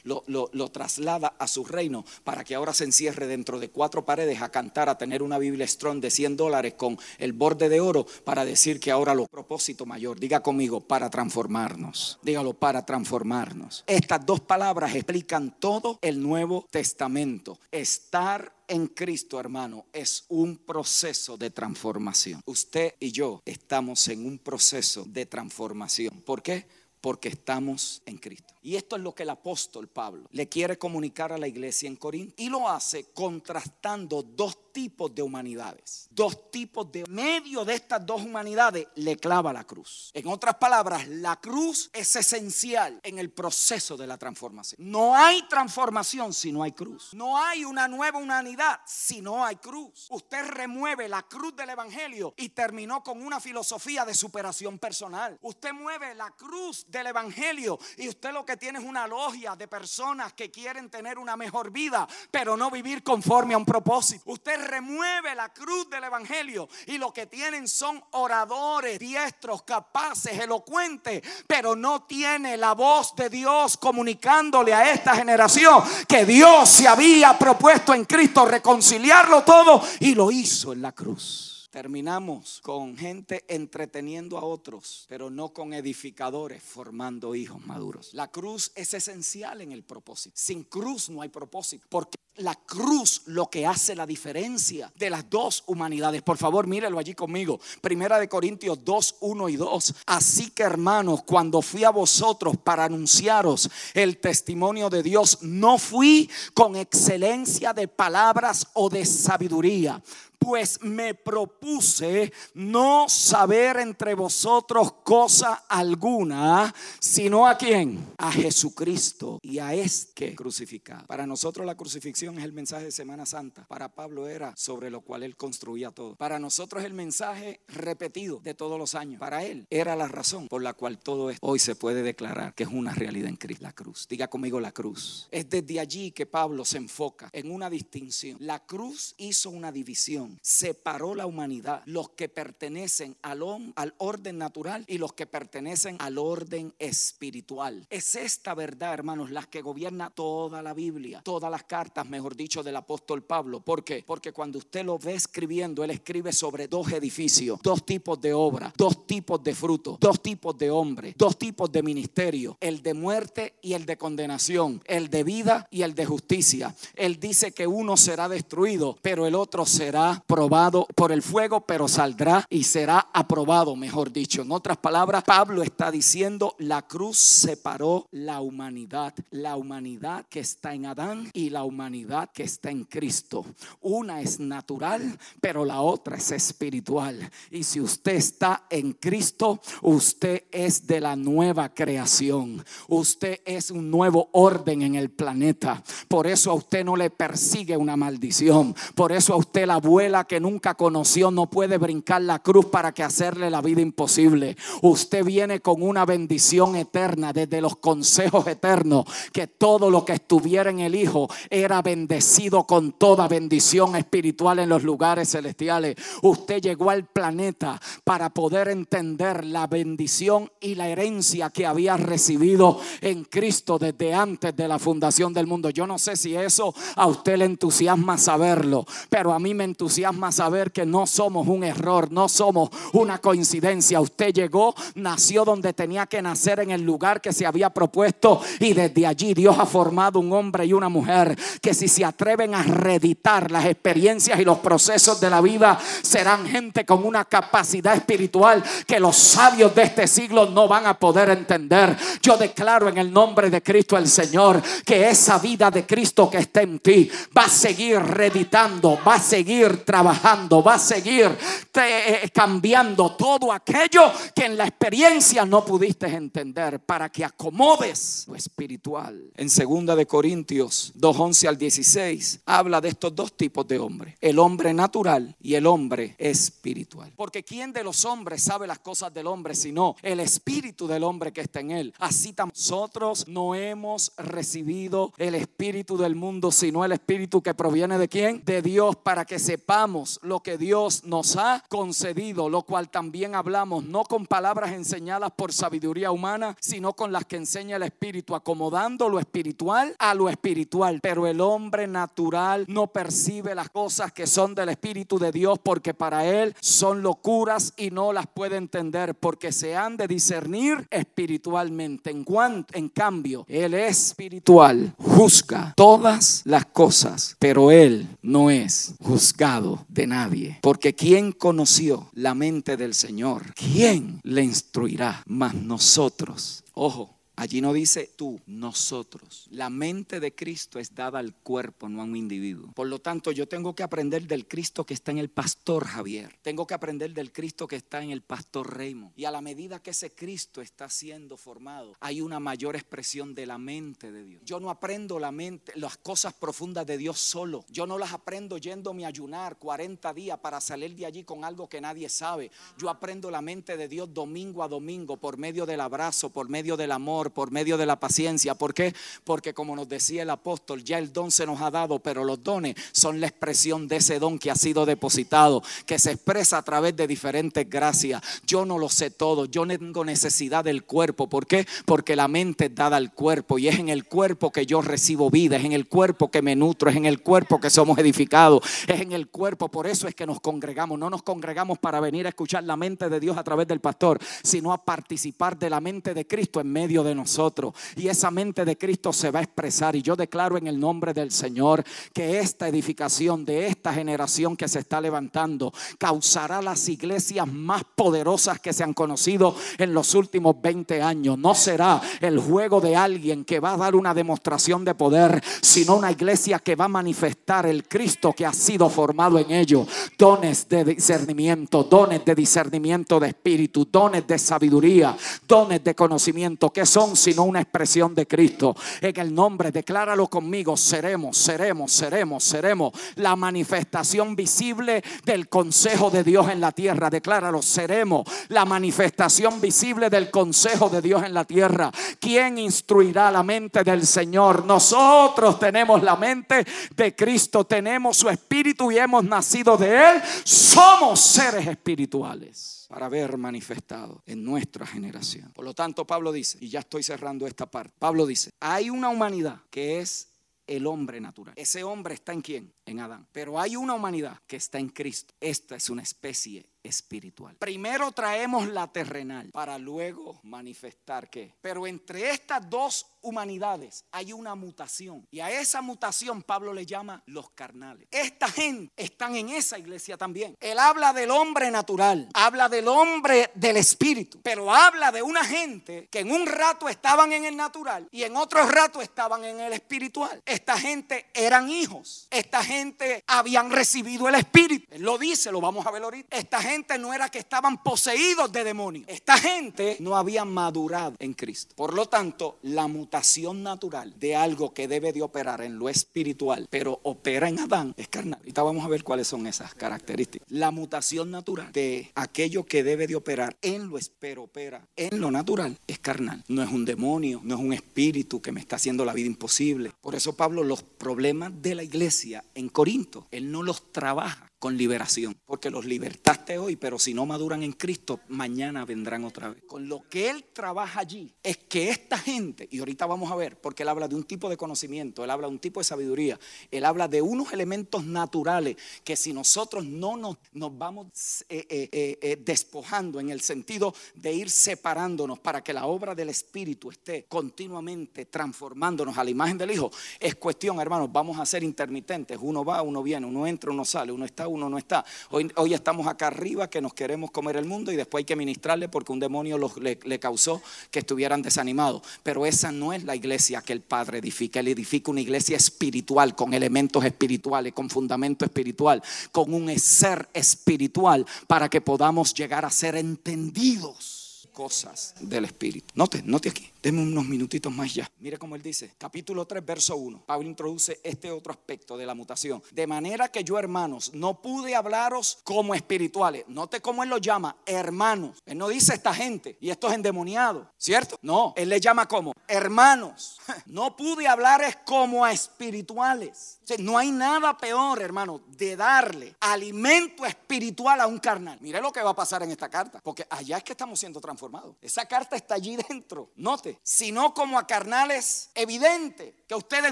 lo, 0.03 0.21
lo, 0.25 0.69
traslada 0.69 1.35
a 1.39 1.47
su 1.47 1.65
reino 1.65 2.05
para 2.23 2.45
que 2.45 2.55
ahora 2.55 2.73
se 2.73 2.85
encierre 2.85 3.27
dentro 3.27 3.59
de 3.59 3.69
cuatro 3.69 4.05
paredes 4.05 4.41
a 4.41 4.49
cantar, 4.49 4.87
a 4.87 4.97
tener 4.97 5.23
una 5.23 5.37
Biblia 5.37 5.67
Strong 5.67 5.99
de 5.99 6.09
100 6.09 6.37
dólares 6.37 6.75
con 6.75 6.97
el 7.17 7.33
borde 7.33 7.67
de 7.67 7.81
oro 7.81 8.05
para 8.23 8.45
decir 8.45 8.79
que 8.79 8.91
ahora 8.91 9.13
lo 9.13 9.27
propósito 9.27 9.85
mayor. 9.85 10.19
Diga 10.19 10.41
para 10.87 11.09
transformarnos. 11.09 12.19
Dígalo, 12.21 12.53
para 12.53 12.85
transformarnos 12.85 13.83
estas 13.87 14.25
dos 14.25 14.41
palabras 14.41 14.95
explican 14.95 15.55
todo 15.59 15.99
el 16.01 16.21
Nuevo 16.21 16.65
Testamento. 16.69 17.59
Estar 17.71 18.53
en 18.67 18.87
Cristo, 18.87 19.39
hermano, 19.39 19.85
es 19.91 20.25
un 20.29 20.57
proceso 20.57 21.37
de 21.37 21.49
transformación. 21.49 22.41
Usted 22.45 22.95
y 22.99 23.11
yo 23.11 23.41
estamos 23.45 24.07
en 24.07 24.25
un 24.25 24.37
proceso 24.37 25.03
de 25.05 25.25
transformación. 25.25 26.21
¿Por 26.25 26.41
qué? 26.41 26.65
Porque 27.01 27.29
estamos 27.29 28.01
en 28.05 28.17
Cristo. 28.17 28.53
Y 28.61 28.75
esto 28.75 28.95
es 28.95 29.01
lo 29.01 29.13
que 29.13 29.23
el 29.23 29.31
apóstol 29.31 29.87
Pablo 29.87 30.27
le 30.31 30.47
quiere 30.47 30.77
comunicar 30.77 31.33
a 31.33 31.37
la 31.37 31.47
iglesia 31.47 31.87
en 31.87 31.95
Corinto. 31.95 32.35
Y 32.37 32.49
lo 32.49 32.69
hace 32.69 33.05
contrastando 33.11 34.21
dos 34.21 34.71
tipos 34.71 35.13
de 35.13 35.21
humanidades. 35.21 36.07
Dos 36.11 36.51
tipos 36.51 36.91
de 36.91 37.05
medio 37.07 37.65
de 37.65 37.73
estas 37.73 38.05
dos 38.05 38.21
humanidades 38.21 38.87
le 38.95 39.17
clava 39.17 39.51
la 39.51 39.63
cruz. 39.63 40.11
En 40.13 40.27
otras 40.27 40.55
palabras, 40.55 41.07
la 41.07 41.39
cruz 41.39 41.89
es 41.93 42.15
esencial 42.15 42.99
en 43.03 43.19
el 43.19 43.31
proceso 43.31 43.97
de 43.97 44.07
la 44.07 44.17
transformación. 44.17 44.77
No 44.79 45.15
hay 45.15 45.47
transformación 45.47 46.33
si 46.33 46.51
no 46.51 46.63
hay 46.63 46.71
cruz. 46.71 47.13
No 47.13 47.37
hay 47.37 47.65
una 47.65 47.87
nueva 47.87 48.19
humanidad 48.19 48.79
si 48.85 49.21
no 49.21 49.43
hay 49.43 49.55
cruz. 49.57 50.07
Usted 50.09 50.45
remueve 50.45 51.09
la 51.09 51.23
cruz 51.23 51.55
del 51.55 51.71
evangelio 51.71 52.33
y 52.37 52.49
terminó 52.49 53.03
con 53.03 53.21
una 53.21 53.39
filosofía 53.39 54.05
de 54.05 54.13
superación 54.13 54.79
personal. 54.79 55.37
Usted 55.41 55.73
mueve 55.73 56.15
la 56.15 56.31
cruz 56.31 56.85
del 56.91 57.07
evangelio 57.07 57.79
y 57.97 58.09
usted 58.09 58.31
lo 58.31 58.45
que 58.45 58.57
tiene 58.57 58.79
es 58.79 58.85
una 58.85 59.07
logia 59.07 59.55
de 59.55 59.67
personas 59.67 60.33
que 60.33 60.51
quieren 60.51 60.89
tener 60.89 61.17
una 61.17 61.37
mejor 61.37 61.71
vida, 61.71 62.07
pero 62.29 62.57
no 62.57 62.69
vivir 62.69 63.03
conforme 63.03 63.53
a 63.53 63.57
un 63.57 63.65
propósito. 63.65 64.23
Usted 64.25 64.67
remueve 64.67 65.33
la 65.35 65.49
cruz 65.49 65.89
del 65.89 66.03
Evangelio 66.03 66.67
y 66.87 66.97
lo 66.97 67.13
que 67.13 67.27
tienen 67.27 67.67
son 67.67 68.03
oradores 68.11 68.99
diestros, 68.99 69.63
capaces, 69.63 70.37
elocuentes, 70.39 71.21
pero 71.47 71.75
no 71.75 72.03
tiene 72.03 72.57
la 72.57 72.73
voz 72.73 73.15
de 73.15 73.29
Dios 73.29 73.77
comunicándole 73.77 74.73
a 74.73 74.91
esta 74.91 75.15
generación 75.15 75.83
que 76.07 76.25
Dios 76.25 76.69
se 76.69 76.87
había 76.87 77.37
propuesto 77.37 77.93
en 77.93 78.05
Cristo 78.05 78.45
reconciliarlo 78.45 79.43
todo 79.43 79.81
y 79.99 80.15
lo 80.15 80.31
hizo 80.31 80.73
en 80.73 80.81
la 80.81 80.91
cruz. 80.91 81.50
Terminamos 81.71 82.59
con 82.61 82.97
gente 82.97 83.45
entreteniendo 83.47 84.37
a 84.37 84.43
otros, 84.43 85.05
pero 85.07 85.29
no 85.29 85.53
con 85.53 85.73
edificadores 85.73 86.61
formando 86.61 87.33
hijos 87.33 87.65
maduros. 87.65 88.13
La 88.13 88.29
cruz 88.29 88.73
es 88.75 88.93
esencial 88.93 89.61
en 89.61 89.71
el 89.71 89.81
propósito. 89.81 90.35
Sin 90.37 90.65
cruz 90.65 91.09
no 91.09 91.21
hay 91.21 91.29
propósito, 91.29 91.87
porque 91.87 92.17
la 92.35 92.55
cruz 92.55 93.21
lo 93.27 93.49
que 93.49 93.65
hace 93.65 93.95
la 93.95 94.05
diferencia 94.05 94.91
de 94.97 95.09
las 95.09 95.29
dos 95.29 95.63
humanidades. 95.65 96.21
Por 96.21 96.37
favor, 96.37 96.67
mírelo 96.67 96.99
allí 96.99 97.13
conmigo. 97.13 97.61
Primera 97.79 98.19
de 98.19 98.27
Corintios 98.27 98.83
2, 98.83 99.15
1 99.21 99.49
y 99.49 99.55
2. 99.55 99.95
Así 100.07 100.49
que 100.49 100.63
hermanos, 100.63 101.23
cuando 101.23 101.61
fui 101.61 101.85
a 101.85 101.89
vosotros 101.89 102.57
para 102.57 102.83
anunciaros 102.83 103.69
el 103.93 104.17
testimonio 104.17 104.89
de 104.89 105.03
Dios, 105.03 105.39
no 105.41 105.77
fui 105.77 106.29
con 106.53 106.75
excelencia 106.75 107.71
de 107.71 107.87
palabras 107.87 108.67
o 108.73 108.89
de 108.89 109.05
sabiduría 109.05 110.01
pues 110.41 110.81
me 110.81 111.13
propuse 111.13 112.33
no 112.55 113.07
saber 113.07 113.77
entre 113.77 114.15
vosotros 114.15 114.91
cosa 115.03 115.65
alguna, 115.69 116.73
sino 116.99 117.45
a 117.47 117.55
quién? 117.55 118.13
A 118.17 118.31
Jesucristo 118.31 119.39
y 119.43 119.59
a 119.59 119.75
este 119.75 120.33
crucificado. 120.33 121.05
Para 121.05 121.27
nosotros 121.27 121.65
la 121.65 121.75
crucifixión 121.75 122.39
es 122.39 122.43
el 122.43 122.53
mensaje 122.53 122.85
de 122.85 122.91
Semana 122.91 123.27
Santa. 123.27 123.67
Para 123.67 123.93
Pablo 123.93 124.27
era 124.27 124.53
sobre 124.57 124.89
lo 124.89 125.01
cual 125.01 125.21
él 125.21 125.37
construía 125.37 125.91
todo. 125.91 126.15
Para 126.15 126.39
nosotros 126.39 126.83
el 126.83 126.95
mensaje 126.95 127.61
repetido 127.67 128.39
de 128.39 128.55
todos 128.55 128.79
los 128.79 128.95
años. 128.95 129.19
Para 129.19 129.45
él 129.45 129.67
era 129.69 129.95
la 129.95 130.07
razón 130.07 130.47
por 130.47 130.63
la 130.63 130.73
cual 130.73 130.97
todo 130.97 131.29
esto 131.29 131.45
hoy 131.45 131.59
se 131.59 131.75
puede 131.75 132.01
declarar 132.01 132.55
que 132.55 132.63
es 132.63 132.69
una 132.69 132.93
realidad 132.93 133.29
en 133.29 133.35
Cristo. 133.35 133.63
La 133.63 133.73
cruz. 133.73 134.07
Diga 134.09 134.27
conmigo 134.27 134.59
la 134.59 134.71
cruz. 134.71 135.27
Es 135.29 135.47
desde 135.49 135.79
allí 135.79 136.11
que 136.11 136.25
Pablo 136.25 136.65
se 136.65 136.77
enfoca 136.77 137.29
en 137.31 137.51
una 137.51 137.69
distinción. 137.69 138.37
La 138.39 138.65
cruz 138.65 139.13
hizo 139.17 139.51
una 139.51 139.71
división 139.71 140.30
separó 140.41 141.15
la 141.15 141.25
humanidad, 141.25 141.81
los 141.85 142.09
que 142.09 142.29
pertenecen 142.29 143.15
al, 143.21 143.41
al 143.75 143.93
orden 143.97 144.37
natural 144.37 144.85
y 144.87 144.97
los 144.97 145.13
que 145.13 145.25
pertenecen 145.25 145.97
al 145.99 146.17
orden 146.17 146.73
espiritual. 146.79 147.87
Es 147.89 148.15
esta 148.15 148.53
verdad, 148.53 148.93
hermanos, 148.93 149.31
la 149.31 149.43
que 149.43 149.61
gobierna 149.61 150.09
toda 150.09 150.61
la 150.61 150.73
Biblia, 150.73 151.21
todas 151.23 151.49
las 151.51 151.63
cartas, 151.63 152.07
mejor 152.07 152.35
dicho, 152.35 152.63
del 152.63 152.75
apóstol 152.75 153.23
Pablo. 153.23 153.61
¿Por 153.61 153.83
qué? 153.83 154.03
Porque 154.05 154.31
cuando 154.31 154.59
usted 154.59 154.85
lo 154.85 154.97
ve 154.97 155.15
escribiendo, 155.15 155.83
él 155.83 155.91
escribe 155.91 156.31
sobre 156.33 156.67
dos 156.67 156.91
edificios, 156.91 157.59
dos 157.61 157.85
tipos 157.85 158.19
de 158.21 158.33
obra, 158.33 158.73
dos 158.77 159.05
tipos 159.07 159.43
de 159.43 159.55
frutos, 159.55 159.97
dos 159.99 160.21
tipos 160.21 160.57
de 160.57 160.69
hombres, 160.69 161.15
dos 161.17 161.37
tipos 161.37 161.71
de 161.71 161.83
ministerio, 161.83 162.57
el 162.59 162.81
de 162.81 162.93
muerte 162.93 163.55
y 163.61 163.73
el 163.73 163.85
de 163.85 163.97
condenación, 163.97 164.81
el 164.85 165.09
de 165.09 165.23
vida 165.23 165.67
y 165.71 165.81
el 165.81 165.95
de 165.95 166.05
justicia. 166.05 166.75
Él 166.95 167.19
dice 167.19 167.51
que 167.51 167.67
uno 167.67 167.97
será 167.97 168.29
destruido, 168.29 168.97
pero 169.01 169.25
el 169.25 169.35
otro 169.35 169.65
será 169.65 170.20
probado 170.25 170.87
por 170.95 171.11
el 171.11 171.21
fuego, 171.21 171.61
pero 171.61 171.87
saldrá 171.87 172.45
y 172.49 172.63
será 172.63 173.07
aprobado, 173.13 173.75
mejor 173.75 174.11
dicho. 174.11 174.41
En 174.41 174.51
otras 174.51 174.77
palabras, 174.77 175.23
Pablo 175.23 175.63
está 175.63 175.91
diciendo, 175.91 176.55
la 176.59 176.81
cruz 176.83 177.17
separó 177.17 178.07
la 178.11 178.41
humanidad, 178.41 179.13
la 179.31 179.55
humanidad 179.55 180.25
que 180.29 180.39
está 180.39 180.73
en 180.73 180.85
Adán 180.85 181.29
y 181.33 181.49
la 181.49 181.63
humanidad 181.63 182.29
que 182.31 182.43
está 182.43 182.69
en 182.69 182.85
Cristo. 182.85 183.45
Una 183.81 184.21
es 184.21 184.39
natural, 184.39 185.17
pero 185.39 185.65
la 185.65 185.81
otra 185.81 186.17
es 186.17 186.31
espiritual. 186.31 187.29
Y 187.49 187.63
si 187.63 187.79
usted 187.79 188.15
está 188.15 188.65
en 188.69 188.93
Cristo, 188.93 189.59
usted 189.81 190.43
es 190.51 190.87
de 190.87 191.01
la 191.01 191.15
nueva 191.15 191.73
creación. 191.73 192.63
Usted 192.87 193.41
es 193.45 193.71
un 193.71 193.89
nuevo 193.89 194.29
orden 194.33 194.81
en 194.81 194.95
el 194.95 195.09
planeta. 195.09 195.83
Por 196.07 196.27
eso 196.27 196.51
a 196.51 196.55
usted 196.55 196.83
no 196.83 196.95
le 196.95 197.09
persigue 197.09 197.77
una 197.77 197.95
maldición. 197.95 198.75
Por 198.95 199.11
eso 199.11 199.33
a 199.33 199.37
usted 199.37 199.65
la 199.65 199.75
abuela 199.75 200.10
que 200.27 200.39
nunca 200.39 200.75
conoció 200.75 201.31
no 201.31 201.49
puede 201.49 201.77
brincar 201.77 202.21
la 202.21 202.39
cruz 202.39 202.65
para 202.65 202.93
que 202.93 203.03
hacerle 203.03 203.49
la 203.49 203.61
vida 203.61 203.81
imposible. 203.81 204.57
Usted 204.81 205.23
viene 205.23 205.61
con 205.61 205.81
una 205.81 206.05
bendición 206.05 206.75
eterna 206.75 207.33
desde 207.33 207.61
los 207.61 207.77
consejos 207.77 208.45
eternos, 208.47 209.05
que 209.31 209.47
todo 209.47 209.89
lo 209.89 210.03
que 210.03 210.13
estuviera 210.13 210.69
en 210.69 210.79
el 210.79 210.95
Hijo 210.95 211.29
era 211.49 211.81
bendecido 211.81 212.65
con 212.65 212.91
toda 212.93 213.27
bendición 213.27 213.95
espiritual 213.95 214.59
en 214.59 214.69
los 214.69 214.83
lugares 214.83 215.31
celestiales. 215.31 215.95
Usted 216.21 216.61
llegó 216.61 216.89
al 216.89 217.05
planeta 217.05 217.79
para 218.03 218.29
poder 218.29 218.67
entender 218.67 219.45
la 219.45 219.67
bendición 219.67 220.51
y 220.59 220.75
la 220.75 220.89
herencia 220.89 221.49
que 221.49 221.65
había 221.65 221.95
recibido 221.97 222.79
en 222.99 223.23
Cristo 223.23 223.79
desde 223.79 224.13
antes 224.13 224.55
de 224.55 224.67
la 224.67 224.77
fundación 224.77 225.33
del 225.33 225.47
mundo. 225.47 225.69
Yo 225.69 225.87
no 225.87 225.97
sé 225.97 226.15
si 226.15 226.35
eso 226.35 226.75
a 226.95 227.07
usted 227.07 227.37
le 227.37 227.45
entusiasma 227.45 228.17
saberlo, 228.17 228.85
pero 229.09 229.33
a 229.33 229.39
mí 229.39 229.53
me 229.53 229.63
entusiasma 229.63 229.90
entusiasma 229.91 230.31
saber 230.31 230.71
que 230.71 230.85
no 230.85 231.05
somos 231.05 231.49
un 231.49 231.65
error, 231.65 232.09
no 232.13 232.29
somos 232.29 232.69
una 232.93 233.17
coincidencia. 233.17 233.99
Usted 233.99 234.33
llegó, 234.33 234.73
nació 234.95 235.43
donde 235.43 235.73
tenía 235.73 236.05
que 236.05 236.21
nacer 236.21 236.61
en 236.61 236.71
el 236.71 236.81
lugar 236.81 237.19
que 237.19 237.33
se 237.33 237.45
había 237.45 237.69
propuesto 237.71 238.39
y 238.61 238.71
desde 238.71 239.05
allí 239.05 239.33
Dios 239.33 239.57
ha 239.59 239.65
formado 239.65 240.19
un 240.19 240.31
hombre 240.31 240.65
y 240.65 240.71
una 240.71 240.87
mujer 240.87 241.37
que 241.61 241.73
si 241.73 241.89
se 241.89 242.05
atreven 242.05 242.55
a 242.55 242.63
reeditar 242.63 243.51
las 243.51 243.65
experiencias 243.65 244.39
y 244.39 244.45
los 244.45 244.59
procesos 244.59 245.19
de 245.19 245.29
la 245.29 245.41
vida, 245.41 245.77
serán 246.01 246.47
gente 246.47 246.85
con 246.85 247.03
una 247.03 247.25
capacidad 247.25 247.93
espiritual 247.93 248.63
que 248.87 248.97
los 248.97 249.17
sabios 249.17 249.75
de 249.75 249.83
este 249.83 250.07
siglo 250.07 250.45
no 250.45 250.69
van 250.69 250.87
a 250.87 250.97
poder 250.97 251.31
entender. 251.31 251.97
Yo 252.21 252.37
declaro 252.37 252.87
en 252.87 252.97
el 252.97 253.11
nombre 253.11 253.49
de 253.49 253.61
Cristo 253.61 253.97
el 253.97 254.07
Señor 254.07 254.61
que 254.85 255.09
esa 255.09 255.37
vida 255.39 255.69
de 255.69 255.85
Cristo 255.85 256.29
que 256.29 256.37
está 256.37 256.61
en 256.61 256.79
ti 256.79 257.11
va 257.37 257.43
a 257.43 257.49
seguir 257.49 257.99
reeditando, 257.99 258.97
va 259.05 259.15
a 259.15 259.19
seguir 259.19 259.80
trabajando, 259.85 260.63
va 260.63 260.75
a 260.75 260.79
seguir 260.79 261.29
eh, 261.75 262.29
cambiando 262.33 263.15
todo 263.15 263.51
aquello 263.51 264.11
que 264.35 264.45
en 264.45 264.57
la 264.57 264.65
experiencia 264.65 265.45
no 265.45 265.63
pudiste 265.63 266.07
entender 266.07 266.79
para 266.79 267.09
que 267.09 267.23
acomodes 267.23 268.25
lo 268.27 268.35
espiritual. 268.35 269.31
En 269.35 269.49
segunda 269.49 269.95
de 269.95 270.05
Corintios 270.05 270.93
2:11 270.95 271.47
al 271.47 271.57
16 271.57 272.41
habla 272.45 272.81
de 272.81 272.89
estos 272.89 273.15
dos 273.15 273.37
tipos 273.37 273.67
de 273.67 273.77
hombres, 273.77 274.15
el 274.19 274.39
hombre 274.39 274.73
natural 274.73 275.35
y 275.39 275.55
el 275.55 275.67
hombre 275.67 276.15
espiritual. 276.17 277.13
Porque 277.15 277.43
quién 277.43 277.71
de 277.71 277.83
los 277.83 278.05
hombres 278.05 278.43
sabe 278.43 278.67
las 278.67 278.79
cosas 278.79 279.13
del 279.13 279.27
hombre 279.27 279.55
sino 279.55 279.95
el 280.01 280.19
espíritu 280.19 280.87
del 280.87 281.03
hombre 281.03 281.31
que 281.31 281.41
está 281.41 281.59
en 281.59 281.71
él. 281.71 281.93
Así 281.99 282.31
nosotros 282.45 283.27
no 283.27 283.55
hemos 283.55 284.13
recibido 284.17 285.13
el 285.17 285.35
espíritu 285.35 285.97
del 285.97 286.15
mundo, 286.15 286.51
sino 286.51 286.85
el 286.85 286.91
espíritu 286.91 287.41
que 287.41 287.53
proviene 287.53 287.97
de 287.97 288.07
quién? 288.07 288.43
De 288.45 288.61
Dios 288.61 288.95
para 288.95 289.25
que 289.25 289.39
sepa 289.71 289.81
lo 290.21 290.41
que 290.41 290.57
Dios 290.57 291.05
nos 291.05 291.37
ha 291.37 291.63
concedido, 291.69 292.49
lo 292.49 292.63
cual 292.63 292.89
también 292.89 293.35
hablamos, 293.35 293.85
no 293.85 294.03
con 294.03 294.25
palabras 294.27 294.71
enseñadas 294.73 295.31
por 295.31 295.53
sabiduría 295.53 296.11
humana, 296.11 296.57
sino 296.59 296.93
con 296.93 297.11
las 297.11 297.25
que 297.25 297.37
enseña 297.37 297.77
el 297.77 297.83
Espíritu, 297.83 298.35
acomodando 298.35 299.07
lo 299.07 299.17
espiritual 299.17 299.95
a 299.97 300.13
lo 300.13 300.29
espiritual. 300.29 300.99
Pero 301.01 301.25
el 301.25 301.39
hombre 301.39 301.61
hombre 301.61 301.87
natural 301.87 302.65
no 302.67 302.87
percibe 302.87 303.55
las 303.55 303.69
cosas 303.69 304.11
que 304.11 304.27
son 304.27 304.53
del 304.55 304.69
Espíritu 304.69 305.17
de 305.17 305.31
Dios 305.31 305.57
porque 305.63 305.93
para 305.93 306.25
él 306.25 306.53
son 306.59 307.01
locuras 307.01 307.73
y 307.77 307.91
no 307.91 308.11
las 308.11 308.27
puede 308.27 308.57
entender 308.57 309.15
porque 309.15 309.51
se 309.51 309.75
han 309.75 309.95
de 309.95 310.07
discernir 310.07 310.85
espiritualmente. 310.89 312.11
En, 312.11 312.23
cuanto, 312.23 312.77
en 312.77 312.89
cambio, 312.89 313.45
él 313.47 313.73
es 313.73 314.07
espiritual, 314.07 314.93
juzga 314.97 315.73
todas 315.75 316.41
las 316.45 316.65
cosas, 316.65 317.35
pero 317.39 317.71
él 317.71 318.07
no 318.21 318.49
es 318.49 318.95
juzgado 319.01 319.60
de 319.87 320.07
nadie. 320.07 320.59
Porque 320.61 320.93
¿quién 320.93 321.31
conoció 321.31 322.09
la 322.13 322.33
mente 322.33 322.77
del 322.77 322.93
Señor? 322.93 323.53
¿Quién 323.55 324.19
le 324.23 324.43
instruirá? 324.43 325.23
Más 325.25 325.53
nosotros. 325.53 326.63
Ojo, 326.73 327.20
Allí 327.41 327.59
no 327.59 327.73
dice 327.73 328.07
tú, 328.15 328.39
nosotros. 328.45 329.47
La 329.49 329.71
mente 329.71 330.19
de 330.19 330.35
Cristo 330.35 330.77
es 330.77 330.93
dada 330.93 331.17
al 331.17 331.33
cuerpo, 331.33 331.89
no 331.89 332.01
a 332.01 332.03
un 332.03 332.15
individuo. 332.15 332.71
Por 332.75 332.85
lo 332.85 332.99
tanto, 332.99 333.31
yo 333.31 333.47
tengo 333.47 333.73
que 333.73 333.81
aprender 333.81 334.27
del 334.27 334.47
Cristo 334.47 334.85
que 334.85 334.93
está 334.93 335.09
en 335.09 335.17
el 335.17 335.29
pastor 335.29 335.87
Javier. 335.87 336.37
Tengo 336.43 336.67
que 336.67 336.75
aprender 336.75 337.15
del 337.15 337.31
Cristo 337.31 337.65
que 337.65 337.77
está 337.77 338.03
en 338.03 338.11
el 338.11 338.21
pastor 338.21 338.77
Raymond. 338.77 339.13
Y 339.15 339.25
a 339.25 339.31
la 339.31 339.41
medida 339.41 339.81
que 339.81 339.89
ese 339.89 340.11
Cristo 340.11 340.61
está 340.61 340.87
siendo 340.87 341.35
formado, 341.35 341.95
hay 341.99 342.21
una 342.21 342.39
mayor 342.39 342.75
expresión 342.75 343.33
de 343.33 343.47
la 343.47 343.57
mente 343.57 344.11
de 344.11 344.23
Dios. 344.23 344.43
Yo 344.45 344.59
no 344.59 344.69
aprendo 344.69 345.17
la 345.17 345.31
mente, 345.31 345.71
las 345.77 345.97
cosas 345.97 346.35
profundas 346.35 346.85
de 346.85 346.99
Dios 346.99 347.17
solo. 347.17 347.65
Yo 347.71 347.87
no 347.87 347.97
las 347.97 348.13
aprendo 348.13 348.59
yéndome 348.59 349.05
a 349.05 349.07
ayunar 349.07 349.57
40 349.57 350.13
días 350.13 350.37
para 350.37 350.61
salir 350.61 350.95
de 350.95 351.07
allí 351.07 351.23
con 351.23 351.43
algo 351.43 351.67
que 351.67 351.81
nadie 351.81 352.07
sabe. 352.07 352.51
Yo 352.77 352.87
aprendo 352.87 353.31
la 353.31 353.41
mente 353.41 353.77
de 353.77 353.87
Dios 353.87 354.13
domingo 354.13 354.61
a 354.61 354.67
domingo 354.67 355.17
por 355.17 355.37
medio 355.37 355.65
del 355.65 355.81
abrazo, 355.81 356.29
por 356.29 356.47
medio 356.47 356.77
del 356.77 356.91
amor 356.91 357.30
por 357.31 357.51
medio 357.51 357.77
de 357.77 357.85
la 357.85 357.99
paciencia. 357.99 358.55
¿Por 358.55 358.73
qué? 358.73 358.93
Porque 359.23 359.53
como 359.53 359.75
nos 359.75 359.89
decía 359.89 360.23
el 360.23 360.29
apóstol, 360.29 360.83
ya 360.83 360.97
el 360.97 361.11
don 361.11 361.31
se 361.31 361.45
nos 361.45 361.61
ha 361.61 361.71
dado, 361.71 361.99
pero 361.99 362.23
los 362.23 362.43
dones 362.43 362.75
son 362.91 363.19
la 363.19 363.27
expresión 363.27 363.87
de 363.87 363.97
ese 363.97 364.19
don 364.19 364.37
que 364.39 364.51
ha 364.51 364.55
sido 364.55 364.85
depositado, 364.85 365.63
que 365.85 365.99
se 365.99 366.11
expresa 366.11 366.57
a 366.57 366.63
través 366.63 366.95
de 366.95 367.07
diferentes 367.07 367.69
gracias. 367.69 368.21
Yo 368.45 368.65
no 368.65 368.77
lo 368.77 368.89
sé 368.89 369.09
todo, 369.09 369.45
yo 369.45 369.65
tengo 369.65 370.05
necesidad 370.05 370.63
del 370.63 370.83
cuerpo. 370.83 371.27
¿Por 371.27 371.47
qué? 371.47 371.65
Porque 371.85 372.15
la 372.15 372.27
mente 372.27 372.65
es 372.65 372.75
dada 372.75 372.97
al 372.97 373.13
cuerpo 373.13 373.57
y 373.57 373.67
es 373.67 373.79
en 373.79 373.89
el 373.89 374.05
cuerpo 374.05 374.51
que 374.51 374.65
yo 374.65 374.81
recibo 374.81 375.29
vida, 375.29 375.57
es 375.57 375.65
en 375.65 375.71
el 375.73 375.87
cuerpo 375.87 376.29
que 376.29 376.41
me 376.41 376.55
nutro, 376.55 376.89
es 376.89 376.95
en 376.95 377.05
el 377.05 377.21
cuerpo 377.21 377.59
que 377.59 377.69
somos 377.69 377.97
edificados, 377.97 378.61
es 378.87 379.01
en 379.01 379.11
el 379.11 379.29
cuerpo. 379.29 379.69
Por 379.69 379.87
eso 379.87 380.07
es 380.07 380.15
que 380.15 380.25
nos 380.25 380.41
congregamos. 380.41 380.99
No 380.99 381.09
nos 381.09 381.23
congregamos 381.23 381.79
para 381.79 381.99
venir 381.99 382.25
a 382.25 382.29
escuchar 382.29 382.63
la 382.63 382.77
mente 382.77 383.09
de 383.09 383.19
Dios 383.19 383.37
a 383.37 383.43
través 383.43 383.67
del 383.67 383.79
pastor, 383.79 384.19
sino 384.43 384.73
a 384.73 384.83
participar 384.83 385.57
de 385.57 385.69
la 385.69 385.79
mente 385.79 386.13
de 386.13 386.27
Cristo 386.27 386.59
en 386.59 386.71
medio 386.71 387.03
de 387.03 387.15
nosotros 387.15 387.20
nosotros. 387.21 387.73
Y 387.95 388.07
esa 388.07 388.31
mente 388.31 388.65
de 388.65 388.77
Cristo 388.77 389.13
se 389.13 389.31
va 389.31 389.39
a 389.39 389.43
expresar. 389.43 389.95
Y 389.95 390.01
yo 390.01 390.15
declaro 390.15 390.57
en 390.57 390.67
el 390.67 390.79
nombre 390.79 391.13
del 391.13 391.31
Señor 391.31 391.83
que 392.13 392.39
esta 392.39 392.67
edificación 392.67 393.45
de 393.45 393.67
esta 393.67 393.93
generación 393.93 394.57
que 394.57 394.67
se 394.67 394.79
está 394.79 394.99
levantando 394.99 395.71
causará 395.97 396.61
las 396.61 396.89
iglesias 396.89 397.47
más 397.47 397.83
poderosas 397.95 398.59
que 398.59 398.73
se 398.73 398.83
han 398.83 398.93
conocido 398.93 399.55
en 399.77 399.93
los 399.93 400.15
últimos 400.15 400.59
20 400.61 401.01
años. 401.01 401.37
No 401.37 401.53
será 401.55 402.01
el 402.19 402.39
juego 402.39 402.81
de 402.81 402.95
alguien 402.95 403.45
que 403.45 403.59
va 403.59 403.73
a 403.73 403.77
dar 403.77 403.95
una 403.95 404.13
demostración 404.13 404.83
de 404.83 404.95
poder, 404.95 405.43
sino 405.61 405.95
una 405.95 406.11
iglesia 406.11 406.59
que 406.59 406.75
va 406.75 406.85
a 406.85 406.89
manifestar 406.89 407.65
el 407.65 407.87
Cristo 407.87 408.33
que 408.33 408.45
ha 408.45 408.53
sido 408.53 408.89
formado 408.89 409.37
en 409.37 409.51
ellos. 409.51 409.87
Dones 410.17 410.67
de 410.67 410.83
discernimiento, 410.83 411.83
dones 411.83 412.25
de 412.25 412.35
discernimiento 412.35 413.19
de 413.19 413.27
espíritu, 413.27 413.87
dones 413.91 414.25
de 414.25 414.39
sabiduría, 414.39 415.15
dones 415.47 415.83
de 415.83 415.95
conocimiento, 415.95 416.69
que 416.71 416.85
son 416.85 417.00
sino 417.15 417.43
una 417.43 417.61
expresión 417.61 418.13
de 418.13 418.27
Cristo. 418.27 418.75
En 419.01 419.19
el 419.19 419.33
nombre, 419.33 419.71
decláralo 419.71 420.27
conmigo, 420.27 420.77
seremos, 420.77 421.37
seremos, 421.37 421.91
seremos, 421.91 422.43
seremos 422.43 422.93
la 423.15 423.35
manifestación 423.35 424.35
visible 424.35 425.03
del 425.25 425.49
consejo 425.49 426.09
de 426.09 426.23
Dios 426.23 426.49
en 426.49 426.61
la 426.61 426.71
tierra. 426.71 427.09
Decláralo, 427.09 427.61
seremos 427.61 428.25
la 428.49 428.65
manifestación 428.65 429.59
visible 429.59 430.09
del 430.09 430.29
consejo 430.29 430.89
de 430.89 431.01
Dios 431.01 431.23
en 431.23 431.33
la 431.33 431.45
tierra. 431.45 431.91
¿Quién 432.19 432.57
instruirá 432.57 433.31
la 433.31 433.43
mente 433.43 433.83
del 433.83 434.05
Señor? 434.05 434.65
Nosotros 434.65 435.59
tenemos 435.59 436.03
la 436.03 436.15
mente 436.15 436.65
de 436.95 437.15
Cristo, 437.15 437.65
tenemos 437.65 438.17
su 438.17 438.29
espíritu 438.29 438.91
y 438.91 438.99
hemos 438.99 439.23
nacido 439.23 439.75
de 439.77 439.95
Él. 439.95 440.21
Somos 440.43 441.19
seres 441.19 441.65
espirituales 441.67 442.80
para 442.91 443.07
ver 443.07 443.37
manifestado 443.37 444.21
en 444.25 444.43
nuestra 444.43 444.85
generación. 444.85 445.49
Por 445.53 445.63
lo 445.63 445.73
tanto, 445.73 446.05
Pablo 446.05 446.33
dice, 446.33 446.57
y 446.59 446.67
ya 446.67 446.81
estoy 446.81 447.03
cerrando 447.03 447.47
esta 447.47 447.71
parte, 447.71 447.95
Pablo 447.97 448.25
dice, 448.25 448.51
hay 448.59 448.89
una 448.89 449.07
humanidad 449.07 449.61
que 449.69 450.01
es 450.01 450.27
el 450.67 450.85
hombre 450.85 451.21
natural. 451.21 451.53
Ese 451.55 451.85
hombre 451.85 452.15
está 452.15 452.33
en 452.33 452.41
quién? 452.41 452.73
En 452.85 452.99
Adán. 452.99 453.25
Pero 453.31 453.61
hay 453.61 453.77
una 453.77 453.93
humanidad 453.93 454.41
que 454.45 454.57
está 454.57 454.77
en 454.77 454.89
Cristo. 454.89 455.33
Esta 455.39 455.77
es 455.77 455.89
una 455.89 456.01
especie 456.01 456.65
espiritual. 456.83 457.55
Primero 457.57 458.11
traemos 458.11 458.67
la 458.67 458.87
terrenal 458.87 459.49
para 459.51 459.77
luego 459.77 460.39
manifestar 460.43 461.29
qué. 461.29 461.53
Pero 461.61 461.87
entre 461.87 462.31
estas 462.31 462.69
dos 462.69 463.05
humanidades 463.21 464.03
hay 464.11 464.33
una 464.33 464.55
mutación 464.55 465.27
y 465.29 465.39
a 465.39 465.51
esa 465.51 465.81
mutación 465.81 466.41
Pablo 466.41 466.73
le 466.73 466.85
llama 466.85 467.21
los 467.27 467.51
carnales. 467.51 468.07
Esta 468.11 468.47
gente 468.47 468.91
están 468.97 469.35
en 469.35 469.49
esa 469.49 469.77
iglesia 469.77 470.17
también. 470.17 470.55
Él 470.59 470.79
habla 470.79 471.13
del 471.13 471.31
hombre 471.31 471.69
natural, 471.71 472.29
habla 472.33 472.67
del 472.67 472.87
hombre 472.87 473.51
del 473.55 473.77
espíritu, 473.77 474.41
pero 474.41 474.73
habla 474.73 475.11
de 475.11 475.21
una 475.21 475.45
gente 475.45 476.07
que 476.11 476.19
en 476.19 476.31
un 476.31 476.45
rato 476.45 476.89
estaban 476.89 477.31
en 477.33 477.45
el 477.45 477.55
natural 477.55 478.07
y 478.11 478.23
en 478.23 478.35
otro 478.35 478.65
rato 478.65 479.01
estaban 479.01 479.43
en 479.43 479.59
el 479.59 479.73
espiritual. 479.73 480.41
Esta 480.45 480.77
gente 480.77 481.27
eran 481.33 481.69
hijos. 481.69 482.27
Esta 482.29 482.63
gente 482.63 483.23
habían 483.27 483.69
recibido 483.71 484.27
el 484.27 484.35
espíritu. 484.35 484.87
Él 484.91 485.03
lo 485.03 485.17
dice, 485.17 485.51
lo 485.51 485.61
vamos 485.61 485.85
a 485.85 485.91
ver 485.91 486.03
ahorita. 486.03 486.35
Esta 486.35 486.61
gente 486.61 486.70
no 486.97 487.13
era 487.13 487.29
que 487.29 487.39
estaban 487.39 487.83
poseídos 487.83 488.51
de 488.51 488.63
demonios. 488.63 489.05
Esta 489.07 489.37
gente 489.37 489.97
no 489.99 490.15
había 490.15 490.45
madurado 490.45 491.15
en 491.19 491.33
Cristo. 491.33 491.75
Por 491.75 491.93
lo 491.93 492.05
tanto, 492.07 492.59
la 492.63 492.87
mutación 492.87 493.61
natural 493.61 494.17
de 494.17 494.35
algo 494.35 494.73
que 494.73 494.87
debe 494.87 495.11
de 495.11 495.21
operar 495.21 495.61
en 495.61 495.77
lo 495.77 495.89
espiritual, 495.89 496.67
pero 496.69 496.99
opera 497.03 497.49
en 497.49 497.59
Adán, 497.59 497.93
es 497.97 498.07
carnal. 498.07 498.39
Ahorita 498.39 498.63
vamos 498.63 498.85
a 498.85 498.87
ver 498.87 499.03
cuáles 499.03 499.27
son 499.27 499.47
esas 499.47 499.75
características. 499.75 500.47
La 500.49 500.71
mutación 500.71 501.29
natural 501.29 501.71
de 501.73 502.11
aquello 502.15 502.65
que 502.65 502.83
debe 502.83 503.07
de 503.07 503.15
operar 503.15 503.57
en 503.61 503.89
lo 503.89 503.99
pero 504.19 504.43
opera 504.43 504.87
en 504.95 505.19
lo 505.19 505.29
natural 505.29 505.77
es 505.87 505.99
carnal. 505.99 506.43
No 506.47 506.63
es 506.63 506.71
un 506.71 506.85
demonio, 506.85 507.41
no 507.43 507.55
es 507.55 507.61
un 507.61 507.73
espíritu 507.73 508.41
que 508.41 508.51
me 508.51 508.61
está 508.61 508.77
haciendo 508.77 509.05
la 509.05 509.13
vida 509.13 509.27
imposible. 509.27 509.91
Por 510.01 510.15
eso 510.15 510.35
Pablo 510.35 510.63
los 510.63 510.83
problemas 510.83 511.51
de 511.61 511.75
la 511.75 511.83
iglesia 511.83 512.43
en 512.55 512.69
Corinto, 512.69 513.27
él 513.31 513.51
no 513.51 513.61
los 513.61 513.91
trabaja 513.91 514.50
con 514.61 514.77
liberación, 514.77 515.35
porque 515.47 515.71
los 515.71 515.85
libertaste 515.85 516.59
hoy, 516.59 516.75
pero 516.75 516.99
si 516.99 517.15
no 517.15 517.25
maduran 517.25 517.63
en 517.63 517.71
Cristo, 517.71 518.19
mañana 518.27 518.85
vendrán 518.85 519.25
otra 519.25 519.49
vez. 519.49 519.63
Con 519.65 519.89
lo 519.89 520.07
que 520.07 520.29
Él 520.29 520.45
trabaja 520.53 520.99
allí 520.99 521.33
es 521.41 521.57
que 521.57 521.89
esta 521.89 522.15
gente, 522.15 522.67
y 522.69 522.77
ahorita 522.77 523.07
vamos 523.07 523.31
a 523.31 523.35
ver, 523.35 523.59
porque 523.59 523.81
Él 523.81 523.89
habla 523.89 524.07
de 524.07 524.13
un 524.13 524.23
tipo 524.23 524.51
de 524.51 524.57
conocimiento, 524.57 525.23
Él 525.23 525.31
habla 525.31 525.47
de 525.47 525.53
un 525.53 525.59
tipo 525.59 525.79
de 525.79 525.85
sabiduría, 525.85 526.39
Él 526.69 526.85
habla 526.85 527.07
de 527.07 527.23
unos 527.23 527.51
elementos 527.53 528.05
naturales 528.05 528.77
que 529.03 529.15
si 529.15 529.33
nosotros 529.33 529.83
no 529.83 530.15
nos, 530.15 530.37
vamos 530.53 531.43
eh, 531.49 531.65
eh, 531.67 532.19
eh, 532.21 532.37
despojando 532.45 533.19
en 533.19 533.31
el 533.31 533.41
sentido 533.41 533.95
de 534.13 534.31
ir 534.31 534.51
separándonos 534.51 535.39
para 535.39 535.63
que 535.63 535.73
la 535.73 535.87
obra 535.87 536.13
del 536.13 536.29
Espíritu 536.29 536.91
esté 536.91 537.25
continuamente 537.27 538.27
transformándonos 538.27 539.17
a 539.17 539.23
la 539.23 539.31
imagen 539.31 539.57
del 539.57 539.71
Hijo, 539.71 539.89
es 540.19 540.35
cuestión, 540.35 540.79
hermanos, 540.79 541.11
vamos 541.11 541.39
a 541.39 541.47
ser 541.47 541.63
intermitentes, 541.63 542.37
uno 542.39 542.63
va, 542.63 542.83
uno 542.83 543.01
viene, 543.01 543.25
uno 543.25 543.47
entra, 543.47 543.71
uno 543.71 543.85
sale, 543.85 544.11
uno 544.11 544.23
está 544.23 544.50
uno 544.51 544.69
no 544.69 544.77
está. 544.77 545.05
Hoy, 545.29 545.73
estamos 545.73 546.07
acá 546.07 546.27
arriba 546.27 546.69
que 546.69 546.81
nos 546.81 546.93
queremos 546.93 547.31
comer 547.31 547.55
el 547.55 547.65
mundo 547.65 547.91
y 547.91 547.95
después 547.95 548.21
hay 548.21 548.25
que 548.25 548.35
ministrarle 548.35 548.89
porque 548.89 549.11
un 549.11 549.19
demonio 549.19 549.57
le, 549.79 549.99
le, 550.03 550.19
causó 550.19 550.61
que 550.91 550.99
estuvieran 550.99 551.41
desanimados. 551.41 552.01
Pero 552.23 552.45
esa 552.45 552.71
no 552.71 552.93
es 552.93 553.03
la 553.03 553.15
iglesia 553.15 553.61
que 553.61 553.73
el 553.73 553.81
Padre 553.81 554.19
edifica. 554.19 554.59
Él 554.59 554.67
edifica 554.67 555.11
una 555.11 555.21
iglesia 555.21 555.57
espiritual 555.57 556.35
con 556.35 556.53
elementos 556.53 557.03
espirituales, 557.03 557.73
con 557.73 557.89
fundamento 557.89 558.45
espiritual, 558.45 559.01
con 559.31 559.53
un 559.53 559.77
ser 559.79 560.27
espiritual 560.33 561.25
para 561.47 561.69
que 561.69 561.81
podamos 561.81 562.33
llegar 562.33 562.65
a 562.65 562.69
ser 562.69 562.95
entendidos 562.95 564.47
cosas 564.51 565.15
del 565.19 565.45
Espíritu. 565.45 565.87
Note, 565.95 566.21
note 566.23 566.49
aquí. 566.49 566.69
Deme 566.81 567.03
unos 567.03 567.25
minutitos 567.25 567.71
más 567.71 567.93
ya. 567.93 568.09
Mire 568.17 568.39
cómo 568.39 568.55
él 568.55 568.63
dice, 568.63 568.95
capítulo 568.97 569.45
3, 569.45 569.63
verso 569.63 569.95
1. 569.97 570.25
Pablo 570.25 570.47
introduce 570.47 570.99
este 571.03 571.29
otro 571.29 571.51
aspecto 571.51 571.95
de 571.95 572.07
la 572.07 572.15
mutación. 572.15 572.63
De 572.71 572.87
manera 572.87 573.27
que 573.27 573.43
yo, 573.43 573.59
hermanos, 573.59 574.11
no 574.15 574.41
pude 574.41 574.75
hablaros 574.75 575.37
como 575.43 575.75
espirituales. 575.75 576.43
Note 576.47 576.81
cómo 576.81 577.03
él 577.03 577.09
lo 577.09 577.19
llama, 577.19 577.55
hermanos. 577.67 578.41
Él 578.47 578.57
no 578.57 578.67
dice 578.67 578.95
esta 578.95 579.13
gente 579.13 579.57
y 579.61 579.69
estos 579.69 579.93
endemoniados, 579.93 580.67
¿cierto? 580.75 581.19
No, 581.21 581.53
él 581.55 581.69
le 581.69 581.79
llama 581.79 582.07
como 582.07 582.33
hermanos. 582.47 583.39
No 583.67 583.95
pude 583.95 584.27
hablares 584.27 584.77
como 584.85 585.23
a 585.23 585.31
espirituales. 585.31 586.59
no 586.79 586.97
hay 586.97 587.11
nada 587.11 587.57
peor, 587.57 588.01
hermano, 588.01 588.41
de 588.47 588.75
darle 588.75 589.35
alimento 589.39 590.25
espiritual 590.25 590.99
a 590.99 591.07
un 591.07 591.19
carnal. 591.19 591.57
Mire 591.61 591.79
lo 591.79 591.91
que 591.91 592.01
va 592.01 592.09
a 592.09 592.15
pasar 592.15 592.43
en 592.43 592.51
esta 592.51 592.69
carta, 592.69 592.99
porque 593.03 593.25
allá 593.29 593.57
es 593.57 593.63
que 593.63 593.73
estamos 593.73 593.99
siendo 593.99 594.19
transformados. 594.19 594.75
Esa 594.81 595.05
carta 595.05 595.35
está 595.35 595.55
allí 595.55 595.77
dentro. 595.89 596.31
Note 596.35 596.70
sino 596.83 597.33
como 597.33 597.57
a 597.57 597.67
carnales 597.67 598.49
evidente 598.55 599.35
que 599.47 599.55
ustedes 599.55 599.91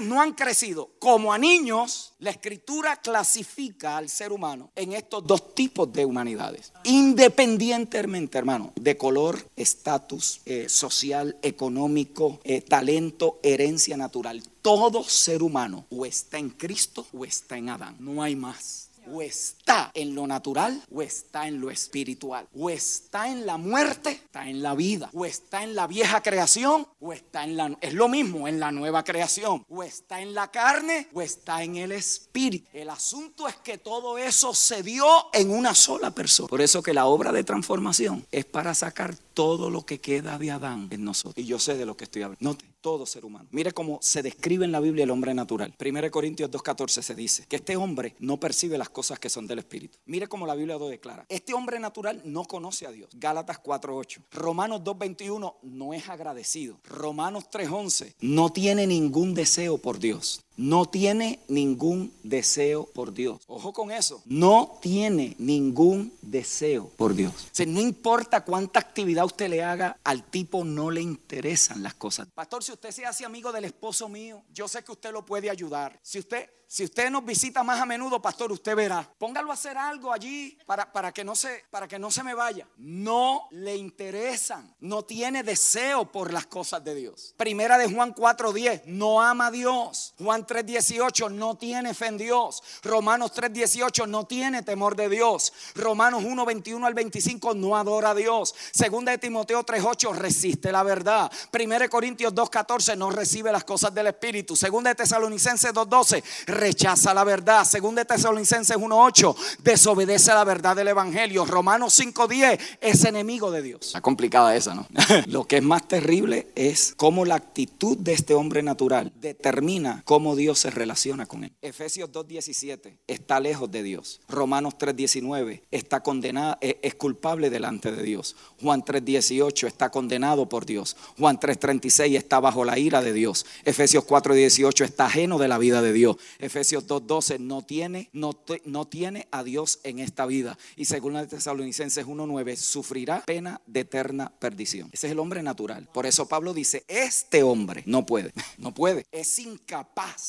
no 0.00 0.20
han 0.20 0.32
crecido. 0.32 0.90
Como 0.98 1.32
a 1.32 1.38
niños, 1.38 2.14
la 2.18 2.30
escritura 2.30 2.96
clasifica 2.96 3.96
al 3.98 4.08
ser 4.08 4.32
humano 4.32 4.70
en 4.74 4.92
estos 4.92 5.26
dos 5.26 5.54
tipos 5.54 5.92
de 5.92 6.04
humanidades, 6.04 6.72
independientemente, 6.84 8.38
hermano, 8.38 8.72
de 8.76 8.96
color, 8.96 9.38
estatus 9.56 10.40
eh, 10.46 10.68
social, 10.68 11.36
económico, 11.42 12.40
eh, 12.44 12.62
talento, 12.62 13.38
herencia 13.42 13.96
natural. 13.96 14.42
Todo 14.62 15.04
ser 15.04 15.42
humano 15.42 15.86
o 15.90 16.06
está 16.06 16.38
en 16.38 16.50
Cristo 16.50 17.06
o 17.12 17.24
está 17.24 17.58
en 17.58 17.70
Adán, 17.70 17.96
no 17.98 18.22
hay 18.22 18.36
más 18.36 18.89
o 19.12 19.22
está 19.22 19.90
en 19.94 20.14
lo 20.14 20.26
natural 20.26 20.82
o 20.92 21.02
está 21.02 21.48
en 21.48 21.60
lo 21.60 21.70
espiritual. 21.70 22.46
O 22.54 22.70
está 22.70 23.28
en 23.28 23.46
la 23.46 23.56
muerte, 23.56 24.10
está 24.10 24.48
en 24.48 24.62
la 24.62 24.74
vida. 24.74 25.10
O 25.12 25.24
está 25.24 25.62
en 25.62 25.74
la 25.74 25.86
vieja 25.86 26.22
creación 26.22 26.86
o 27.00 27.12
está 27.12 27.44
en 27.44 27.56
la... 27.56 27.76
Es 27.80 27.94
lo 27.94 28.08
mismo 28.08 28.48
en 28.48 28.60
la 28.60 28.72
nueva 28.72 29.04
creación. 29.04 29.64
O 29.68 29.82
está 29.82 30.20
en 30.20 30.34
la 30.34 30.50
carne 30.50 31.08
o 31.12 31.22
está 31.22 31.62
en 31.62 31.76
el 31.76 31.92
espíritu. 31.92 32.68
El 32.72 32.90
asunto 32.90 33.48
es 33.48 33.56
que 33.56 33.78
todo 33.78 34.18
eso 34.18 34.54
se 34.54 34.82
dio 34.82 35.06
en 35.32 35.50
una 35.50 35.74
sola 35.74 36.10
persona. 36.10 36.48
Por 36.48 36.60
eso 36.60 36.82
que 36.82 36.94
la 36.94 37.06
obra 37.06 37.32
de 37.32 37.44
transformación 37.44 38.26
es 38.30 38.44
para 38.44 38.74
sacar 38.74 39.14
todo 39.34 39.70
lo 39.70 39.86
que 39.86 40.00
queda 40.00 40.38
de 40.38 40.50
Adán 40.50 40.88
en 40.90 41.04
nosotros. 41.04 41.38
Y 41.38 41.46
yo 41.46 41.58
sé 41.58 41.76
de 41.76 41.86
lo 41.86 41.96
que 41.96 42.04
estoy 42.04 42.22
hablando. 42.22 42.50
Note, 42.50 42.64
todo 42.80 43.06
ser 43.06 43.24
humano. 43.24 43.48
Mire 43.52 43.72
cómo 43.72 43.98
se 44.02 44.22
describe 44.22 44.64
en 44.64 44.72
la 44.72 44.80
Biblia 44.80 45.04
el 45.04 45.10
hombre 45.10 45.34
natural. 45.34 45.74
1 45.78 46.10
Corintios 46.10 46.50
2.14 46.50 47.02
se 47.02 47.14
dice 47.14 47.46
que 47.46 47.56
este 47.56 47.76
hombre 47.76 48.14
no 48.18 48.38
percibe 48.38 48.78
las 48.78 48.90
cosas 48.90 49.18
que 49.18 49.30
son 49.30 49.46
del 49.46 49.60
Espíritu. 49.60 49.98
Mire 50.06 50.28
cómo 50.28 50.46
la 50.46 50.54
Biblia 50.54 50.78
lo 50.78 50.88
declara. 50.88 51.26
Este 51.28 51.54
hombre 51.54 51.78
natural 51.78 52.22
no 52.24 52.44
conoce 52.44 52.86
a 52.86 52.92
Dios. 52.92 53.10
Gálatas 53.14 53.62
4.8. 53.62 54.24
Romanos 54.30 54.80
2.21 54.82 55.54
no 55.62 55.94
es 55.94 56.08
agradecido. 56.08 56.80
Romanos 56.84 57.44
3.11 57.50 58.14
no 58.20 58.50
tiene 58.50 58.86
ningún 58.86 59.34
deseo 59.34 59.78
por 59.78 59.98
Dios 59.98 60.44
no 60.60 60.84
tiene 60.84 61.40
ningún 61.48 62.12
deseo 62.22 62.84
por 62.84 63.14
Dios. 63.14 63.40
Ojo 63.46 63.72
con 63.72 63.90
eso. 63.90 64.22
No 64.26 64.78
tiene 64.82 65.34
ningún 65.38 66.12
deseo 66.20 66.90
por 66.98 67.14
Dios. 67.14 67.32
O 67.32 67.48
sea, 67.54 67.64
no 67.64 67.80
importa 67.80 68.44
cuánta 68.44 68.78
actividad 68.78 69.24
usted 69.24 69.48
le 69.48 69.62
haga, 69.62 69.96
al 70.04 70.22
tipo 70.24 70.62
no 70.62 70.90
le 70.90 71.00
interesan 71.00 71.82
las 71.82 71.94
cosas. 71.94 72.28
Pastor, 72.34 72.62
si 72.62 72.72
usted 72.72 72.90
se 72.90 73.06
hace 73.06 73.24
amigo 73.24 73.52
del 73.52 73.64
esposo 73.64 74.06
mío, 74.10 74.42
yo 74.52 74.68
sé 74.68 74.84
que 74.84 74.92
usted 74.92 75.12
lo 75.12 75.24
puede 75.24 75.48
ayudar. 75.48 75.98
Si 76.02 76.18
usted 76.18 76.50
si 76.72 76.84
usted 76.84 77.10
nos 77.10 77.24
visita 77.24 77.64
más 77.64 77.80
a 77.80 77.84
menudo, 77.84 78.22
pastor, 78.22 78.52
usted 78.52 78.76
verá. 78.76 79.04
Póngalo 79.18 79.50
a 79.50 79.54
hacer 79.54 79.76
algo 79.76 80.12
allí 80.12 80.56
para, 80.66 80.92
para, 80.92 81.10
que 81.10 81.24
no 81.24 81.34
se, 81.34 81.64
para 81.68 81.88
que 81.88 81.98
no 81.98 82.12
se 82.12 82.22
me 82.22 82.32
vaya. 82.32 82.64
No 82.76 83.48
le 83.50 83.74
interesan. 83.74 84.72
No 84.78 85.02
tiene 85.02 85.42
deseo 85.42 86.04
por 86.12 86.32
las 86.32 86.46
cosas 86.46 86.84
de 86.84 86.94
Dios. 86.94 87.34
Primera 87.36 87.76
de 87.76 87.92
Juan 87.92 88.14
4.10. 88.14 88.84
No 88.84 89.20
ama 89.20 89.48
a 89.48 89.50
Dios. 89.50 90.14
Juan 90.18 90.46
3.18. 90.50 91.30
No 91.30 91.54
tiene 91.54 91.94
fe 91.94 92.06
en 92.06 92.18
Dios. 92.18 92.62
Romanos 92.82 93.32
3.18. 93.34 94.08
No 94.08 94.24
tiene 94.24 94.62
temor 94.62 94.96
de 94.96 95.08
Dios. 95.08 95.52
Romanos 95.74 96.22
1.21 96.24 96.84
al 96.84 96.94
25. 96.94 97.54
No 97.54 97.76
adora 97.76 98.10
a 98.10 98.14
Dios. 98.14 98.54
Segunda 98.72 99.12
de 99.12 99.18
Timoteo 99.18 99.64
3.8. 99.64 100.14
Resiste 100.14 100.72
la 100.72 100.82
verdad. 100.82 101.30
Primera 101.50 101.84
de 101.84 101.88
Corintios 101.88 102.34
2.14. 102.34 102.96
No 102.96 103.10
recibe 103.10 103.52
las 103.52 103.64
cosas 103.64 103.94
del 103.94 104.08
Espíritu. 104.08 104.56
Segunda 104.56 104.90
de 104.90 104.96
Tesalonicenses 104.96 105.72
2.12 105.72 106.22
rechaza 106.46 107.14
la 107.14 107.24
verdad. 107.24 107.64
Según 107.64 107.94
de 107.94 108.04
Tesalonicenses 108.04 108.76
1.8, 108.76 109.36
desobedece 109.62 110.32
la 110.32 110.44
verdad 110.44 110.76
del 110.76 110.88
Evangelio. 110.88 111.44
Romanos 111.44 111.98
5.10 112.00 112.58
es 112.80 113.04
enemigo 113.04 113.50
de 113.50 113.62
Dios. 113.62 113.86
Está 113.86 114.00
complicada 114.00 114.54
esa, 114.56 114.74
¿no? 114.74 114.86
Lo 115.26 115.44
que 115.44 115.58
es 115.58 115.62
más 115.62 115.86
terrible 115.86 116.48
es 116.54 116.94
cómo 116.96 117.24
la 117.24 117.36
actitud 117.36 117.96
de 117.96 118.12
este 118.12 118.34
hombre 118.34 118.62
natural 118.62 119.12
determina 119.16 120.02
cómo 120.04 120.29
Dios 120.36 120.58
se 120.58 120.70
relaciona 120.70 121.26
con 121.26 121.44
él. 121.44 121.52
Efesios 121.62 122.10
2.17 122.10 122.98
está 123.06 123.40
lejos 123.40 123.70
de 123.70 123.82
Dios. 123.82 124.20
Romanos 124.28 124.74
3.19 124.78 125.62
está 125.70 126.02
condenado, 126.02 126.56
eh, 126.60 126.78
es 126.82 126.94
culpable 126.94 127.50
delante 127.50 127.92
de 127.92 128.02
Dios. 128.02 128.36
Juan 128.60 128.82
3.18 128.82 129.66
está 129.66 129.90
condenado 129.90 130.48
por 130.48 130.66
Dios. 130.66 130.96
Juan 131.18 131.38
3.36 131.38 132.16
está 132.16 132.40
bajo 132.40 132.64
la 132.64 132.78
ira 132.78 133.02
de 133.02 133.12
Dios. 133.12 133.46
Efesios 133.64 134.04
4.18 134.06 134.84
está 134.84 135.06
ajeno 135.06 135.38
de 135.38 135.48
la 135.48 135.58
vida 135.58 135.82
de 135.82 135.92
Dios. 135.92 136.16
Efesios 136.38 136.86
2.12, 136.86 137.38
no 137.38 137.62
tiene, 137.62 138.10
no, 138.12 138.32
no 138.64 138.86
tiene 138.86 139.28
a 139.30 139.42
Dios 139.42 139.80
en 139.84 139.98
esta 139.98 140.26
vida. 140.26 140.58
Y 140.76 140.84
según 140.84 141.14
la 141.14 141.26
Tesalonicenses 141.26 142.06
1.9, 142.06 142.56
sufrirá 142.56 143.22
pena 143.24 143.60
de 143.66 143.80
eterna 143.80 144.32
perdición. 144.38 144.88
Ese 144.92 145.06
es 145.06 145.12
el 145.12 145.18
hombre 145.18 145.42
natural. 145.42 145.88
Por 145.92 146.06
eso 146.06 146.28
Pablo 146.28 146.54
dice, 146.54 146.84
este 146.88 147.42
hombre 147.42 147.82
no 147.86 148.06
puede, 148.06 148.32
no 148.58 148.72
puede. 148.74 149.06
Es 149.12 149.38
incapaz 149.38 150.19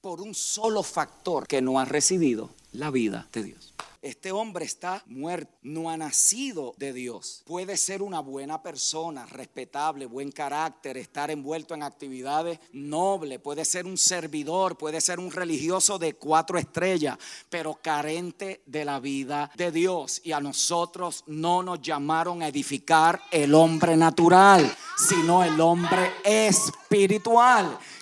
por 0.00 0.20
un 0.20 0.34
solo 0.34 0.82
factor 0.82 1.46
que 1.46 1.60
no 1.60 1.78
ha 1.78 1.84
recibido 1.84 2.50
la 2.72 2.90
vida 2.90 3.28
de 3.32 3.42
Dios. 3.44 3.74
Este 4.02 4.32
hombre 4.32 4.64
está 4.64 5.02
muerto, 5.08 5.52
no 5.60 5.90
ha 5.90 5.96
nacido 5.98 6.74
de 6.78 6.94
Dios. 6.94 7.42
Puede 7.44 7.76
ser 7.76 8.00
una 8.00 8.20
buena 8.20 8.62
persona, 8.62 9.26
respetable, 9.26 10.06
buen 10.06 10.32
carácter, 10.32 10.96
estar 10.96 11.30
envuelto 11.30 11.74
en 11.74 11.82
actividades 11.82 12.58
nobles, 12.72 13.40
puede 13.40 13.66
ser 13.66 13.84
un 13.84 13.98
servidor, 13.98 14.78
puede 14.78 15.02
ser 15.02 15.20
un 15.20 15.30
religioso 15.30 15.98
de 15.98 16.14
cuatro 16.14 16.56
estrellas, 16.56 17.18
pero 17.50 17.74
carente 17.74 18.62
de 18.64 18.86
la 18.86 19.00
vida 19.00 19.50
de 19.54 19.70
Dios. 19.70 20.22
Y 20.24 20.32
a 20.32 20.40
nosotros 20.40 21.22
no 21.26 21.62
nos 21.62 21.82
llamaron 21.82 22.42
a 22.42 22.48
edificar 22.48 23.20
el 23.30 23.54
hombre 23.54 23.98
natural, 23.98 24.74
sino 24.96 25.44
el 25.44 25.60
hombre 25.60 26.10
espiritual. 26.24 26.79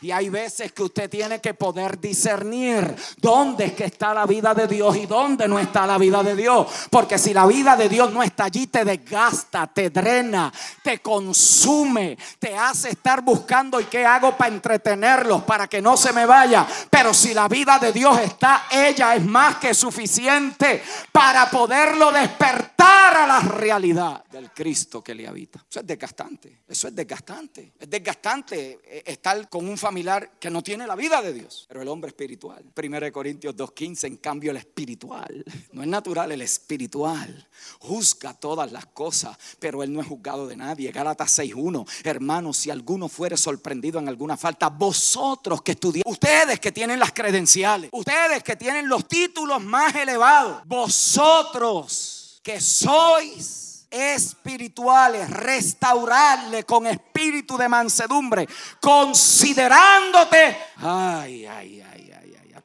Y 0.00 0.10
hay 0.10 0.30
veces 0.30 0.72
que 0.72 0.82
usted 0.82 1.10
tiene 1.10 1.40
que 1.40 1.52
poder 1.52 2.00
discernir 2.00 2.96
dónde 3.18 3.66
es 3.66 3.72
que 3.74 3.84
está 3.84 4.14
la 4.14 4.24
vida 4.24 4.54
de 4.54 4.66
Dios 4.66 4.96
y 4.96 5.04
dónde 5.04 5.46
no 5.46 5.58
está 5.58 5.86
la 5.86 5.98
vida 5.98 6.22
de 6.22 6.34
Dios. 6.34 6.66
Porque 6.90 7.18
si 7.18 7.34
la 7.34 7.46
vida 7.46 7.76
de 7.76 7.88
Dios 7.88 8.10
no 8.12 8.22
está 8.22 8.44
allí, 8.44 8.66
te 8.66 8.86
desgasta, 8.86 9.66
te 9.66 9.90
drena, 9.90 10.50
te 10.82 11.00
consume, 11.00 12.16
te 12.38 12.56
hace 12.56 12.90
estar 12.90 13.20
buscando 13.20 13.78
y 13.78 13.84
qué 13.84 14.06
hago 14.06 14.34
para 14.36 14.54
entretenerlos, 14.54 15.42
para 15.42 15.66
que 15.66 15.82
no 15.82 15.96
se 15.96 16.14
me 16.14 16.24
vaya. 16.24 16.66
Pero 16.88 17.12
si 17.12 17.34
la 17.34 17.46
vida 17.46 17.78
de 17.78 17.92
Dios 17.92 18.18
está, 18.20 18.68
ella 18.70 19.14
es 19.14 19.24
más 19.24 19.56
que 19.56 19.74
suficiente 19.74 20.82
para 21.12 21.50
poderlo 21.50 22.10
despertar 22.10 23.18
a 23.18 23.26
la 23.26 23.40
realidad 23.40 24.24
del 24.30 24.50
Cristo 24.50 25.04
que 25.04 25.14
le 25.14 25.28
habita. 25.28 25.62
Eso 25.68 25.80
es 25.80 25.86
desgastante, 25.86 26.62
eso 26.66 26.88
es 26.88 26.94
desgastante. 26.94 27.72
Es 27.78 27.90
desgastante 27.90 28.77
eh, 28.84 29.02
estar 29.06 29.48
con 29.48 29.68
un 29.68 29.78
familiar 29.78 30.32
que 30.38 30.50
no 30.50 30.62
tiene 30.62 30.86
la 30.86 30.96
vida 30.96 31.22
de 31.22 31.32
Dios, 31.32 31.66
pero 31.68 31.82
el 31.82 31.88
hombre 31.88 32.08
espiritual. 32.08 32.64
1 32.74 33.12
Corintios 33.12 33.56
2.15, 33.56 34.06
en 34.06 34.16
cambio 34.16 34.50
el 34.50 34.56
espiritual, 34.56 35.44
no 35.72 35.82
es 35.82 35.88
natural, 35.88 36.32
el 36.32 36.42
espiritual 36.42 37.48
juzga 37.80 38.34
todas 38.34 38.72
las 38.72 38.86
cosas, 38.86 39.36
pero 39.58 39.82
él 39.82 39.92
no 39.92 40.00
es 40.00 40.06
juzgado 40.06 40.46
de 40.46 40.56
nadie. 40.56 40.90
Gálatas 40.90 41.38
6.1, 41.38 41.86
hermanos, 42.04 42.56
si 42.56 42.70
alguno 42.70 43.08
fuere 43.08 43.36
sorprendido 43.36 43.98
en 43.98 44.08
alguna 44.08 44.36
falta, 44.36 44.68
vosotros 44.68 45.62
que 45.62 45.72
estudiáis, 45.72 46.04
ustedes 46.06 46.60
que 46.60 46.72
tienen 46.72 46.98
las 46.98 47.12
credenciales, 47.12 47.90
ustedes 47.92 48.42
que 48.42 48.56
tienen 48.56 48.88
los 48.88 49.06
títulos 49.06 49.62
más 49.62 49.94
elevados, 49.94 50.62
vosotros 50.66 52.40
que 52.42 52.60
sois 52.60 53.77
espirituales, 53.90 55.30
restaurarle 55.30 56.64
con 56.64 56.86
espíritu 56.86 57.56
de 57.56 57.68
mansedumbre, 57.68 58.48
considerándote, 58.80 60.56
ay, 60.76 61.46
ay, 61.46 61.80
ay 61.80 61.87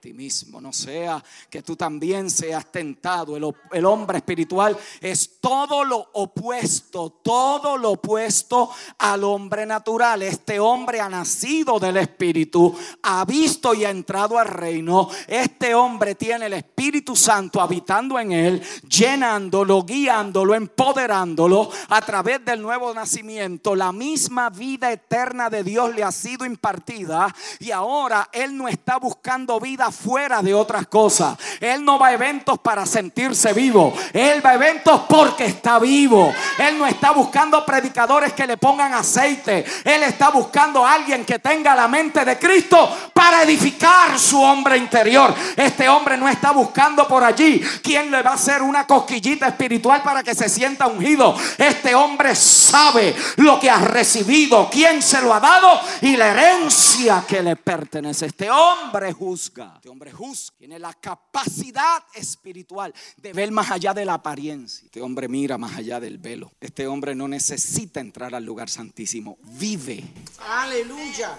ti 0.04 0.12
mismo, 0.12 0.60
no 0.60 0.74
sea 0.74 1.24
que 1.50 1.62
tú 1.62 1.78
también 1.78 2.30
seas 2.30 2.70
tentado. 2.70 3.38
El, 3.38 3.56
el, 3.72 3.86
hombre 3.86 4.18
espiritual 4.18 4.78
es 5.00 5.40
todo 5.40 5.86
lo 5.86 6.10
opuesto, 6.12 7.22
todo 7.24 7.78
lo 7.78 7.92
opuesto 7.92 8.70
al 8.98 9.24
hombre 9.24 9.66
natural. 9.66 10.22
Este 10.24 10.60
hombre 10.60 11.00
ha 11.00 11.08
nacido 11.08 11.80
del 11.80 11.96
Espíritu, 11.96 12.78
ha 13.02 13.24
visto 13.24 13.74
y 13.74 13.86
ha 13.86 13.92
entrado 13.92 14.38
al 14.38 14.50
reino. 14.50 15.08
Este 15.26 15.74
hombre 15.74 16.16
tiene 16.16 16.48
el 16.48 16.54
Espíritu 16.54 17.16
Santo 17.16 17.62
habitando 17.62 18.20
en 18.20 18.34
él, 18.34 18.62
llenándolo, 18.86 19.84
guiándolo, 19.84 20.54
empoderándolo 20.54 21.70
a 21.88 22.02
través 22.02 22.44
del 22.44 22.62
nuevo 22.62 22.94
nacimiento. 22.94 23.74
La 23.74 23.94
misma 23.94 24.50
vida 24.50 24.92
eterna 24.92 25.50
de 25.50 25.64
Dios 25.64 25.96
le 25.96 26.04
ha 26.04 26.12
sido 26.12 26.46
impartida 26.46 27.34
y 27.60 27.72
ahora 27.72 28.28
él 28.34 28.58
no 28.58 28.68
está 28.68 28.98
buscando 28.98 29.62
vida 29.62 29.93
fuera 29.94 30.42
de 30.42 30.54
otras 30.54 30.88
cosas. 30.88 31.38
Él 31.60 31.84
no 31.84 31.98
va 31.98 32.08
a 32.08 32.14
eventos 32.14 32.60
para 32.60 32.86
sentirse 32.86 33.54
vivo. 33.54 33.94
Él 34.14 34.46
va 34.46 34.52
a 34.52 34.56
eventos 34.56 35.02
por 35.02 35.24
porque 35.24 35.46
está 35.46 35.80
vivo. 35.80 36.34
Él 36.58 36.78
no 36.78 36.86
está 36.86 37.12
buscando 37.12 37.66
predicadores 37.66 38.34
que 38.34 38.46
le 38.46 38.58
pongan 38.58 38.94
aceite. 38.94 39.64
Él 39.86 40.04
está 40.04 40.32
buscando 40.32 40.86
a 40.86 40.96
alguien 40.96 41.24
que 41.24 41.40
tenga 41.40 41.74
la 41.74 41.88
mente 41.88 42.26
de 42.26 42.38
Cristo 42.38 42.90
para 43.14 43.44
edificar 43.44 44.20
su 44.20 44.42
hombre 44.42 44.78
interior. 44.78 45.34
Este 45.56 45.88
hombre 45.88 46.18
no 46.18 46.28
está 46.28 46.52
buscando 46.52 47.08
por 47.08 47.24
allí 47.24 47.62
quién 47.82 48.12
le 48.12 48.22
va 48.22 48.32
a 48.32 48.34
hacer 48.34 48.62
una 48.62 48.86
cosquillita 48.86 49.48
espiritual 49.48 50.04
para 50.04 50.24
que 50.24 50.36
se 50.36 50.50
sienta 50.50 50.88
ungido. 50.88 51.38
Este 51.58 51.96
hombre 51.96 52.36
sabe 52.36 53.16
lo 53.38 53.58
que 53.62 53.70
ha 53.70 53.78
recibido, 53.78 54.70
quién 54.70 55.02
se 55.02 55.22
lo 55.22 55.34
ha 55.34 55.40
dado 55.40 55.80
y 56.02 56.18
la 56.18 56.32
herencia 56.32 57.24
que 57.26 57.42
le 57.42 57.56
pertenece. 57.56 58.26
Este 58.26 58.52
hombre 58.52 59.14
juzga. 59.14 59.80
Este 59.84 59.90
hombre 59.90 60.14
juzga. 60.14 60.56
Tiene 60.60 60.80
la 60.80 60.94
capacidad 60.94 62.06
espiritual 62.16 62.94
de 63.18 63.34
ver 63.34 63.52
más 63.52 63.70
allá 63.70 63.94
de 63.94 64.06
la 64.06 64.14
apariencia. 64.14 64.86
Este 64.86 65.02
hombre 65.02 65.28
mira 65.28 65.58
más 65.58 65.76
allá 65.76 66.00
del 66.00 66.20
velo. 66.20 66.54
Este 66.62 66.88
hombre 66.88 67.14
no 67.16 67.28
necesita 67.28 68.00
entrar 68.00 68.34
al 68.34 68.46
lugar 68.46 68.70
santísimo. 68.70 69.38
Vive. 69.44 70.02
Aleluya. 70.40 71.38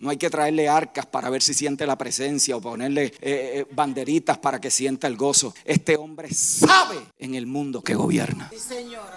No 0.00 0.10
hay 0.10 0.16
que 0.16 0.28
traerle 0.28 0.68
arcas 0.68 1.06
para 1.06 1.30
ver 1.30 1.40
si 1.40 1.54
siente 1.54 1.86
la 1.86 1.96
presencia 1.96 2.56
o 2.56 2.60
ponerle 2.60 3.04
eh, 3.04 3.12
eh, 3.20 3.66
banderitas 3.70 4.38
para 4.38 4.60
que 4.60 4.68
sienta 4.68 5.06
el 5.06 5.16
gozo. 5.16 5.54
Este 5.64 5.96
hombre 5.96 6.34
sabe 6.34 6.98
en 7.16 7.36
el 7.36 7.46
mundo 7.46 7.80
que 7.80 7.94
gobierna. 7.94 8.50
Sí, 8.50 8.58
Señor. 8.58 9.08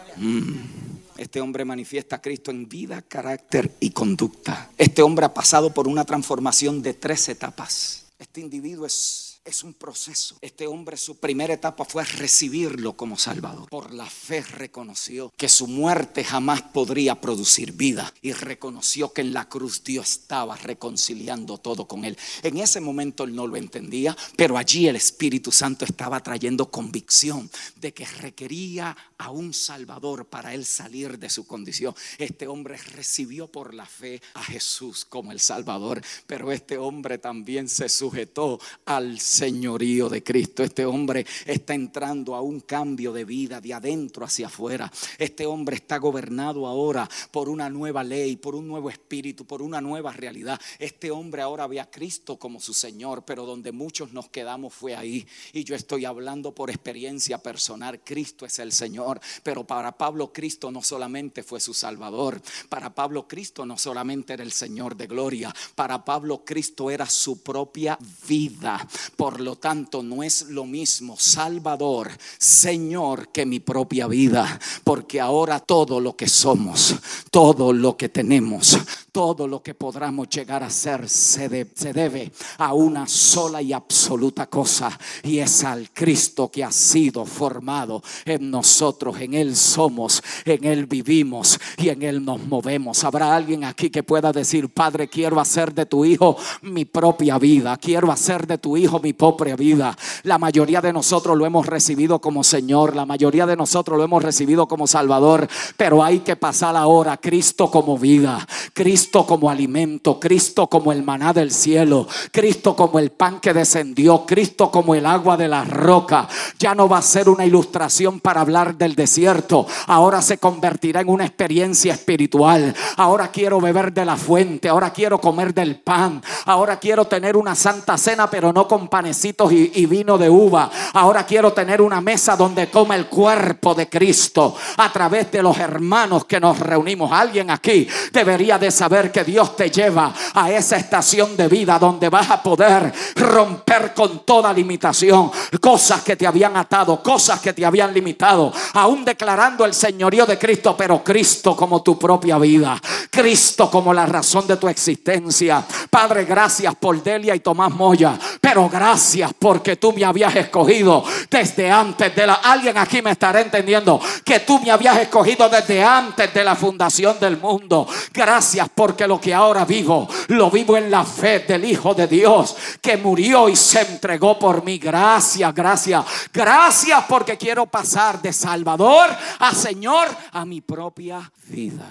Este 1.17 1.41
hombre 1.41 1.65
manifiesta 1.65 2.17
a 2.17 2.21
Cristo 2.21 2.51
en 2.51 2.69
vida, 2.69 3.01
carácter 3.01 3.75
y 3.79 3.89
conducta. 3.89 4.69
Este 4.77 5.01
hombre 5.01 5.25
ha 5.25 5.33
pasado 5.33 5.73
por 5.73 5.87
una 5.87 6.05
transformación 6.05 6.83
de 6.83 6.93
tres 6.93 7.27
etapas. 7.27 8.04
Este 8.25 8.41
individuo 8.41 8.87
es 8.87 9.24
es 9.45 9.63
un 9.63 9.73
proceso. 9.73 10.37
Este 10.41 10.65
hombre 10.65 10.97
su 10.97 11.17
primera 11.17 11.53
etapa 11.53 11.85
fue 11.85 12.03
recibirlo 12.03 12.93
como 12.93 13.17
Salvador. 13.17 13.69
Por 13.69 13.93
la 13.93 14.07
fe 14.07 14.41
reconoció 14.41 15.31
que 15.37 15.47
su 15.47 15.67
muerte 15.67 16.23
jamás 16.23 16.63
podría 16.63 17.21
producir 17.21 17.73
vida 17.73 18.11
y 18.21 18.33
reconoció 18.33 19.13
que 19.13 19.21
en 19.21 19.33
la 19.33 19.47
cruz 19.47 19.83
Dios 19.83 20.09
estaba 20.09 20.57
reconciliando 20.57 21.59
todo 21.59 21.87
con 21.87 22.05
él. 22.05 22.17
En 22.41 22.57
ese 22.57 22.81
momento 22.81 23.23
él 23.23 23.35
no 23.35 23.45
lo 23.45 23.55
entendía, 23.55 24.17
pero 24.35 24.57
allí 24.57 24.87
el 24.87 24.95
Espíritu 24.95 25.51
Santo 25.51 25.85
estaba 25.85 26.21
trayendo 26.21 26.71
convicción 26.71 27.49
de 27.75 27.93
que 27.93 28.05
requería 28.05 28.97
a 29.17 29.29
un 29.29 29.53
Salvador 29.53 30.25
para 30.25 30.53
él 30.53 30.65
salir 30.65 31.19
de 31.19 31.29
su 31.29 31.45
condición. 31.45 31.95
Este 32.17 32.47
hombre 32.47 32.77
recibió 32.77 33.47
por 33.47 33.73
la 33.75 33.85
fe 33.85 34.21
a 34.33 34.43
Jesús 34.43 35.05
como 35.05 35.31
el 35.31 35.39
Salvador, 35.39 36.01
pero 36.25 36.51
este 36.51 36.77
hombre 36.79 37.19
también 37.19 37.69
se 37.69 37.89
sujetó 37.89 38.59
al 38.85 39.19
señorío 39.35 40.07
de 40.07 40.23
Cristo. 40.23 40.63
Este 40.63 40.85
hombre 40.85 41.25
está 41.45 41.73
entrando 41.73 42.35
a 42.35 42.41
un 42.41 42.61
cambio 42.61 43.11
de 43.11 43.25
vida 43.25 43.59
de 43.59 43.73
adentro 43.73 44.23
hacia 44.23 44.47
afuera. 44.47 44.91
Este 45.19 45.45
hombre 45.45 45.75
está 45.75 45.97
gobernado 45.97 46.65
ahora 46.65 47.09
por 47.31 47.49
una 47.49 47.69
nueva 47.69 48.03
ley, 48.03 48.37
por 48.37 48.55
un 48.55 48.67
nuevo 48.67 48.89
espíritu, 48.89 49.45
por 49.45 49.61
una 49.61 49.81
nueva 49.81 50.13
realidad. 50.13 50.59
Este 50.79 51.11
hombre 51.11 51.41
ahora 51.41 51.67
ve 51.67 51.81
a 51.81 51.91
Cristo 51.91 52.37
como 52.37 52.61
su 52.61 52.73
Señor, 52.73 53.23
pero 53.25 53.45
donde 53.45 53.73
muchos 53.73 54.13
nos 54.13 54.29
quedamos 54.29 54.73
fue 54.73 54.95
ahí. 54.95 55.27
Y 55.51 55.65
yo 55.65 55.75
estoy 55.75 56.05
hablando 56.05 56.55
por 56.55 56.69
experiencia 56.69 57.37
personal. 57.37 57.99
Cristo 58.03 58.45
es 58.45 58.59
el 58.59 58.71
Señor, 58.71 59.19
pero 59.43 59.65
para 59.65 59.97
Pablo 59.97 60.31
Cristo 60.31 60.71
no 60.71 60.81
solamente 60.81 61.43
fue 61.43 61.59
su 61.59 61.73
Salvador. 61.73 62.41
Para 62.69 62.95
Pablo 62.95 63.27
Cristo 63.27 63.65
no 63.65 63.77
solamente 63.77 64.33
era 64.33 64.43
el 64.43 64.53
Señor 64.53 64.95
de 64.95 65.07
gloria. 65.07 65.53
Para 65.75 66.05
Pablo 66.05 66.43
Cristo 66.45 66.89
era 66.89 67.05
su 67.05 67.43
propia 67.43 67.99
vida. 68.27 68.87
Lo 69.31 69.55
tanto, 69.57 70.01
no 70.03 70.23
es 70.23 70.49
lo 70.49 70.65
mismo 70.65 71.15
Salvador, 71.17 72.11
Señor, 72.37 73.29
que 73.29 73.45
mi 73.45 73.59
propia 73.59 74.07
vida. 74.07 74.59
Porque 74.83 75.19
ahora 75.19 75.59
todo 75.59 75.99
lo 75.99 76.15
que 76.15 76.27
somos, 76.27 76.95
todo 77.31 77.73
lo 77.73 77.97
que 77.97 78.09
tenemos, 78.09 78.77
todo 79.15 79.47
lo 79.47 79.63
que 79.63 79.73
podamos 79.73 80.27
llegar 80.27 80.61
a 80.61 80.69
ser 80.69 81.07
se, 81.07 81.67
se 81.73 81.93
debe 81.93 82.33
a 82.57 82.73
una 82.73 83.07
sola 83.07 83.61
y 83.61 83.71
absoluta 83.71 84.47
cosa. 84.47 84.99
Y 85.23 85.39
es 85.39 85.63
al 85.63 85.89
Cristo 85.91 86.51
que 86.51 86.65
ha 86.65 86.71
sido 86.73 87.23
formado 87.23 88.03
en 88.25 88.51
nosotros. 88.51 89.21
En 89.21 89.33
Él 89.33 89.55
somos, 89.55 90.21
en 90.43 90.65
Él 90.65 90.85
vivimos 90.85 91.57
y 91.77 91.87
en 91.87 92.01
Él 92.01 92.25
nos 92.25 92.45
movemos. 92.45 93.05
Habrá 93.05 93.33
alguien 93.33 93.63
aquí 93.63 93.89
que 93.89 94.03
pueda 94.03 94.33
decir, 94.33 94.67
Padre, 94.67 95.07
quiero 95.07 95.39
hacer 95.39 95.73
de 95.73 95.85
tu 95.85 96.03
Hijo 96.03 96.35
mi 96.63 96.83
propia 96.83 97.37
vida. 97.37 97.77
Quiero 97.77 98.11
hacer 98.11 98.45
de 98.45 98.57
tu 98.57 98.75
Hijo 98.75 98.99
mi 98.99 99.13
propia 99.13 99.55
vida. 99.55 99.97
La 100.23 100.37
mayoría 100.37 100.81
de 100.81 100.91
nosotros 100.91 101.37
lo 101.37 101.45
hemos 101.45 101.67
recibido 101.67 102.19
como 102.19 102.43
Señor. 102.43 102.97
La 102.97 103.05
mayoría 103.05 103.45
de 103.45 103.55
nosotros 103.55 103.97
lo 103.97 104.03
hemos 104.03 104.21
recibido 104.21 104.67
como 104.67 104.87
Salvador. 104.87 105.47
Pero 105.77 106.03
hay 106.03 106.19
que 106.19 106.35
pasar 106.35 106.75
ahora 106.75 107.15
Cristo 107.15 107.71
como 107.71 107.97
vida. 107.97 108.45
Cristo 108.73 109.04
como 109.11 109.49
alimento. 109.49 110.19
Cristo 110.19 110.67
como 110.67 110.91
el 110.91 111.03
maná 111.03 111.33
del 111.33 111.51
cielo. 111.51 112.07
Cristo 112.31 112.75
como 112.75 112.99
el 112.99 113.11
pan 113.11 113.39
que 113.39 113.53
descendió. 113.53 114.25
Cristo 114.25 114.71
como 114.71 114.95
el 114.95 115.05
agua 115.05 115.37
de 115.37 115.47
la 115.47 115.63
roca. 115.63 116.27
Ya 116.59 116.73
no 116.73 116.89
va 116.89 116.97
a 116.97 117.01
ser 117.01 117.29
una 117.29 117.45
ilustración 117.45 118.19
para 118.19 118.41
hablar 118.41 118.75
del 118.75 118.95
desierto. 118.95 119.67
Ahora 119.87 120.21
se 120.21 120.37
convertirá 120.37 121.01
en 121.01 121.09
una 121.09 121.25
experiencia 121.25 121.93
espiritual. 121.93 122.73
Ahora 122.97 123.29
quiero 123.29 123.61
beber 123.61 123.93
de 123.93 124.05
la 124.05 124.15
fuente. 124.15 124.69
Ahora 124.69 124.91
quiero 124.91 125.19
comer 125.21 125.53
del 125.53 125.79
pan. 125.79 126.21
Ahora 126.45 126.79
quiero 126.79 127.05
tener 127.05 127.37
una 127.37 127.55
santa 127.55 127.97
cena, 127.97 128.29
pero 128.29 128.51
no 128.51 128.67
con 128.67 128.87
panecitos 128.87 129.51
y, 129.51 129.71
y 129.75 129.85
vino 129.85 130.17
de 130.17 130.29
uva. 130.29 130.69
Ahora 130.93 131.25
quiero 131.25 131.53
tener 131.53 131.81
una 131.81 132.01
mesa 132.01 132.35
donde 132.35 132.69
come 132.69 132.95
el 132.95 133.07
cuerpo 133.07 133.75
de 133.75 133.87
Cristo 133.87 134.55
a 134.77 134.91
través 134.91 135.31
de 135.31 135.43
los 135.43 135.57
hermanos 135.57 136.25
que 136.25 136.39
nos 136.39 136.59
reunimos. 136.59 137.11
Alguien 137.11 137.51
aquí 137.51 137.87
debería 138.11 138.57
de 138.57 138.71
saber 138.71 138.94
que 139.11 139.23
Dios 139.23 139.55
te 139.55 139.69
lleva 139.69 140.13
a 140.33 140.51
esa 140.51 140.77
estación 140.77 141.35
de 141.35 141.47
vida 141.47 141.77
donde 141.77 142.09
vas 142.09 142.29
a 142.29 142.41
poder 142.41 142.93
romper 143.15 143.93
con 143.93 144.19
toda 144.19 144.53
limitación 144.53 145.31
cosas 145.59 146.01
que 146.01 146.15
te 146.15 146.27
habían 146.27 146.55
atado, 146.57 147.01
cosas 147.01 147.39
que 147.39 147.53
te 147.53 147.65
habían 147.65 147.93
limitado, 147.93 148.51
aún 148.73 149.03
declarando 149.03 149.65
el 149.65 149.73
señorío 149.73 150.25
de 150.25 150.37
Cristo, 150.37 150.75
pero 150.77 151.03
Cristo 151.03 151.55
como 151.55 151.81
tu 151.81 151.97
propia 151.97 152.37
vida, 152.37 152.79
Cristo 153.09 153.69
como 153.69 153.93
la 153.93 154.05
razón 154.05 154.47
de 154.47 154.57
tu 154.57 154.67
existencia. 154.67 155.63
Padre, 155.89 156.25
gracias 156.25 156.73
por 156.75 157.01
Delia 157.01 157.35
y 157.35 157.39
Tomás 157.39 157.71
Moya, 157.71 158.17
pero 158.39 158.69
gracias 158.69 159.31
porque 159.37 159.75
tú 159.75 159.93
me 159.93 160.05
habías 160.05 160.35
escogido 160.35 161.03
desde 161.29 161.71
antes 161.71 162.15
de 162.15 162.27
la... 162.27 162.35
Alguien 162.35 162.77
aquí 162.77 163.01
me 163.01 163.11
estará 163.11 163.41
entendiendo 163.41 163.99
que 164.23 164.39
tú 164.41 164.59
me 164.59 164.71
habías 164.71 164.97
escogido 164.97 165.49
desde 165.49 165.83
antes 165.83 166.33
de 166.33 166.43
la 166.43 166.55
fundación 166.55 167.19
del 167.19 167.37
mundo. 167.37 167.87
Gracias 168.13 168.67
porque 168.85 169.07
lo 169.07 169.19
que 169.19 169.33
ahora 169.33 169.65
vivo, 169.65 170.07
lo 170.27 170.51
vivo 170.51 170.77
en 170.77 170.91
la 170.91 171.03
fe 171.03 171.39
del 171.39 171.65
Hijo 171.65 171.95
de 171.95 172.05
Dios 172.05 172.55
que 172.79 172.97
murió 172.97 173.49
y 173.49 173.55
se 173.55 173.81
entregó 173.81 174.37
por 174.37 174.63
mí. 174.63 174.77
Gracias, 174.77 175.55
gracias, 175.55 176.05
gracias 176.31 177.03
porque 177.09 177.35
quiero 177.35 177.65
pasar 177.65 178.21
de 178.21 178.31
Salvador 178.31 179.09
a 179.39 179.55
Señor 179.55 180.07
a 180.31 180.45
mi 180.45 180.61
propia 180.61 181.31
vida. 181.47 181.87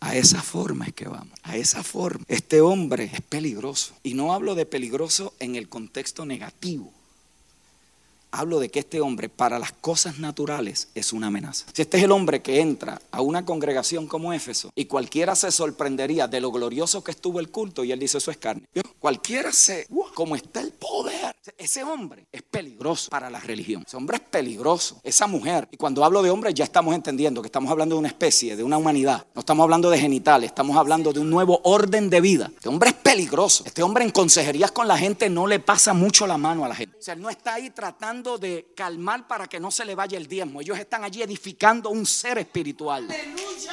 A 0.00 0.14
esa 0.14 0.42
forma 0.42 0.84
es 0.84 0.92
que 0.92 1.08
vamos, 1.08 1.32
a 1.44 1.56
esa 1.56 1.82
forma. 1.82 2.26
Este 2.28 2.60
hombre 2.60 3.10
es 3.10 3.22
peligroso. 3.22 3.94
Y 4.02 4.12
no 4.12 4.34
hablo 4.34 4.54
de 4.54 4.66
peligroso 4.66 5.32
en 5.38 5.56
el 5.56 5.70
contexto 5.70 6.26
negativo. 6.26 6.92
Hablo 8.36 8.58
de 8.58 8.68
que 8.68 8.80
este 8.80 9.00
hombre 9.00 9.28
para 9.28 9.60
las 9.60 9.70
cosas 9.70 10.18
naturales 10.18 10.88
es 10.96 11.12
una 11.12 11.28
amenaza. 11.28 11.66
Si 11.72 11.82
este 11.82 11.98
es 11.98 12.02
el 12.02 12.10
hombre 12.10 12.42
que 12.42 12.60
entra 12.60 13.00
a 13.12 13.20
una 13.20 13.44
congregación 13.44 14.08
como 14.08 14.32
Éfeso 14.32 14.72
y 14.74 14.86
cualquiera 14.86 15.36
se 15.36 15.52
sorprendería 15.52 16.26
de 16.26 16.40
lo 16.40 16.50
glorioso 16.50 17.04
que 17.04 17.12
estuvo 17.12 17.38
el 17.38 17.50
culto 17.50 17.84
y 17.84 17.92
él 17.92 18.00
dice 18.00 18.18
eso 18.18 18.32
es 18.32 18.36
carne. 18.38 18.64
Cualquiera 18.98 19.52
se, 19.52 19.86
como 20.14 20.34
está 20.34 20.60
el 20.60 20.72
poder. 20.72 21.36
Ese 21.56 21.84
hombre 21.84 22.26
es 22.32 22.42
peligroso 22.42 23.08
para 23.08 23.30
la 23.30 23.38
religión. 23.38 23.84
Ese 23.86 23.96
hombre 23.96 24.16
es 24.16 24.22
peligroso. 24.22 24.98
Esa 25.04 25.28
mujer. 25.28 25.68
Y 25.70 25.76
cuando 25.76 26.04
hablo 26.04 26.20
de 26.20 26.30
hombre 26.30 26.52
ya 26.52 26.64
estamos 26.64 26.92
entendiendo 26.92 27.40
que 27.40 27.46
estamos 27.46 27.70
hablando 27.70 27.94
de 27.94 28.00
una 28.00 28.08
especie, 28.08 28.56
de 28.56 28.64
una 28.64 28.78
humanidad. 28.78 29.26
No 29.34 29.40
estamos 29.40 29.62
hablando 29.62 29.90
de 29.90 29.98
genitales, 29.98 30.48
estamos 30.48 30.76
hablando 30.76 31.12
de 31.12 31.20
un 31.20 31.30
nuevo 31.30 31.60
orden 31.62 32.10
de 32.10 32.20
vida. 32.20 32.50
Este 32.52 32.68
hombre 32.68 32.88
es 32.88 32.96
peligroso. 32.96 33.62
Este 33.64 33.84
hombre 33.84 34.02
en 34.02 34.10
consejerías 34.10 34.72
con 34.72 34.88
la 34.88 34.98
gente 34.98 35.30
no 35.30 35.46
le 35.46 35.60
pasa 35.60 35.94
mucho 35.94 36.26
la 36.26 36.36
mano 36.36 36.64
a 36.64 36.68
la 36.68 36.74
gente. 36.74 36.96
O 36.98 37.02
sea, 37.02 37.14
él 37.14 37.20
no 37.20 37.30
está 37.30 37.54
ahí 37.54 37.70
tratando 37.70 38.23
de 38.24 38.72
calmar 38.74 39.28
para 39.28 39.46
que 39.46 39.60
no 39.60 39.70
se 39.70 39.84
le 39.84 39.94
vaya 39.94 40.16
el 40.16 40.26
diezmo. 40.26 40.60
Ellos 40.60 40.78
están 40.78 41.04
allí 41.04 41.22
edificando 41.22 41.90
un 41.90 42.06
ser 42.06 42.38
espiritual. 42.38 43.04
Aleluya. 43.10 43.72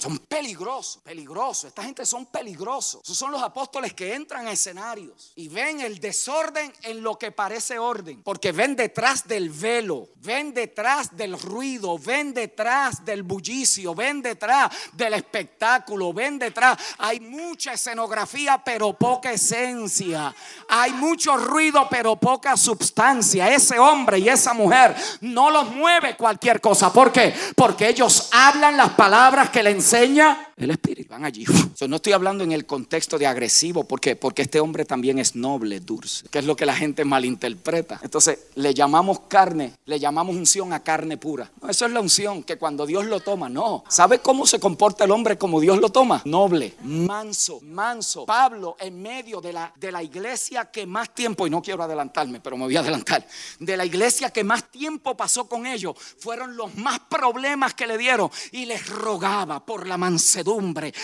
Son 0.00 0.18
peligrosos, 0.18 1.02
peligrosos. 1.02 1.64
Esta 1.64 1.82
gente 1.82 2.06
son 2.06 2.24
peligrosos. 2.24 3.02
Esos 3.04 3.18
son 3.18 3.30
los 3.30 3.42
apóstoles 3.42 3.92
que 3.92 4.14
entran 4.14 4.46
a 4.46 4.52
escenarios 4.52 5.32
y 5.36 5.48
ven 5.48 5.82
el 5.82 6.00
desorden 6.00 6.72
en 6.82 7.02
lo 7.02 7.18
que 7.18 7.32
parece 7.32 7.78
orden. 7.78 8.22
Porque 8.22 8.50
ven 8.50 8.74
detrás 8.74 9.28
del 9.28 9.50
velo, 9.50 10.08
ven 10.16 10.54
detrás 10.54 11.14
del 11.14 11.38
ruido, 11.38 11.98
ven 11.98 12.32
detrás 12.32 13.04
del 13.04 13.22
bullicio, 13.22 13.94
ven 13.94 14.22
detrás 14.22 14.70
del 14.94 15.12
espectáculo, 15.12 16.14
ven 16.14 16.38
detrás. 16.38 16.78
Hay 16.96 17.20
mucha 17.20 17.74
escenografía, 17.74 18.62
pero 18.64 18.94
poca 18.94 19.32
esencia. 19.32 20.34
Hay 20.70 20.94
mucho 20.94 21.36
ruido, 21.36 21.86
pero 21.90 22.16
poca 22.16 22.56
sustancia. 22.56 23.54
Ese 23.54 23.78
hombre 23.90 24.18
y 24.18 24.28
esa 24.28 24.54
mujer 24.54 24.94
no 25.20 25.50
los 25.50 25.70
mueve 25.70 26.16
cualquier 26.16 26.60
cosa. 26.60 26.92
¿Por 26.92 27.12
qué? 27.12 27.34
Porque 27.54 27.88
ellos 27.88 28.28
hablan 28.32 28.76
las 28.76 28.90
palabras 28.90 29.50
que 29.50 29.62
le 29.62 29.70
enseña 29.70 30.49
el 30.64 30.70
Espíritu. 30.70 31.10
Van 31.10 31.24
allí. 31.24 31.44
no 31.88 31.96
estoy 31.96 32.12
hablando 32.12 32.44
en 32.44 32.52
el 32.52 32.66
contexto 32.66 33.18
de 33.18 33.26
agresivo. 33.26 33.84
¿Por 33.84 34.00
qué? 34.00 34.16
Porque 34.16 34.42
este 34.42 34.60
hombre 34.60 34.84
también 34.84 35.18
es 35.18 35.34
noble, 35.34 35.80
dulce. 35.80 36.28
Que 36.28 36.38
es 36.40 36.44
lo 36.44 36.56
que 36.56 36.66
la 36.66 36.74
gente 36.74 37.04
malinterpreta. 37.04 38.00
Entonces, 38.02 38.38
le 38.56 38.74
llamamos 38.74 39.20
carne, 39.28 39.74
le 39.86 39.98
llamamos 39.98 40.36
unción 40.36 40.72
a 40.72 40.82
carne 40.82 41.16
pura. 41.16 41.50
No, 41.62 41.68
eso 41.68 41.86
es 41.86 41.92
la 41.92 42.00
unción, 42.00 42.42
que 42.42 42.58
cuando 42.58 42.86
Dios 42.86 43.06
lo 43.06 43.20
toma, 43.20 43.48
no. 43.48 43.84
¿Sabe 43.88 44.20
cómo 44.20 44.46
se 44.46 44.60
comporta 44.60 45.04
el 45.04 45.10
hombre 45.10 45.38
como 45.38 45.60
Dios 45.60 45.78
lo 45.78 45.90
toma? 45.90 46.22
Noble, 46.24 46.74
manso, 46.82 47.60
manso. 47.62 48.26
Pablo, 48.26 48.76
en 48.78 49.00
medio 49.00 49.40
de 49.40 49.52
la, 49.52 49.72
de 49.76 49.90
la 49.90 50.02
iglesia 50.02 50.66
que 50.66 50.86
más 50.86 51.14
tiempo, 51.14 51.46
y 51.46 51.50
no 51.50 51.62
quiero 51.62 51.82
adelantarme, 51.82 52.40
pero 52.40 52.56
me 52.56 52.64
voy 52.64 52.76
a 52.76 52.80
adelantar, 52.80 53.26
de 53.58 53.76
la 53.76 53.84
iglesia 53.84 54.30
que 54.30 54.44
más 54.44 54.70
tiempo 54.70 55.16
pasó 55.16 55.48
con 55.48 55.66
ellos, 55.66 55.96
fueron 56.18 56.56
los 56.56 56.74
más 56.76 57.00
problemas 57.00 57.74
que 57.74 57.86
le 57.86 57.96
dieron. 57.96 58.30
Y 58.52 58.66
les 58.66 58.88
rogaba 58.88 59.64
por 59.64 59.86
la 59.86 59.96
mansedumbre 59.96 60.49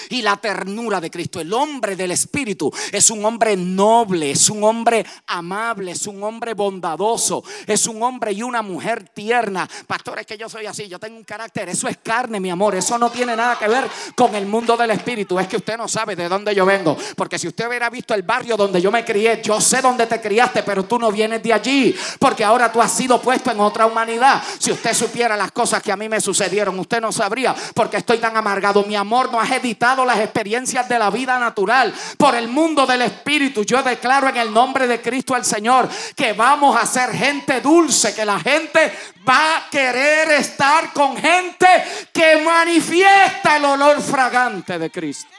y 0.08 0.22
la 0.22 0.36
ternura 0.36 1.00
de 1.00 1.10
Cristo. 1.10 1.40
El 1.40 1.52
hombre 1.52 1.96
del 1.96 2.10
Espíritu 2.10 2.72
es 2.90 3.10
un 3.10 3.24
hombre 3.24 3.56
noble, 3.56 4.30
es 4.30 4.48
un 4.50 4.64
hombre 4.64 5.04
amable, 5.26 5.92
es 5.92 6.06
un 6.06 6.22
hombre 6.22 6.54
bondadoso, 6.54 7.44
es 7.66 7.86
un 7.86 8.02
hombre 8.02 8.32
y 8.32 8.42
una 8.42 8.62
mujer 8.62 9.08
tierna. 9.10 9.68
Pastor, 9.86 10.18
es 10.20 10.26
que 10.26 10.38
yo 10.38 10.48
soy 10.48 10.66
así, 10.66 10.88
yo 10.88 10.98
tengo 10.98 11.16
un 11.16 11.24
carácter, 11.24 11.68
eso 11.68 11.88
es 11.88 11.98
carne, 11.98 12.40
mi 12.40 12.50
amor, 12.50 12.74
eso 12.74 12.98
no 12.98 13.10
tiene 13.10 13.36
nada 13.36 13.58
que 13.58 13.68
ver 13.68 13.84
con 14.14 14.34
el 14.34 14.46
mundo 14.46 14.76
del 14.76 14.90
Espíritu. 14.90 15.38
Es 15.38 15.48
que 15.48 15.56
usted 15.56 15.76
no 15.76 15.88
sabe 15.88 16.16
de 16.16 16.28
dónde 16.28 16.54
yo 16.54 16.64
vengo, 16.66 16.96
porque 17.16 17.38
si 17.38 17.48
usted 17.48 17.68
hubiera 17.68 17.90
visto 17.90 18.14
el 18.14 18.22
barrio 18.22 18.56
donde 18.56 18.80
yo 18.80 18.90
me 18.90 19.04
crié, 19.04 19.40
yo 19.42 19.60
sé 19.60 19.80
dónde 19.80 20.06
te 20.06 20.20
criaste, 20.20 20.62
pero 20.62 20.84
tú 20.84 20.98
no 20.98 21.12
vienes 21.12 21.42
de 21.42 21.52
allí, 21.52 21.94
porque 22.18 22.44
ahora 22.44 22.72
tú 22.72 22.80
has 22.80 22.92
sido 22.92 23.20
puesto 23.20 23.50
en 23.50 23.60
otra 23.60 23.86
humanidad. 23.86 24.42
Si 24.58 24.72
usted 24.72 24.94
supiera 24.94 25.36
las 25.36 25.52
cosas 25.52 25.82
que 25.82 25.92
a 25.92 25.96
mí 25.96 26.08
me 26.08 26.20
sucedieron, 26.20 26.78
usted 26.78 27.00
no 27.00 27.12
sabría, 27.12 27.54
porque 27.74 27.98
estoy 27.98 28.18
tan 28.18 28.36
amargado. 28.36 28.84
Mi 28.84 28.96
amor 28.96 29.30
has 29.40 29.50
editado 29.52 30.04
las 30.04 30.18
experiencias 30.20 30.88
de 30.88 30.98
la 30.98 31.10
vida 31.10 31.38
natural 31.38 31.92
por 32.16 32.34
el 32.34 32.48
mundo 32.48 32.86
del 32.86 33.02
Espíritu. 33.02 33.64
Yo 33.64 33.82
declaro 33.82 34.28
en 34.28 34.36
el 34.36 34.52
nombre 34.52 34.86
de 34.86 35.00
Cristo 35.00 35.34
al 35.34 35.44
Señor 35.44 35.88
que 36.14 36.32
vamos 36.32 36.76
a 36.76 36.86
ser 36.86 37.12
gente 37.12 37.60
dulce, 37.60 38.14
que 38.14 38.24
la 38.24 38.40
gente 38.40 38.92
va 39.28 39.56
a 39.56 39.70
querer 39.70 40.30
estar 40.32 40.92
con 40.92 41.16
gente 41.16 41.66
que 42.12 42.42
manifiesta 42.44 43.56
el 43.56 43.64
olor 43.64 44.00
fragante 44.00 44.78
de 44.78 44.90
Cristo 44.90 45.30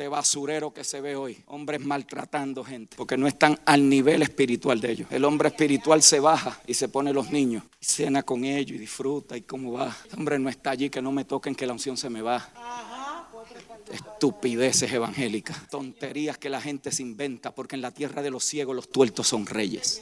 este 0.00 0.08
basurero 0.08 0.72
que 0.72 0.82
se 0.82 1.02
ve 1.02 1.14
hoy, 1.14 1.36
hombres 1.48 1.78
maltratando 1.84 2.64
gente, 2.64 2.96
porque 2.96 3.18
no 3.18 3.26
están 3.26 3.60
al 3.66 3.86
nivel 3.86 4.22
espiritual 4.22 4.80
de 4.80 4.92
ellos. 4.92 5.08
El 5.10 5.26
hombre 5.26 5.50
espiritual 5.50 6.00
se 6.02 6.20
baja 6.20 6.58
y 6.66 6.72
se 6.72 6.88
pone 6.88 7.12
los 7.12 7.30
niños, 7.30 7.64
y 7.78 7.84
cena 7.84 8.22
con 8.22 8.46
ellos 8.46 8.76
y 8.76 8.78
disfruta 8.78 9.36
y 9.36 9.42
cómo 9.42 9.72
va. 9.72 9.94
El 10.10 10.18
hombre 10.18 10.38
no 10.38 10.48
está 10.48 10.70
allí, 10.70 10.88
que 10.88 11.02
no 11.02 11.12
me 11.12 11.26
toquen, 11.26 11.54
que 11.54 11.66
la 11.66 11.74
unción 11.74 11.98
se 11.98 12.08
me 12.08 12.22
va 12.22 12.48
estupideces 13.90 14.92
evangélicas, 14.92 15.68
tonterías 15.68 16.38
que 16.38 16.48
la 16.48 16.60
gente 16.60 16.92
se 16.92 17.02
inventa, 17.02 17.54
porque 17.54 17.74
en 17.74 17.82
la 17.82 17.90
tierra 17.90 18.22
de 18.22 18.30
los 18.30 18.44
ciegos 18.44 18.76
los 18.76 18.90
tuertos 18.90 19.26
son 19.26 19.46
reyes. 19.46 20.00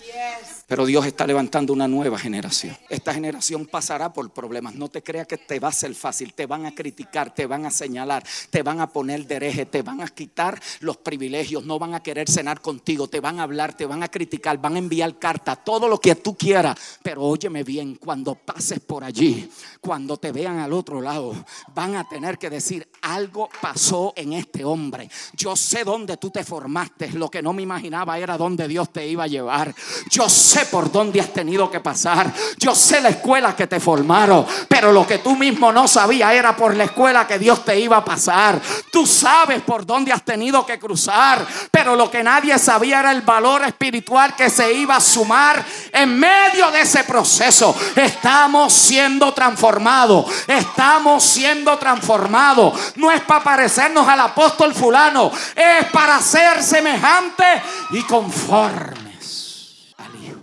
Pero 0.67 0.85
Dios 0.85 1.07
está 1.07 1.27
levantando 1.27 1.73
una 1.73 1.89
nueva 1.89 2.19
generación. 2.19 2.77
Esta 2.89 3.15
generación 3.15 3.67
pasará 3.67 4.13
por 4.13 4.31
problemas. 4.31 4.75
No 4.75 4.89
te 4.89 5.03
creas 5.03 5.27
que 5.27 5.39
te 5.39 5.59
va 5.59 5.69
a 5.69 5.73
ser 5.73 5.95
fácil. 5.95 6.35
Te 6.35 6.47
van 6.47 6.67
a 6.67 6.75
criticar, 6.75 7.35
te 7.35 7.47
van 7.47 7.65
a 7.65 7.71
señalar, 7.71 8.25
te 8.51 8.63
van 8.63 8.81
a 8.81 8.89
poner 8.89 9.27
de 9.27 9.37
hereje, 9.37 9.67
te 9.67 9.83
van 9.83 10.03
a 10.03 10.09
quitar 10.09 10.61
los 10.81 10.99
privilegios, 10.99 11.65
no 11.65 11.79
van 11.79 11.95
a 11.95 12.03
querer 12.03 12.29
cenar 12.31 12.61
contigo, 12.61 13.09
te 13.09 13.21
van 13.21 13.41
a 13.41 13.45
hablar, 13.45 13.75
te 13.75 13.87
van 13.87 14.03
a 14.03 14.09
criticar, 14.09 14.59
van 14.59 14.77
a 14.77 14.79
enviar 14.79 15.19
cartas, 15.19 15.65
todo 15.65 15.89
lo 15.89 15.99
que 15.99 16.15
tú 16.15 16.37
quieras. 16.37 16.79
Pero 17.03 17.23
óyeme 17.23 17.65
bien, 17.65 17.95
cuando 17.95 18.35
pases 18.35 18.81
por 18.81 19.05
allí, 19.05 19.49
cuando 19.81 20.17
te 20.17 20.33
vean 20.33 20.59
al 20.59 20.73
otro 20.73 21.01
lado, 21.01 21.35
van 21.75 21.97
a 21.97 22.07
tener 22.07 22.37
que 22.37 22.51
decir 22.51 22.87
algo 23.01 23.49
pasó 23.61 23.78
en 24.17 24.33
este 24.33 24.65
hombre. 24.65 25.09
Yo 25.35 25.55
sé 25.55 25.85
dónde 25.85 26.17
tú 26.17 26.31
te 26.31 26.43
formaste. 26.43 27.11
Lo 27.13 27.31
que 27.31 27.41
no 27.41 27.53
me 27.53 27.63
imaginaba 27.63 28.19
era 28.19 28.37
dónde 28.37 28.67
Dios 28.67 28.93
te 28.93 29.07
iba 29.07 29.25
a 29.25 29.29
llevar. 29.29 29.73
Yo 30.11 30.29
sé 30.29 30.67
por 30.67 30.91
dónde 30.91 31.21
has 31.21 31.33
tenido 31.33 31.71
que 31.71 31.79
pasar. 31.79 32.33
Yo 32.59 32.75
sé 32.75 33.01
la 33.01 33.11
escuela 33.11 33.55
que 33.55 33.69
te 33.69 33.79
formaron. 33.79 34.45
Pero 34.69 34.93
lo 34.93 35.07
que 35.07 35.19
tú 35.19 35.37
mismo 35.37 35.73
no 35.73 35.87
sabías 35.87 36.33
era 36.33 36.57
por 36.57 36.75
la 36.75 36.85
escuela 36.85 37.27
que 37.27 37.39
Dios 37.39 37.65
te 37.65 37.79
iba 37.79 37.99
a 37.99 38.05
pasar. 38.05 38.61
Tú 38.91 39.07
sabes 39.07 39.63
por 39.63 39.87
dónde 39.87 40.13
has 40.13 40.25
tenido 40.25 40.67
que 40.67 40.79
cruzar. 40.79 41.47
Pero 41.71 41.95
lo 41.95 42.11
que 42.11 42.23
nadie 42.23 42.59
sabía 42.59 42.99
era 43.01 43.13
el 43.13 43.23
valor 43.23 43.65
espiritual 43.65 44.35
que 44.35 44.51
se 44.51 44.73
iba 44.73 44.97
a 44.97 45.01
sumar 45.01 45.65
en 45.93 46.19
medio 46.19 46.71
de 46.73 46.81
ese 46.81 47.05
proceso. 47.05 47.75
Estamos 47.95 48.73
siendo 48.73 49.33
transformados. 49.33 50.27
Estamos 50.49 51.23
siendo 51.23 51.79
transformados. 51.79 52.95
No 52.97 53.11
es 53.11 53.21
para 53.23 53.68
parecernos 53.69 54.09
al 54.09 54.21
apóstol 54.21 54.75
fulano, 54.75 55.31
es 55.55 55.85
para 55.93 56.19
ser 56.23 56.63
semejante 56.63 57.45
y 57.91 58.03
conformes 58.05 59.93
al 59.99 60.25
Hijo. 60.25 60.43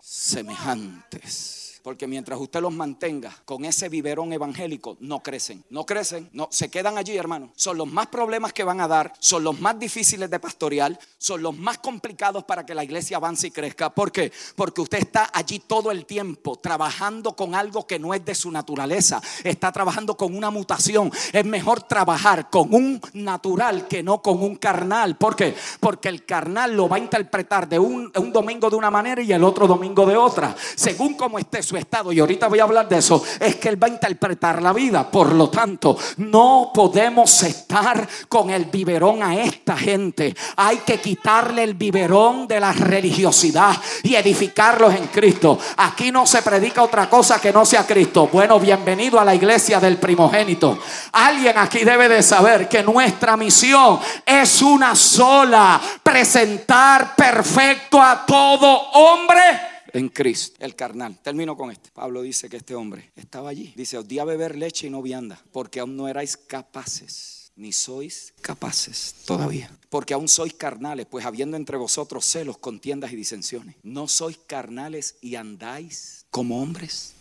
semejantes 0.00 1.61
porque 1.82 2.06
mientras 2.06 2.40
usted 2.40 2.60
los 2.60 2.72
mantenga 2.72 3.36
con 3.44 3.64
ese 3.64 3.88
biberón 3.88 4.32
evangélico, 4.32 4.96
no 5.00 5.20
crecen. 5.20 5.64
No 5.70 5.84
crecen, 5.84 6.28
no, 6.32 6.48
se 6.50 6.70
quedan 6.70 6.98
allí, 6.98 7.16
hermano. 7.16 7.52
Son 7.56 7.76
los 7.76 7.90
más 7.90 8.06
problemas 8.06 8.52
que 8.52 8.64
van 8.64 8.80
a 8.80 8.88
dar, 8.88 9.12
son 9.18 9.44
los 9.44 9.60
más 9.60 9.78
difíciles 9.78 10.30
de 10.30 10.38
pastorear, 10.38 10.98
son 11.18 11.42
los 11.42 11.56
más 11.56 11.78
complicados 11.78 12.44
para 12.44 12.64
que 12.64 12.74
la 12.74 12.84
iglesia 12.84 13.16
avance 13.16 13.48
y 13.48 13.50
crezca. 13.50 13.90
¿Por 13.90 14.12
qué? 14.12 14.32
Porque 14.54 14.80
usted 14.80 14.98
está 14.98 15.30
allí 15.32 15.58
todo 15.60 15.90
el 15.90 16.06
tiempo 16.06 16.56
trabajando 16.56 17.34
con 17.34 17.54
algo 17.54 17.86
que 17.86 17.98
no 17.98 18.14
es 18.14 18.24
de 18.24 18.34
su 18.34 18.50
naturaleza. 18.50 19.20
Está 19.44 19.72
trabajando 19.72 20.16
con 20.16 20.36
una 20.36 20.50
mutación. 20.50 21.10
Es 21.32 21.44
mejor 21.44 21.82
trabajar 21.82 22.50
con 22.50 22.72
un 22.74 23.00
natural 23.14 23.88
que 23.88 24.02
no 24.02 24.22
con 24.22 24.42
un 24.42 24.56
carnal. 24.56 25.16
¿Por 25.16 25.36
qué? 25.36 25.54
Porque 25.80 26.08
el 26.08 26.24
carnal 26.24 26.76
lo 26.76 26.88
va 26.88 26.96
a 26.96 27.00
interpretar 27.00 27.68
de 27.68 27.78
un, 27.78 28.12
domingo 28.32 28.70
de 28.70 28.76
una 28.76 28.90
manera 28.90 29.22
y 29.22 29.32
el 29.32 29.44
otro 29.44 29.66
domingo 29.66 30.06
de 30.06 30.16
otra. 30.16 30.54
Según 30.74 31.14
como 31.14 31.38
esté 31.38 31.62
estado, 31.80 32.12
y 32.12 32.20
ahorita 32.20 32.48
voy 32.48 32.60
a 32.60 32.64
hablar 32.64 32.88
de 32.88 32.98
eso, 32.98 33.22
es 33.40 33.56
que 33.56 33.68
Él 33.68 33.82
va 33.82 33.86
a 33.86 33.90
interpretar 33.90 34.62
la 34.62 34.72
vida. 34.72 35.10
Por 35.10 35.32
lo 35.32 35.48
tanto, 35.48 35.96
no 36.18 36.70
podemos 36.74 37.42
estar 37.42 38.06
con 38.28 38.50
el 38.50 38.66
biberón 38.66 39.22
a 39.22 39.36
esta 39.36 39.76
gente. 39.76 40.34
Hay 40.56 40.78
que 40.78 40.98
quitarle 40.98 41.64
el 41.64 41.74
biberón 41.74 42.46
de 42.46 42.60
la 42.60 42.72
religiosidad 42.72 43.76
y 44.02 44.14
edificarlos 44.14 44.94
en 44.94 45.06
Cristo. 45.08 45.58
Aquí 45.76 46.10
no 46.10 46.26
se 46.26 46.42
predica 46.42 46.82
otra 46.82 47.08
cosa 47.08 47.40
que 47.40 47.52
no 47.52 47.64
sea 47.64 47.86
Cristo. 47.86 48.28
Bueno, 48.32 48.58
bienvenido 48.58 49.18
a 49.18 49.24
la 49.24 49.34
iglesia 49.34 49.80
del 49.80 49.96
primogénito. 49.96 50.78
Alguien 51.12 51.58
aquí 51.58 51.84
debe 51.84 52.08
de 52.08 52.22
saber 52.22 52.68
que 52.68 52.82
nuestra 52.82 53.36
misión 53.36 53.98
es 54.24 54.62
una 54.62 54.94
sola, 54.94 55.80
presentar 56.02 57.14
perfecto 57.16 58.00
a 58.00 58.24
todo 58.26 58.90
hombre 58.92 59.71
en 59.92 60.08
Cristo, 60.08 60.56
el 60.60 60.74
carnal. 60.74 61.18
Termino 61.22 61.56
con 61.56 61.70
este. 61.70 61.90
Pablo 61.92 62.22
dice 62.22 62.48
que 62.48 62.56
este 62.56 62.74
hombre 62.74 63.12
estaba 63.16 63.50
allí. 63.50 63.72
Dice, 63.76 63.98
os 63.98 64.08
di 64.08 64.18
a 64.18 64.24
beber 64.24 64.56
leche 64.56 64.86
y 64.86 64.90
no 64.90 65.02
vianda, 65.02 65.42
porque 65.52 65.80
aún 65.80 65.96
no 65.96 66.08
erais 66.08 66.36
capaces, 66.36 67.52
ni 67.56 67.72
sois 67.72 68.32
capaces 68.40 69.14
todavía. 69.26 69.70
Porque 69.90 70.14
aún 70.14 70.28
sois 70.28 70.54
carnales, 70.54 71.06
pues 71.06 71.24
habiendo 71.24 71.56
entre 71.56 71.76
vosotros 71.76 72.24
celos, 72.24 72.58
contiendas 72.58 73.12
y 73.12 73.16
disensiones. 73.16 73.76
No 73.82 74.08
sois 74.08 74.38
carnales 74.46 75.16
y 75.20 75.34
andáis 75.36 76.24
como 76.30 76.62
hombres. 76.62 77.12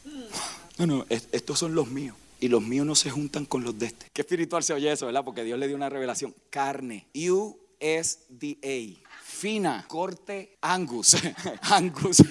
No, 0.78 0.88
no, 0.88 1.06
estos 1.10 1.60
son 1.60 1.76
los 1.76 1.90
míos 1.90 2.16
y 2.40 2.48
los 2.48 2.64
míos 2.64 2.86
no 2.86 2.96
se 2.96 3.12
juntan 3.12 3.46
con 3.46 3.64
los 3.64 3.78
de 3.78 3.88
este. 3.88 4.08
Qué 4.12 4.22
espiritual 4.22 4.64
se 4.64 4.74
oye 4.74 4.92
eso, 4.92 5.06
¿verdad? 5.06 5.24
Porque 5.24 5.44
Dios 5.44 5.60
le 5.60 5.68
dio 5.68 5.76
una 5.76 5.90
revelación. 5.90 6.34
Carne. 6.50 7.06
USDA 7.14 9.01
fina, 9.42 9.86
corte 9.88 10.56
Angus, 10.62 11.18
Angus, 11.64 12.24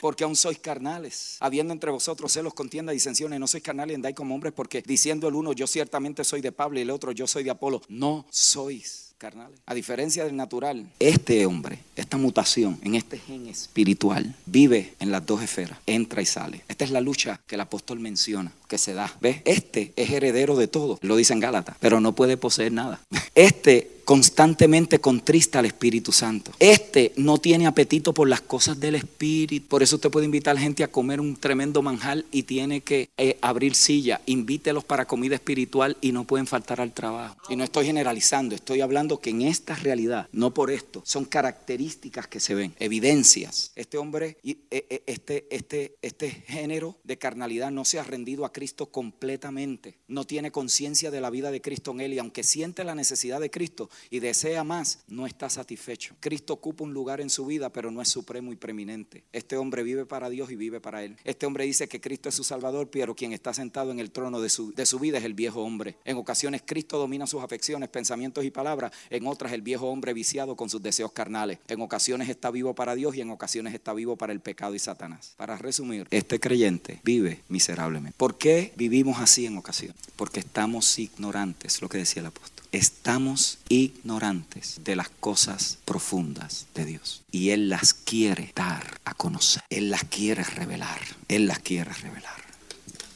porque 0.00 0.22
aún 0.22 0.36
sois 0.36 0.60
carnales, 0.60 1.36
habiendo 1.40 1.72
entre 1.72 1.90
vosotros 1.90 2.32
celos, 2.32 2.54
contienda, 2.54 2.92
disensiones, 2.92 3.40
no 3.40 3.48
sois 3.48 3.60
carnales 3.60 3.94
y 3.94 3.96
andáis 3.96 4.14
como 4.14 4.36
hombres, 4.36 4.52
porque 4.54 4.80
diciendo 4.80 5.26
el 5.26 5.34
uno, 5.34 5.52
yo 5.52 5.66
ciertamente 5.66 6.22
soy 6.22 6.40
de 6.40 6.52
Pablo 6.52 6.78
y 6.78 6.82
el 6.82 6.90
otro, 6.90 7.10
yo 7.10 7.26
soy 7.26 7.42
de 7.42 7.50
Apolo, 7.50 7.82
no 7.88 8.24
sois 8.30 9.08
carnales. 9.18 9.58
A 9.66 9.74
diferencia 9.74 10.24
del 10.24 10.36
natural, 10.36 10.88
este 11.00 11.44
hombre, 11.44 11.80
esta 11.96 12.16
mutación 12.16 12.78
en 12.82 12.94
este 12.94 13.18
gen 13.18 13.48
espiritual, 13.48 14.36
vive 14.46 14.94
en 15.00 15.10
las 15.10 15.26
dos 15.26 15.42
esferas, 15.42 15.80
entra 15.86 16.22
y 16.22 16.26
sale. 16.26 16.62
Esta 16.68 16.84
es 16.84 16.92
la 16.92 17.00
lucha 17.00 17.40
que 17.48 17.56
el 17.56 17.60
apóstol 17.62 17.98
menciona, 17.98 18.52
que 18.68 18.78
se 18.78 18.94
da. 18.94 19.12
¿Ves? 19.20 19.42
Este 19.44 19.92
es 19.96 20.10
heredero 20.10 20.54
de 20.54 20.68
todo, 20.68 21.00
lo 21.02 21.16
dice 21.16 21.32
en 21.32 21.40
Gálatas, 21.40 21.76
pero 21.80 22.00
no 22.00 22.14
puede 22.14 22.36
poseer 22.36 22.70
nada. 22.70 23.00
Este 23.34 23.97
constantemente 24.08 25.00
contrista 25.00 25.58
al 25.58 25.66
Espíritu 25.66 26.12
Santo. 26.12 26.52
Este 26.58 27.12
no 27.16 27.36
tiene 27.36 27.66
apetito 27.66 28.14
por 28.14 28.26
las 28.26 28.40
cosas 28.40 28.80
del 28.80 28.94
Espíritu. 28.94 29.68
Por 29.68 29.82
eso 29.82 29.96
usted 29.96 30.10
puede 30.10 30.24
invitar 30.24 30.56
gente 30.56 30.82
a 30.82 30.88
comer 30.88 31.20
un 31.20 31.36
tremendo 31.36 31.82
manjar 31.82 32.24
y 32.32 32.44
tiene 32.44 32.80
que 32.80 33.10
eh, 33.18 33.36
abrir 33.42 33.74
silla. 33.74 34.22
Invítelos 34.24 34.82
para 34.82 35.04
comida 35.04 35.34
espiritual 35.34 35.98
y 36.00 36.12
no 36.12 36.24
pueden 36.24 36.46
faltar 36.46 36.80
al 36.80 36.94
trabajo. 36.94 37.36
Y 37.50 37.56
no 37.56 37.64
estoy 37.64 37.84
generalizando, 37.84 38.54
estoy 38.54 38.80
hablando 38.80 39.20
que 39.20 39.28
en 39.28 39.42
esta 39.42 39.74
realidad, 39.74 40.26
no 40.32 40.54
por 40.54 40.70
esto, 40.70 41.02
son 41.04 41.26
características 41.26 42.26
que 42.28 42.40
se 42.40 42.54
ven, 42.54 42.74
evidencias. 42.78 43.72
Este 43.76 43.98
hombre, 43.98 44.38
eh, 44.42 44.56
eh, 44.70 45.02
este, 45.04 45.46
este, 45.50 45.96
este 46.00 46.30
género 46.30 46.96
de 47.04 47.18
carnalidad 47.18 47.70
no 47.70 47.84
se 47.84 47.98
ha 47.98 48.04
rendido 48.04 48.46
a 48.46 48.54
Cristo 48.54 48.86
completamente. 48.86 49.98
No 50.08 50.24
tiene 50.24 50.50
conciencia 50.50 51.10
de 51.10 51.20
la 51.20 51.28
vida 51.28 51.50
de 51.50 51.60
Cristo 51.60 51.90
en 51.90 52.00
él 52.00 52.14
y 52.14 52.18
aunque 52.18 52.42
siente 52.42 52.84
la 52.84 52.94
necesidad 52.94 53.38
de 53.38 53.50
Cristo, 53.50 53.90
y 54.10 54.20
desea 54.20 54.64
más, 54.64 55.00
no 55.08 55.26
está 55.26 55.50
satisfecho. 55.50 56.14
Cristo 56.20 56.54
ocupa 56.54 56.84
un 56.84 56.92
lugar 56.92 57.20
en 57.20 57.30
su 57.30 57.46
vida, 57.46 57.70
pero 57.70 57.90
no 57.90 58.02
es 58.02 58.08
supremo 58.08 58.52
y 58.52 58.56
preeminente. 58.56 59.24
Este 59.32 59.56
hombre 59.56 59.82
vive 59.82 60.06
para 60.06 60.30
Dios 60.30 60.50
y 60.50 60.56
vive 60.56 60.80
para 60.80 61.04
Él. 61.04 61.16
Este 61.24 61.46
hombre 61.46 61.64
dice 61.64 61.88
que 61.88 62.00
Cristo 62.00 62.28
es 62.28 62.34
su 62.34 62.44
Salvador, 62.44 62.88
pero 62.90 63.14
quien 63.14 63.32
está 63.32 63.54
sentado 63.54 63.90
en 63.90 64.00
el 64.00 64.10
trono 64.10 64.40
de 64.40 64.48
su, 64.48 64.72
de 64.74 64.86
su 64.86 64.98
vida 64.98 65.18
es 65.18 65.24
el 65.24 65.34
viejo 65.34 65.62
hombre. 65.62 65.96
En 66.04 66.16
ocasiones 66.16 66.62
Cristo 66.64 66.98
domina 66.98 67.26
sus 67.26 67.42
afecciones, 67.42 67.88
pensamientos 67.88 68.44
y 68.44 68.50
palabras. 68.50 68.92
En 69.10 69.26
otras 69.26 69.52
el 69.52 69.62
viejo 69.62 69.88
hombre 69.88 70.12
viciado 70.12 70.56
con 70.56 70.70
sus 70.70 70.82
deseos 70.82 71.12
carnales. 71.12 71.58
En 71.68 71.80
ocasiones 71.80 72.28
está 72.28 72.50
vivo 72.50 72.74
para 72.74 72.94
Dios 72.94 73.16
y 73.16 73.20
en 73.20 73.30
ocasiones 73.30 73.74
está 73.74 73.92
vivo 73.92 74.16
para 74.16 74.32
el 74.32 74.40
pecado 74.40 74.74
y 74.74 74.78
Satanás. 74.78 75.34
Para 75.36 75.56
resumir, 75.56 76.06
este 76.10 76.40
creyente 76.40 77.00
vive 77.04 77.42
miserablemente. 77.48 78.16
¿Por 78.16 78.36
qué 78.36 78.72
vivimos 78.76 79.20
así 79.20 79.46
en 79.46 79.56
ocasiones? 79.56 79.96
Porque 80.16 80.40
estamos 80.40 80.98
ignorantes, 80.98 81.80
lo 81.82 81.88
que 81.88 81.98
decía 81.98 82.20
el 82.20 82.26
apóstol 82.26 82.57
estamos 82.72 83.58
ignorantes 83.68 84.80
de 84.84 84.96
las 84.96 85.08
cosas 85.08 85.78
profundas 85.84 86.66
de 86.74 86.84
Dios. 86.84 87.22
Y 87.30 87.50
Él 87.50 87.68
las 87.68 87.94
quiere 87.94 88.52
dar 88.54 88.98
a 89.04 89.14
conocer. 89.14 89.62
Él 89.70 89.90
las 89.90 90.04
quiere 90.04 90.42
revelar. 90.44 91.00
Él 91.28 91.46
las 91.46 91.58
quiere 91.60 91.92
revelar. 91.92 92.47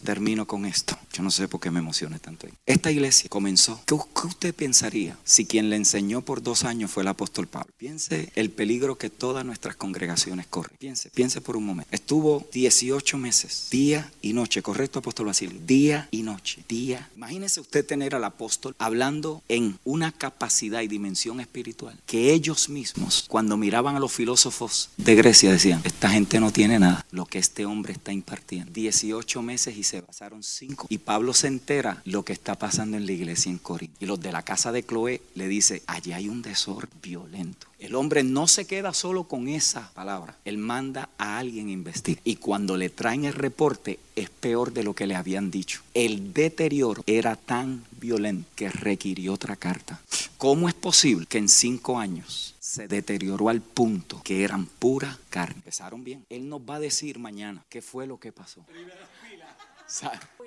Termino 0.05 0.47
con 0.47 0.67
esto. 0.67 0.99
Yo 1.13 1.23
no 1.23 1.31
sé 1.31 1.49
por 1.49 1.61
qué 1.61 1.71
me 1.71 1.79
emociona 1.79 2.19
tanto. 2.19 2.49
Esta 2.67 2.91
iglesia 2.91 3.29
comenzó. 3.29 3.81
¿Qué, 3.87 3.95
usted 3.95 4.55
pensaría 4.55 5.17
si 5.25 5.47
quien 5.47 5.71
le 5.71 5.77
enseñó 5.77 6.23
por 6.23 6.43
dos 6.43 6.65
años 6.65 6.91
fue 6.91 7.03
el 7.03 7.09
apóstol 7.09 7.47
Pablo? 7.47 7.73
Piense 7.77 8.33
el 8.35 8.51
peligro 8.51 8.97
que 8.97 9.11
todas 9.11 9.45
nuestras 9.45 9.77
congregaciones 9.77 10.47
corren. 10.47 10.77
Piense, 10.79 11.11
piense 11.11 11.41
por 11.41 11.57
un 11.57 11.67
momento. 11.67 11.89
Estuvo 11.93 12.47
18 12.53 13.19
meses, 13.19 13.69
día 13.71 14.11
y 14.23 14.33
noche, 14.33 14.63
correcto, 14.63 14.99
apóstol 14.99 15.27
Basilio. 15.27 15.61
Día 15.67 16.09
y 16.11 16.23
noche, 16.23 16.65
día. 16.69 17.11
Imagínese 17.17 17.61
usted 17.61 17.85
tener 17.87 18.15
al 18.15 18.25
apóstol 18.25 18.75
hablando 18.79 19.43
en 19.49 19.79
una 19.85 20.13
capacidad 20.13 20.83
y 20.83 20.89
dimensión 20.89 21.41
espiritual 21.41 21.99
que 22.07 22.33
ellos 22.33 22.69
mismos, 22.69 23.25
cuando 23.29 23.57
miraban 23.57 23.97
a 23.97 24.01
los 24.01 24.13
filósofos 24.13 24.91
de 24.97 25.15
Grecia, 25.15 25.53
decían: 25.53 25.81
Esta 25.85 26.11
gente 26.11 26.41
no 26.41 26.53
tiene 26.53 26.79
nada. 26.79 27.07
Lo 27.11 27.27
que 27.27 27.39
este 27.39 27.67
hombre 27.67 27.93
está 27.93 28.13
impartiendo. 28.13 28.73
18 28.73 29.43
meses 29.43 29.77
y 29.77 29.83
se 29.93 30.03
pasaron 30.03 30.43
cinco. 30.43 30.87
Y 30.89 30.99
Pablo 30.99 31.35
se 31.35 31.49
entera 31.49 32.01
lo 32.07 32.25
que 32.25 32.33
está 32.33 32.55
pasando 32.59 32.97
en 32.97 33.05
la 33.05 33.13
iglesia 33.13 33.51
en 33.51 33.59
Corinto. 33.59 33.97
Y 34.01 34.07
los 34.07 34.21
de 34.21 34.33
la 34.33 34.43
casa 34.43 34.73
de 34.73 34.83
Chloe 34.83 35.21
le 35.35 35.49
dice, 35.49 35.83
allí 35.87 36.15
hay 36.15 36.29
un 36.31 36.41
desorden 36.41 36.91
violento. 37.03 37.67
El 37.79 37.95
hombre 37.95 38.23
no 38.23 38.47
se 38.47 38.65
queda 38.65 38.95
solo 38.95 39.25
con 39.25 39.49
esa 39.49 39.93
palabra. 39.93 40.39
Él 40.45 40.57
manda 40.57 41.11
a 41.19 41.39
alguien 41.39 41.69
a 41.69 41.73
investigar. 41.73 42.23
Y 42.25 42.37
cuando 42.37 42.77
le 42.77 42.89
traen 42.89 43.25
el 43.25 43.35
reporte 43.35 43.99
es 44.17 44.31
peor 44.31 44.73
de 44.73 44.85
lo 44.85 44.95
que 44.95 45.07
le 45.07 45.15
habían 45.15 45.51
dicho. 45.51 45.83
El 45.93 46.33
deterioro 46.33 47.03
era 47.07 47.37
tan 47.37 47.85
violento 48.01 48.49
que 48.55 48.71
requirió 48.71 49.35
otra 49.35 49.57
carta. 49.57 50.01
¿Cómo 50.39 50.69
es 50.69 50.75
posible 50.75 51.27
que 51.27 51.39
en 51.39 51.49
cinco 51.49 51.99
años 51.99 52.55
se 52.61 52.89
deterioró 52.89 53.49
al 53.49 53.61
punto 53.61 54.23
que 54.23 54.43
eran 54.43 54.67
pura 54.67 55.19
carne? 55.29 55.57
Empezaron 55.57 56.03
bien. 56.03 56.25
Él 56.31 56.49
nos 56.49 56.63
va 56.63 56.77
a 56.77 56.81
decir 56.81 57.19
mañana 57.19 57.63
qué 57.69 57.83
fue 57.83 58.07
lo 58.07 58.19
que 58.19 58.33
pasó. 58.33 58.65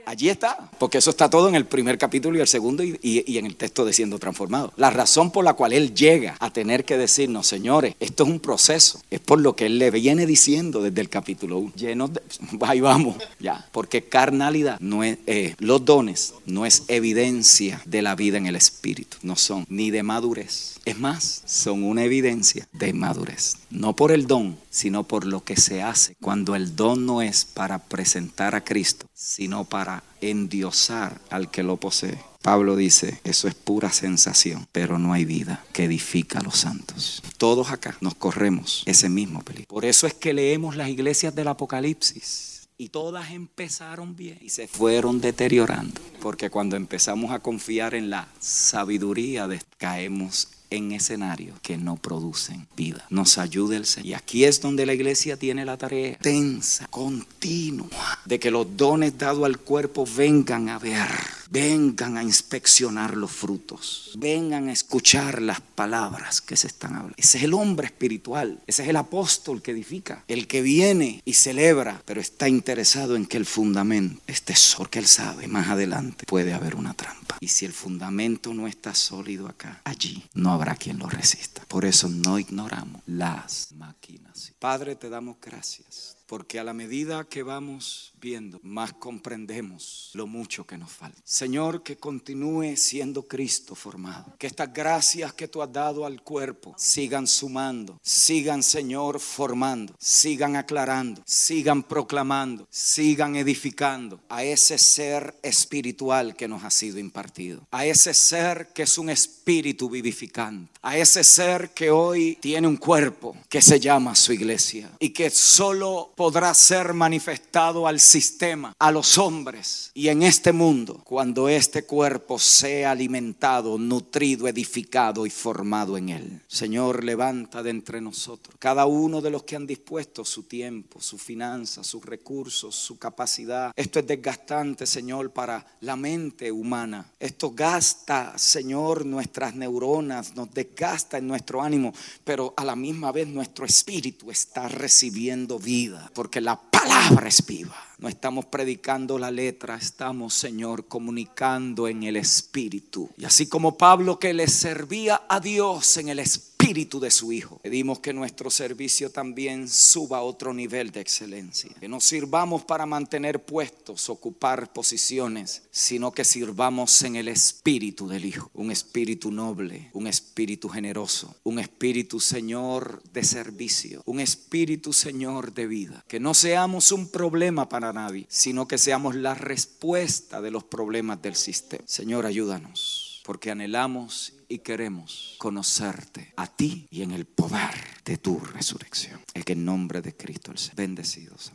Allí 0.05 0.29
está, 0.29 0.69
porque 0.77 0.99
eso 0.99 1.09
está 1.09 1.29
todo 1.31 1.49
en 1.49 1.55
el 1.55 1.65
primer 1.65 1.97
capítulo 1.97 2.37
y 2.37 2.41
el 2.41 2.47
segundo 2.47 2.83
y, 2.83 3.37
en 3.37 3.45
el 3.45 3.55
texto 3.55 3.83
de 3.85 3.91
siendo 3.91 4.19
transformado. 4.19 4.71
La 4.77 4.91
razón 4.91 5.31
por 5.31 5.43
la 5.43 5.53
cual 5.53 5.73
él 5.73 5.95
llega 5.95 6.37
a 6.39 6.51
tener 6.51 6.85
que 6.85 6.95
decirnos, 6.95 7.47
señores, 7.47 7.95
esto 7.99 8.23
es 8.23 8.29
un 8.29 8.39
proceso, 8.39 9.01
es 9.09 9.19
por 9.19 9.41
lo 9.41 9.55
que 9.55 9.65
él 9.65 9.79
le 9.79 9.89
viene 9.89 10.27
diciendo 10.27 10.83
desde 10.83 11.01
el 11.01 11.09
capítulo 11.09 11.57
1. 11.57 11.73
Llenos 11.75 12.13
de, 12.13 12.21
vamos, 12.81 13.15
ya, 13.39 13.67
porque 13.71 14.03
carnalidad 14.03 14.79
no 14.79 15.03
es, 15.03 15.17
eh, 15.25 15.55
los 15.57 15.83
dones 15.83 16.35
no 16.45 16.67
es 16.67 16.83
evidencia 16.87 17.81
de 17.85 18.03
la 18.03 18.15
vida 18.15 18.37
en 18.37 18.45
el 18.45 18.55
espíritu, 18.55 19.17
no 19.23 19.35
son 19.35 19.65
ni 19.69 19.89
de 19.89 20.03
madurez. 20.03 20.75
Es 20.85 20.99
más, 20.99 21.41
son 21.45 21.83
una 21.83 22.03
evidencia 22.03 22.67
de 22.73 22.93
madurez, 22.93 23.55
no 23.71 23.95
por 23.95 24.11
el 24.11 24.27
don, 24.27 24.55
sino 24.75 25.05
por 25.05 25.25
lo 25.25 25.45
que 25.45 25.55
se 25.55 25.81
hace 25.81 26.17
cuando 26.19 26.53
el 26.53 26.75
don 26.75 27.05
no 27.05 27.21
es 27.21 27.45
para 27.45 27.79
presentar 27.79 28.55
a 28.55 28.65
Cristo, 28.65 29.07
sino 29.13 29.63
para 29.63 30.03
endiosar 30.19 31.21
al 31.29 31.49
que 31.49 31.63
lo 31.63 31.77
posee. 31.77 32.19
Pablo 32.41 32.75
dice, 32.75 33.21
eso 33.23 33.47
es 33.47 33.55
pura 33.55 33.93
sensación, 33.93 34.67
pero 34.73 34.99
no 34.99 35.13
hay 35.13 35.23
vida 35.23 35.63
que 35.71 35.85
edifica 35.85 36.39
a 36.39 36.43
los 36.43 36.57
santos. 36.57 37.23
Todos 37.37 37.71
acá 37.71 37.95
nos 38.01 38.15
corremos 38.15 38.83
ese 38.85 39.07
mismo 39.07 39.41
peligro. 39.43 39.67
Por 39.69 39.85
eso 39.85 40.07
es 40.07 40.13
que 40.13 40.33
leemos 40.33 40.75
las 40.75 40.89
iglesias 40.89 41.33
del 41.33 41.47
Apocalipsis. 41.47 42.67
Y 42.77 42.89
todas 42.89 43.31
empezaron 43.31 44.17
bien 44.17 44.37
y 44.41 44.49
se 44.49 44.67
fueron 44.67 45.21
deteriorando. 45.21 46.01
Porque 46.21 46.49
cuando 46.49 46.75
empezamos 46.75 47.31
a 47.31 47.39
confiar 47.39 47.95
en 47.95 48.09
la 48.09 48.27
sabiduría, 48.41 49.47
caemos 49.77 50.49
en 50.69 50.91
escenarios 50.91 51.59
que 51.61 51.77
no 51.77 51.95
producen 51.95 52.67
vida. 52.75 53.05
Nos 53.09 53.37
ayude 53.37 53.77
el 53.77 53.85
Señor. 53.85 54.07
Y 54.07 54.13
aquí 54.13 54.45
es 54.45 54.61
donde 54.61 54.85
la 54.85 54.93
iglesia 54.93 55.37
tiene 55.37 55.65
la 55.65 55.77
tarea 55.77 56.17
tensa, 56.19 56.87
continua, 56.87 58.19
de 58.25 58.39
que 58.39 58.51
los 58.51 58.77
dones 58.77 59.17
dados 59.17 59.45
al 59.45 59.59
cuerpo 59.59 60.05
vengan 60.17 60.69
a 60.69 60.79
ver 60.79 61.09
vengan 61.55 62.17
a 62.17 62.23
inspeccionar 62.23 63.15
los 63.15 63.31
frutos, 63.31 64.11
vengan 64.17 64.67
a 64.67 64.73
escuchar 64.73 65.41
las 65.41 65.61
palabras 65.61 66.41
que 66.41 66.57
se 66.57 66.67
están 66.67 66.95
hablando. 66.95 67.15
Ese 67.15 67.37
es 67.37 67.45
el 67.45 67.53
hombre 67.53 67.87
espiritual, 67.87 68.59
ese 68.67 68.83
es 68.83 68.89
el 68.89 68.97
apóstol 68.97 69.61
que 69.61 69.71
edifica, 69.71 70.25
el 70.27 70.47
que 70.47 70.61
viene 70.61 71.21
y 71.23 71.31
celebra, 71.35 72.01
pero 72.03 72.19
está 72.19 72.49
interesado 72.49 73.15
en 73.15 73.25
que 73.25 73.37
el 73.37 73.45
fundamento 73.45 74.21
esté 74.27 74.53
solo, 74.53 74.89
que 74.89 74.99
él 74.99 75.07
sabe, 75.07 75.47
más 75.47 75.69
adelante 75.69 76.25
puede 76.25 76.53
haber 76.53 76.75
una 76.75 76.93
trampa. 76.93 77.37
Y 77.39 77.47
si 77.47 77.63
el 77.63 77.71
fundamento 77.71 78.53
no 78.53 78.67
está 78.67 78.93
sólido 78.93 79.47
acá, 79.47 79.79
allí 79.85 80.25
no 80.33 80.51
habrá 80.51 80.75
quien 80.75 80.99
lo 80.99 81.07
resista. 81.07 81.63
Por 81.69 81.85
eso 81.85 82.09
no 82.09 82.37
ignoramos 82.37 83.01
las 83.05 83.69
máquinas. 83.77 84.51
Padre, 84.59 84.97
te 84.97 85.07
damos 85.07 85.37
gracias, 85.41 86.14
porque 86.25 86.59
a 86.59 86.63
la 86.63 86.73
medida 86.73 87.23
que 87.23 87.43
vamos 87.43 88.13
viendo, 88.19 88.59
más 88.63 88.93
comprendemos 88.93 90.09
lo 90.13 90.25
mucho 90.25 90.65
que 90.65 90.77
nos 90.77 90.91
falta. 90.91 91.21
Señor, 91.23 91.83
que 91.83 91.97
continúe 91.97 92.75
siendo 92.75 93.27
Cristo 93.27 93.75
formado. 93.75 94.33
Que 94.39 94.47
estas 94.47 94.73
gracias 94.73 95.33
que 95.33 95.47
tú 95.47 95.61
has 95.61 95.71
dado 95.71 96.05
al 96.05 96.23
cuerpo 96.23 96.73
sigan 96.77 97.27
sumando, 97.27 97.99
sigan, 98.01 98.63
Señor, 98.63 99.19
formando, 99.19 99.93
sigan 99.99 100.55
aclarando, 100.55 101.21
sigan 101.25 101.83
proclamando, 101.83 102.67
sigan 102.71 103.35
edificando 103.35 104.19
a 104.29 104.43
ese 104.43 104.77
ser 104.79 105.35
espiritual 105.43 106.35
que 106.35 106.47
nos 106.47 106.63
ha 106.63 106.71
sido 106.71 106.97
impartido, 106.97 107.67
a 107.69 107.85
ese 107.85 108.13
ser 108.13 108.69
que 108.73 108.83
es 108.83 108.97
un 108.97 109.09
espíritu 109.09 109.89
vivificante, 109.89 110.71
a 110.81 110.97
ese 110.97 111.23
ser 111.23 111.71
que 111.71 111.91
hoy 111.91 112.37
tiene 112.41 112.67
un 112.67 112.77
cuerpo 112.77 113.35
que 113.49 113.61
se 113.61 113.79
llama 113.79 114.15
su 114.15 114.33
iglesia 114.33 114.89
y 114.99 115.09
que 115.09 115.29
solo 115.29 116.13
podrá 116.15 116.53
ser 116.53 116.93
manifestado 116.93 117.87
al 117.87 117.99
sistema, 117.99 118.73
a 118.79 118.91
los 118.91 119.17
hombres 119.17 119.91
y 119.93 120.07
en 120.07 120.23
este 120.23 120.51
mundo 120.51 121.01
cuando 121.03 121.49
este 121.49 121.85
cuerpo 121.85 122.39
sea 122.39 122.91
alimentado, 122.91 123.77
nutrido, 123.77 124.47
edificado 124.47 125.25
y 125.25 125.29
formado 125.29 125.97
en 125.97 126.09
él. 126.09 126.41
Señor, 126.47 127.03
levanta 127.03 127.61
de 127.61 127.69
entre 127.69 128.01
nosotros 128.01 128.55
cada 128.59 128.85
uno 128.85 129.21
de 129.21 129.29
los 129.29 129.43
que 129.43 129.55
han 129.55 129.67
dispuesto 129.67 130.25
su 130.25 130.43
tiempo, 130.43 131.01
su 131.01 131.17
finanza, 131.17 131.83
sus 131.83 132.03
recursos, 132.05 132.75
su 132.75 132.97
capacidad. 132.97 133.71
Esto 133.75 133.99
es 133.99 134.07
desgastante, 134.07 134.85
Señor, 134.85 135.31
para 135.31 135.65
la 135.81 135.95
mente 135.95 136.51
humana. 136.51 137.11
Esto 137.19 137.51
gasta, 137.51 138.37
Señor, 138.37 139.05
nuestras 139.05 139.55
neuronas, 139.55 140.35
nos 140.35 140.53
desgasta 140.53 141.17
en 141.17 141.27
nuestro 141.27 141.61
ánimo, 141.61 141.93
pero 142.23 142.53
a 142.57 142.63
la 142.63 142.75
misma 142.75 143.11
vez 143.11 143.27
nuestro 143.27 143.65
espíritu 143.65 144.31
está 144.31 144.67
recibiendo 144.67 145.59
vida, 145.59 146.04
porque 146.13 146.41
la 146.41 146.59
palabra 146.59 147.27
es 147.27 147.45
viva. 147.45 147.75
No 147.97 148.09
estamos 148.09 148.45
predicando 148.45 149.17
la 149.17 149.31
letra, 149.31 149.75
estamos, 149.75 150.33
Señor, 150.33 150.85
comunicando 150.87 151.87
en 151.87 152.03
el 152.03 152.17
Espíritu. 152.17 153.09
Y 153.17 153.25
así 153.25 153.47
como 153.47 153.77
Pablo 153.77 154.19
que 154.19 154.33
le 154.33 154.47
servía 154.47 155.23
a 155.29 155.39
Dios 155.39 155.97
en 155.97 156.09
el 156.09 156.19
Espíritu 156.19 156.54
espíritu 156.65 156.99
de 156.99 157.11
su 157.11 157.31
Hijo. 157.31 157.59
Pedimos 157.61 157.99
que 157.99 158.11
nuestro 158.11 158.49
servicio 158.49 159.11
también 159.11 159.69
suba 159.69 160.17
a 160.17 160.21
otro 160.23 160.51
nivel 160.51 160.91
de 160.91 160.99
excelencia. 160.99 161.69
Que 161.79 161.87
no 161.87 161.99
sirvamos 161.99 162.63
para 162.65 162.87
mantener 162.87 163.45
puestos, 163.45 164.09
ocupar 164.09 164.73
posiciones, 164.73 165.61
sino 165.69 166.11
que 166.11 166.25
sirvamos 166.25 167.03
en 167.03 167.17
el 167.17 167.27
espíritu 167.27 168.07
del 168.07 168.25
Hijo. 168.25 168.49
Un 168.55 168.71
espíritu 168.71 169.31
noble, 169.31 169.91
un 169.93 170.07
espíritu 170.07 170.67
generoso, 170.67 171.35
un 171.43 171.59
espíritu, 171.59 172.19
Señor, 172.19 173.03
de 173.13 173.23
servicio, 173.23 174.01
un 174.05 174.19
espíritu, 174.19 174.91
Señor, 174.91 175.53
de 175.53 175.67
vida. 175.67 176.03
Que 176.07 176.19
no 176.19 176.33
seamos 176.33 176.91
un 176.91 177.09
problema 177.09 177.69
para 177.69 177.93
nadie, 177.93 178.25
sino 178.27 178.67
que 178.67 178.79
seamos 178.79 179.13
la 179.13 179.35
respuesta 179.35 180.41
de 180.41 180.49
los 180.49 180.63
problemas 180.63 181.21
del 181.21 181.35
sistema. 181.35 181.83
Señor, 181.85 182.25
ayúdanos 182.25 183.05
porque 183.25 183.49
anhelamos 183.49 184.33
y 184.47 184.59
queremos 184.59 185.35
conocerte 185.37 186.33
a 186.35 186.47
ti 186.47 186.87
y 186.89 187.01
en 187.01 187.11
el 187.11 187.25
poder 187.25 187.73
de 188.03 188.17
tu 188.17 188.39
resurrección. 188.39 189.21
En 189.33 189.43
el 189.45 189.65
nombre 189.65 190.01
de 190.01 190.15
Cristo 190.15 190.51
el 190.51 190.57
Señor. 190.57 190.75
Bendecidos. 190.75 191.51